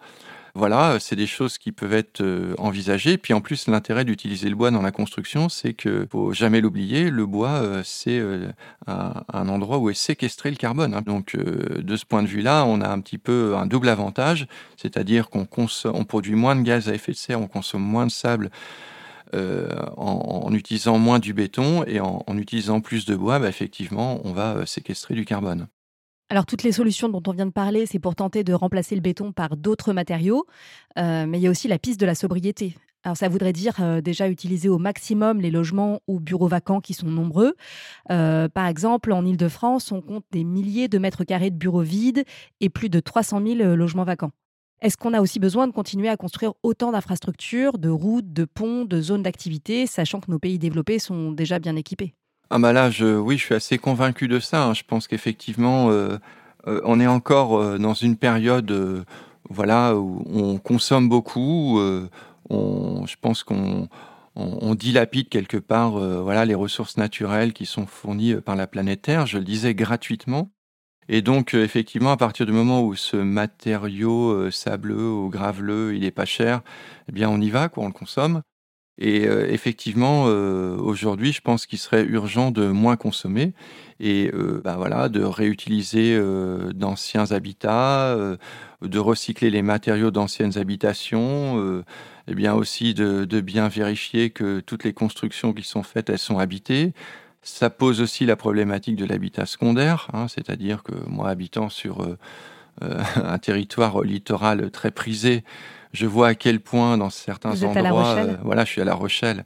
Voilà, 0.55 0.99
c'est 1.01 1.17
des 1.17 1.27
choses 1.27 1.59
qui 1.59 1.73
peuvent 1.73 1.93
être 1.93 2.23
envisagées. 2.59 3.19
Puis 3.19 3.35
en 3.35 3.41
plus, 3.41 3.69
l'intérêt 3.69 4.05
d'utiliser 4.05 4.49
le 4.49 4.57
bois 4.57 4.71
dans 4.71 4.83
la 4.83 4.91
construction, 4.91 5.49
c'est 5.49 5.75
que 5.75 6.07
faut 6.11 6.33
jamais 6.33 6.61
l'oublier, 6.61 7.11
le 7.11 7.27
bois, 7.27 7.83
c'est 7.85 8.21
un, 8.87 9.49
endroit 9.49 9.79
où 9.79 9.91
est 9.91 9.95
séquestré 9.95 10.51
le 10.51 10.57
carbone. 10.57 10.95
Hein. 10.95 11.03
Donc 11.03 11.37
de 11.37 11.97
ce 11.97 12.05
point 12.05 12.23
de 12.23 12.29
vue-là, 12.29 12.65
on 12.65 12.81
a 12.81 12.89
un 12.89 13.01
petit 13.01 13.19
peu 13.19 13.57
un 13.57 13.67
double 13.67 13.89
avantage, 13.89 14.47
c'est-à-dire 14.77 15.31
qu'on 15.31 15.47
on 15.85 16.05
produit 16.05 16.35
moins 16.35 16.57
de 16.57 16.63
gaz 16.63 16.89
à 16.89 16.95
effet 16.95 17.13
de 17.13 17.17
serre, 17.17 17.41
on 17.41 17.49
consomme 17.49 17.83
moins 17.83 18.07
de 18.07 18.11
sable 18.11 18.51
euh, 19.35 19.69
en, 19.97 20.55
utilisant 20.55 20.99
moins 20.99 21.19
du 21.19 21.35
béton 21.35 21.85
et 21.85 22.01
en, 22.01 22.25
utilisant 22.39 22.81
plus 22.81 23.05
de 23.05 23.15
bois, 23.15 23.39
bah, 23.39 23.49
effectivement, 23.49 24.21
on 24.25 24.33
va 24.33 24.57
euh, 24.57 24.67
séquestrer 24.67 25.15
du 25.15 25.25
carbone. 25.27 25.69
Alors 26.31 26.45
toutes 26.45 26.63
les 26.63 26.73
solutions 26.73 27.09
dont 27.09 27.23
on 27.27 27.33
vient 27.33 27.47
de 27.47 27.53
parler, 27.53 27.87
c'est 27.87 27.99
pour 27.99 28.15
tenter 28.15 28.45
de 28.45 28.53
remplacer 28.53 28.95
le 28.95 29.01
béton 29.01 29.33
par 29.33 29.57
d'autres 29.57 29.95
matériaux, 29.95 30.45
euh, 30.99 31.25
mais 31.27 31.39
il 31.39 31.43
y 31.43 31.47
a 31.47 31.51
aussi 31.51 31.69
la 31.69 31.79
piste 31.79 31.99
de 31.99 32.05
la 32.05 32.15
sobriété. 32.15 32.75
Alors 33.03 33.17
ça 33.17 33.31
voudrait 33.31 33.55
dire 33.55 33.77
euh, 33.81 34.03
déjà 34.03 34.29
utiliser 34.29 34.69
au 34.69 34.77
maximum 34.77 35.41
les 35.41 35.51
logements 35.51 36.01
ou 36.07 36.21
bureaux 36.21 36.49
vacants 36.49 36.83
qui 36.83 36.93
sont 36.93 37.07
nombreux. 37.07 37.55
Euh, 38.11 38.47
par 38.51 38.67
exemple, 38.67 39.13
en 39.13 39.25
Ile-de-France, 39.25 39.91
on 39.91 40.03
compte 40.03 40.25
des 40.31 40.45
milliers 40.45 40.89
de 40.89 40.99
mètres 40.99 41.25
carrés 41.25 41.51
de 41.51 41.57
bureaux 41.57 41.81
vides 41.81 42.25
et 42.61 42.69
plus 42.69 42.91
de 42.91 43.01
300 43.01 43.41
000 43.43 43.75
logements 43.75 44.05
vacants. 44.05 44.33
Est-ce 44.83 44.99
qu'on 44.99 45.15
a 45.15 45.23
aussi 45.23 45.41
besoin 45.41 45.67
de 45.67 45.73
continuer 45.73 46.11
à 46.11 46.19
construire 46.19 46.53
autant 46.63 46.93
d'infrastructures, 46.93 47.79
de 47.79 47.89
routes, 47.89 48.33
de 48.35 48.45
ponts, 48.45 48.85
de 48.85 49.01
zones 49.01 49.23
d'activité, 49.23 49.87
sachant 49.87 50.21
que 50.21 50.31
nos 50.31 50.39
pays 50.39 50.59
développés 50.59 50.99
sont 50.99 51.33
déjà 51.33 51.59
bien 51.59 51.75
équipés? 51.75 52.15
Ah 52.51 52.59
bah 52.59 52.73
là, 52.73 52.89
je, 52.91 53.05
oui, 53.19 53.37
je 53.37 53.45
suis 53.45 53.55
assez 53.55 53.77
convaincu 53.79 54.27
de 54.27 54.41
ça. 54.41 54.65
Hein. 54.65 54.75
Je 54.75 54.83
pense 54.83 55.07
qu'effectivement, 55.07 55.91
euh, 55.91 56.19
euh, 56.67 56.81
on 56.85 56.99
est 56.99 57.07
encore 57.07 57.59
euh, 57.59 57.79
dans 57.79 57.93
une 57.93 58.17
période, 58.17 59.05
voilà, 59.51 59.95
où 59.97 60.23
on 60.27 60.59
consomme 60.59 61.09
beaucoup. 61.09 61.81
On, 62.51 63.07
je 63.07 63.17
pense 63.21 63.43
qu'on 63.45 63.89
on, 64.37 64.75
dilapide 64.75 65.29
quelque 65.29 65.59
part, 65.59 65.93
voilà, 66.23 66.45
les 66.45 66.55
ressources 66.55 66.97
naturelles 66.97 67.53
qui 67.53 67.67
sont 67.67 67.87
fournies 67.87 68.37
par 68.37 68.57
la 68.57 68.67
planète 68.67 69.03
Terre. 69.03 69.27
Je 69.27 69.39
le 69.39 69.45
disais 69.45 69.75
gratuitement. 69.75 70.51
Et 71.09 71.23
donc, 71.23 71.55
effectivement, 71.55 72.13
à 72.13 72.17
partir 72.17 72.47
du 72.47 72.53
moment 72.53 72.83
où 72.83 72.95
ce 72.95 73.17
matériau 73.17 74.51
sableux 74.51 75.11
ou 75.11 75.29
graveleux, 75.31 75.95
il 75.97 76.05
est 76.05 76.11
pas 76.11 76.27
cher, 76.27 76.63
eh 77.09 77.13
bien, 77.13 77.29
on 77.31 77.41
y 77.41 77.51
va, 77.51 77.69
quoi, 77.69 77.85
on 77.85 77.89
le 77.89 77.93
consomme. 77.93 78.43
Et 79.01 79.27
euh, 79.27 79.47
effectivement, 79.51 80.25
aujourd'hui, 80.25 81.33
je 81.33 81.41
pense 81.41 81.67
qu'il 81.67 81.79
serait 81.79 82.05
urgent 82.05 82.51
de 82.51 82.67
moins 82.67 82.97
consommer 82.97 83.53
et 84.01 84.31
bah, 84.63 84.77
voilà, 84.77 85.09
de 85.09 85.23
réutiliser 85.23 86.21
d'anciens 86.75 87.33
habitats, 87.33 88.17
de 88.81 88.99
recycler 88.99 89.51
les 89.51 89.63
matériaux 89.63 90.13
d'anciennes 90.13 90.57
habitations, 90.57 91.83
et 92.29 92.35
bien 92.35 92.55
aussi 92.55 92.95
de, 92.95 93.41
bien 93.41 93.69
vérifier 93.69 94.31
que 94.31 94.61
toutes 94.61 94.85
les 94.85 94.93
constructions 94.93 95.53
qui 95.53 95.65
sont 95.65 95.83
faites, 95.83 96.11
elles 96.11 96.19
sont 96.19 96.39
habitées. 96.39 96.93
Ça 97.43 97.71
pose 97.71 98.01
aussi 98.01 98.27
la 98.27 98.37
problématique 98.37 98.97
de 98.97 99.07
l'habitat 99.07 99.47
secondaire, 99.47 100.09
hein, 100.13 100.29
c'est-à-dire 100.29 100.83
que 100.83 100.93
moi, 101.07 101.31
habitant 101.31 101.71
sur 101.71 102.03
euh, 102.03 102.19
euh, 102.83 103.03
un 103.25 103.39
territoire 103.39 104.03
littoral 104.03 104.71
très 104.71 104.91
prisé, 104.91 105.45
je 105.93 106.07
vois 106.07 106.29
à 106.29 106.35
quel 106.35 106.61
point 106.61 106.99
dans 106.99 107.11
certains 107.11 107.51
Vous 107.51 107.65
endroits, 107.65 107.81
êtes 107.81 107.87
à 107.87 107.89
la 107.89 107.93
Rochelle 107.93 108.31
euh, 108.31 108.43
voilà, 108.43 108.65
je 108.65 108.71
suis 108.71 108.81
à 108.81 108.85
La 108.85 108.95
Rochelle, 108.95 109.45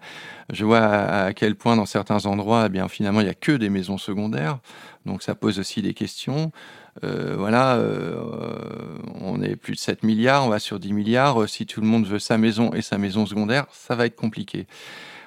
je 0.52 0.64
vois 0.64 0.80
à, 0.80 1.32
quel 1.32 1.54
point 1.54 1.76
dans 1.76 1.86
certains 1.86 2.26
endroits, 2.26 2.64
eh 2.66 2.68
bien 2.68 2.88
finalement, 2.88 3.20
il 3.20 3.24
n'y 3.24 3.30
a 3.30 3.34
que 3.34 3.52
des 3.52 3.70
maisons 3.70 3.98
secondaires, 3.98 4.58
donc 5.06 5.22
ça 5.22 5.34
pose 5.34 5.58
aussi 5.58 5.82
des 5.82 5.94
questions. 5.94 6.52
voilà, 7.02 7.80
on 9.20 9.42
est 9.42 9.56
plus 9.56 9.74
de 9.74 9.78
7 9.78 10.02
milliards, 10.02 10.44
on 10.44 10.48
va 10.48 10.58
sur 10.58 10.78
10 10.78 10.92
milliards. 10.92 11.48
Si 11.48 11.66
tout 11.66 11.80
le 11.80 11.86
monde 11.86 12.06
veut 12.06 12.18
sa 12.18 12.38
maison 12.38 12.72
et 12.74 12.82
sa 12.82 12.98
maison 12.98 13.26
secondaire, 13.26 13.66
ça 13.72 13.94
va 13.94 14.06
être 14.06 14.16
compliqué. 14.16 14.66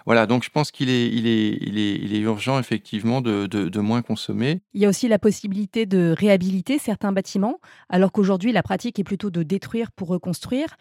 Voilà, 0.05 0.27
donc 0.27 0.43
je 0.43 0.51
pense 0.51 0.71
qu'il 0.71 0.89
est, 0.89 1.07
il 1.07 1.25
est, 1.25 1.57
il 1.61 1.79
est, 1.79 1.95
il 1.95 2.13
est 2.13 2.19
urgent 2.19 2.59
effectivement 2.59 3.21
de, 3.21 3.47
de, 3.47 3.79
moins 3.79 4.03
consommer. 4.03 4.61
Il 4.73 4.81
y 4.81 4.85
a 4.85 4.89
aussi 4.89 5.07
la 5.07 5.17
possibilité 5.17 5.87
de 5.87 6.13
réhabiliter 6.15 6.77
certains 6.77 7.11
bâtiments, 7.11 7.59
alors 7.89 8.11
qu'aujourd'hui 8.11 8.51
la 8.51 8.61
pratique 8.61 8.99
est 8.99 9.03
plutôt 9.03 9.31
de 9.31 9.41
détruire 9.41 9.91
pour 9.91 10.09
reconstruire. 10.09 10.77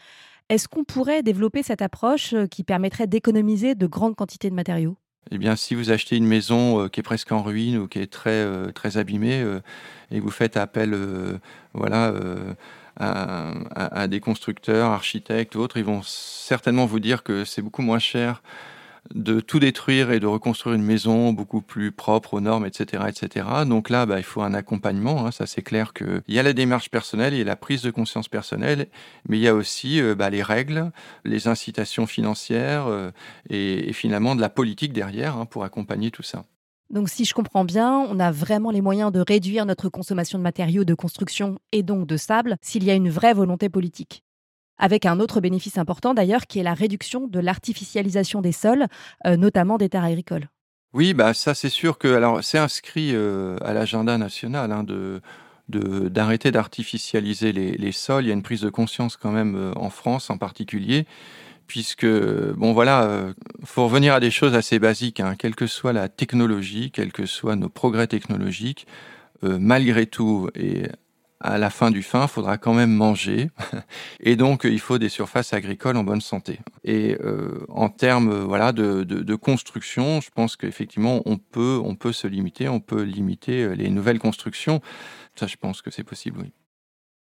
Est-ce 0.50 0.68
qu'on 0.68 0.84
pourrait 0.84 1.22
développer 1.22 1.62
cette 1.62 1.80
approche 1.80 2.34
euh, 2.34 2.46
qui 2.46 2.64
permettrait 2.64 3.06
d'économiser 3.06 3.74
de 3.74 3.86
grandes 3.86 4.14
quantités 4.14 4.50
de 4.50 4.54
matériaux? 4.54 4.98
Eh 5.30 5.38
bien, 5.38 5.56
si 5.56 5.74
vous 5.74 5.90
achetez 5.90 6.18
une 6.18 6.26
maison 6.26 6.82
euh, 6.82 6.88
qui 6.88 7.00
est 7.00 7.02
presque 7.02 7.32
en 7.32 7.42
ruine 7.42 7.78
ou 7.78 7.88
qui 7.88 8.00
est 8.00 8.12
très, 8.12 8.30
euh, 8.30 8.72
très 8.72 8.98
abîmée 8.98 9.42
et 10.10 10.20
vous 10.20 10.30
faites 10.30 10.58
appel 10.58 10.94
voilà, 11.72 12.14
à, 12.96 13.52
à, 13.74 14.06
des 14.06 14.20
constructeurs, 14.20 14.90
architectes, 14.90 15.56
autres, 15.56 15.78
ils 15.78 15.84
vont 15.84 16.02
certainement 16.02 16.84
vous 16.84 17.00
dire 17.00 17.22
que 17.22 17.46
c'est 17.46 17.62
beaucoup 17.62 17.82
moins 17.82 17.98
cher 17.98 18.42
de 19.12 19.40
tout 19.40 19.58
détruire 19.58 20.10
et 20.10 20.20
de 20.20 20.26
reconstruire 20.26 20.74
une 20.74 20.82
maison 20.82 21.32
beaucoup 21.32 21.60
plus 21.60 21.92
propre 21.92 22.34
aux 22.34 22.40
normes, 22.40 22.66
etc. 22.66 23.04
etc. 23.08 23.46
Donc 23.66 23.90
là, 23.90 24.06
bah, 24.06 24.18
il 24.18 24.24
faut 24.24 24.42
un 24.42 24.54
accompagnement. 24.54 25.26
Hein. 25.26 25.30
ça, 25.30 25.46
c'est 25.46 25.62
clair 25.62 25.92
qu'il 25.92 26.22
y 26.28 26.38
a 26.38 26.42
la 26.42 26.52
démarche 26.52 26.90
personnelle, 26.90 27.34
il 27.34 27.38
y 27.38 27.42
a 27.42 27.44
la 27.44 27.56
prise 27.56 27.82
de 27.82 27.90
conscience 27.90 28.28
personnelle, 28.28 28.88
mais 29.28 29.38
il 29.38 29.42
y 29.42 29.48
a 29.48 29.54
aussi 29.54 30.00
euh, 30.00 30.14
bah, 30.14 30.30
les 30.30 30.42
règles, 30.42 30.90
les 31.24 31.48
incitations 31.48 32.06
financières 32.06 32.86
euh, 32.86 33.10
et, 33.50 33.92
finalement 33.92 34.34
de 34.34 34.40
la 34.40 34.48
politique 34.48 34.92
derrière 34.92 35.36
hein, 35.36 35.46
pour 35.46 35.64
accompagner 35.64 36.10
tout 36.10 36.22
ça. 36.22 36.44
Donc 36.90 37.08
si 37.08 37.24
je 37.24 37.34
comprends 37.34 37.64
bien, 37.64 38.06
on 38.10 38.20
a 38.20 38.30
vraiment 38.30 38.70
les 38.70 38.80
moyens 38.80 39.10
de 39.10 39.20
réduire 39.20 39.66
notre 39.66 39.88
consommation 39.88 40.38
de 40.38 40.42
matériaux 40.42 40.84
de 40.84 40.94
construction 40.94 41.58
et 41.72 41.82
donc 41.82 42.06
de 42.06 42.16
sable 42.16 42.56
s'il 42.60 42.84
y 42.84 42.90
a 42.90 42.94
une 42.94 43.08
vraie 43.10 43.34
volonté 43.34 43.68
politique 43.68 44.23
avec 44.78 45.06
un 45.06 45.20
autre 45.20 45.40
bénéfice 45.40 45.78
important 45.78 46.14
d'ailleurs 46.14 46.46
qui 46.46 46.58
est 46.58 46.62
la 46.62 46.74
réduction 46.74 47.26
de 47.26 47.40
l'artificialisation 47.40 48.40
des 48.40 48.52
sols, 48.52 48.86
euh, 49.26 49.36
notamment 49.36 49.78
des 49.78 49.88
terres 49.88 50.04
agricoles. 50.04 50.48
Oui, 50.92 51.14
bah 51.14 51.34
ça 51.34 51.54
c'est 51.54 51.68
sûr 51.68 51.98
que 51.98 52.14
alors 52.14 52.42
c'est 52.44 52.58
inscrit 52.58 53.10
euh, 53.14 53.56
à 53.62 53.72
l'agenda 53.72 54.16
national 54.18 54.72
hein, 54.72 54.84
de 54.84 55.20
d'arrêter 55.66 56.50
d'artificialiser 56.50 57.50
les, 57.52 57.92
sols. 57.92 58.24
Il 58.24 58.28
y 58.28 58.30
a 58.30 58.34
une 58.34 58.42
prise 58.42 58.60
de 58.60 58.68
conscience 58.68 59.16
quand 59.16 59.32
même 59.32 59.56
euh, 59.56 59.72
en 59.76 59.88
France 59.88 60.28
en 60.28 60.36
particulier, 60.36 61.06
puisque 61.66 62.06
bon 62.06 62.74
voilà, 62.74 63.32
faut 63.64 63.86
revenir 63.86 64.12
à 64.12 64.20
des 64.20 64.30
choses 64.30 64.54
assez 64.54 64.78
basiques. 64.78 65.20
Hein. 65.20 65.36
quelle 65.38 65.54
que 65.54 65.66
soit 65.66 65.94
la 65.94 66.10
technologie, 66.10 66.90
quels 66.90 67.12
que 67.12 67.24
soient 67.24 67.56
nos 67.56 67.70
progrès 67.70 68.06
technologiques, 68.06 68.86
malgré 69.40 70.04
tout 70.04 70.50
et 70.54 70.82
à 71.40 71.58
la 71.58 71.70
fin 71.70 71.90
du 71.90 72.02
fin, 72.02 72.22
il 72.22 72.28
faudra 72.28 72.58
quand 72.58 72.74
même 72.74 72.92
manger. 72.92 73.50
Et 74.20 74.36
donc, 74.36 74.64
il 74.64 74.80
faut 74.80 74.98
des 74.98 75.08
surfaces 75.08 75.52
agricoles 75.52 75.96
en 75.96 76.04
bonne 76.04 76.20
santé. 76.20 76.58
Et 76.84 77.16
euh, 77.20 77.66
en 77.68 77.88
termes 77.88 78.44
voilà, 78.44 78.72
de, 78.72 79.34
construction, 79.34 80.20
je 80.20 80.30
pense 80.30 80.56
qu'effectivement, 80.56 81.22
on 81.26 81.36
peut, 81.36 81.80
on 81.84 81.96
peut 81.96 82.12
se 82.12 82.26
limiter, 82.26 82.68
on 82.68 82.80
peut 82.80 83.02
limiter 83.02 83.62
euh, 83.62 83.74
les 83.74 83.90
nouvelles 83.90 84.18
constructions. 84.18 84.80
Ça, 85.34 85.46
je 85.46 85.56
pense 85.56 85.82
que 85.82 85.90
c'est 85.90 86.04
possible, 86.04 86.40
oui. 86.40 86.52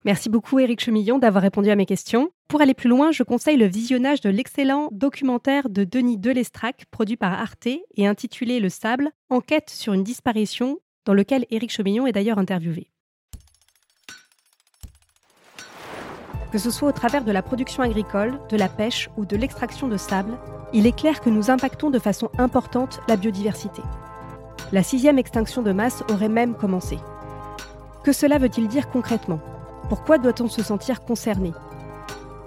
Merci 0.04 0.30
beaucoup 0.30 0.58
Éric 0.58 0.80
Chemillon 0.80 1.18
d'avoir 1.18 1.42
répondu 1.42 1.70
à 1.70 1.76
mes 1.76 1.84
questions. 1.84 2.30
Pour 2.48 2.62
aller 2.62 2.72
plus 2.72 2.88
loin, 2.88 3.12
je 3.12 3.22
conseille 3.22 3.58
le 3.58 3.66
visionnage 3.66 4.22
de 4.22 4.30
l'excellent 4.30 4.88
documentaire 4.92 5.68
de 5.68 5.84
Denis 5.84 6.16
Delestrac 6.16 6.86
produit 6.90 7.18
par 7.18 7.34
Arte 7.34 7.66
et 7.66 8.06
intitulé 8.06 8.60
Le 8.60 8.70
Sable, 8.70 9.10
enquête 9.28 9.68
sur 9.68 9.92
une 9.92 10.02
disparition, 10.02 10.78
dans 11.04 11.12
lequel 11.12 11.44
Éric 11.50 11.70
Chemillon 11.70 12.06
est 12.06 12.12
d'ailleurs 12.12 12.38
interviewé. 12.38 12.90
Que 16.50 16.58
ce 16.58 16.70
soit 16.70 16.88
au 16.88 16.92
travers 16.92 17.24
de 17.24 17.30
la 17.30 17.42
production 17.42 17.82
agricole, 17.82 18.40
de 18.48 18.56
la 18.56 18.68
pêche 18.68 19.08
ou 19.16 19.24
de 19.24 19.36
l'extraction 19.36 19.86
de 19.86 19.96
sable, 19.96 20.36
il 20.72 20.86
est 20.86 20.96
clair 20.96 21.20
que 21.20 21.30
nous 21.30 21.50
impactons 21.50 21.90
de 21.90 21.98
façon 21.98 22.28
importante 22.38 23.00
la 23.08 23.16
biodiversité. 23.16 23.82
La 24.72 24.82
sixième 24.82 25.18
extinction 25.18 25.62
de 25.62 25.72
masse 25.72 26.02
aurait 26.10 26.28
même 26.28 26.54
commencé. 26.54 26.98
Que 28.02 28.12
cela 28.12 28.38
veut-il 28.38 28.66
dire 28.66 28.90
concrètement? 28.90 29.40
Pourquoi 29.88 30.18
doit-on 30.18 30.48
se 30.48 30.62
sentir 30.62 31.04
concerné? 31.04 31.52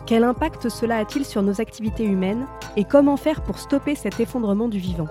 Quel 0.05 0.23
impact 0.23 0.67
cela 0.67 0.97
a-t-il 0.97 1.23
sur 1.23 1.41
nos 1.41 1.61
activités 1.61 2.05
humaines 2.05 2.45
et 2.75 2.83
comment 2.83 3.17
faire 3.17 3.41
pour 3.41 3.57
stopper 3.57 3.95
cet 3.95 4.19
effondrement 4.19 4.67
du 4.67 4.79
vivant? 4.79 5.07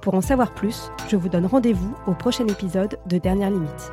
Pour 0.00 0.14
en 0.14 0.22
savoir 0.22 0.54
plus, 0.54 0.90
je 1.08 1.16
vous 1.16 1.28
donne 1.28 1.44
rendez-vous 1.44 1.94
au 2.06 2.12
prochain 2.12 2.46
épisode 2.46 2.98
de 3.06 3.18
Dernière 3.18 3.50
Limite. 3.50 3.92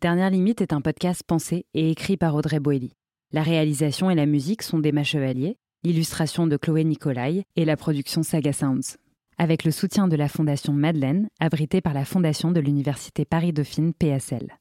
Dernière 0.00 0.30
Limite 0.30 0.60
est 0.60 0.72
un 0.72 0.80
podcast 0.80 1.24
pensé 1.26 1.66
et 1.74 1.90
écrit 1.90 2.16
par 2.16 2.36
Audrey 2.36 2.60
Boelly. 2.60 2.92
La 3.32 3.42
réalisation 3.42 4.10
et 4.10 4.14
la 4.14 4.26
musique 4.26 4.62
sont 4.62 4.78
d'Emma 4.78 5.02
Chevalier, 5.02 5.56
l'illustration 5.82 6.46
de 6.46 6.56
Chloé 6.56 6.84
Nicolai 6.84 7.42
et 7.56 7.64
la 7.64 7.76
production 7.76 8.22
Saga 8.22 8.52
Sounds. 8.52 8.96
Avec 9.38 9.64
le 9.64 9.72
soutien 9.72 10.06
de 10.06 10.14
la 10.14 10.28
Fondation 10.28 10.72
Madeleine, 10.72 11.26
abritée 11.40 11.80
par 11.80 11.94
la 11.94 12.04
Fondation 12.04 12.52
de 12.52 12.60
l'Université 12.60 13.24
Paris-Dauphine 13.24 13.92
PSL. 13.92 14.56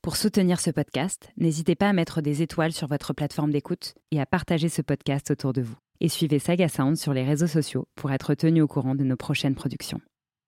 Pour 0.00 0.16
soutenir 0.16 0.60
ce 0.60 0.70
podcast, 0.70 1.28
n'hésitez 1.36 1.74
pas 1.74 1.90
à 1.90 1.92
mettre 1.92 2.22
des 2.22 2.40
étoiles 2.40 2.72
sur 2.72 2.88
votre 2.88 3.12
plateforme 3.12 3.50
d'écoute 3.50 3.92
et 4.12 4.18
à 4.18 4.24
partager 4.24 4.70
ce 4.70 4.80
podcast 4.80 5.30
autour 5.30 5.52
de 5.52 5.60
vous. 5.60 5.76
Et 6.00 6.08
suivez 6.08 6.38
Saga 6.38 6.68
Sounds 6.68 6.96
sur 6.96 7.12
les 7.12 7.24
réseaux 7.24 7.46
sociaux 7.46 7.86
pour 7.96 8.12
être 8.12 8.32
tenu 8.32 8.62
au 8.62 8.66
courant 8.66 8.94
de 8.94 9.04
nos 9.04 9.16
prochaines 9.16 9.54
productions. 9.54 10.00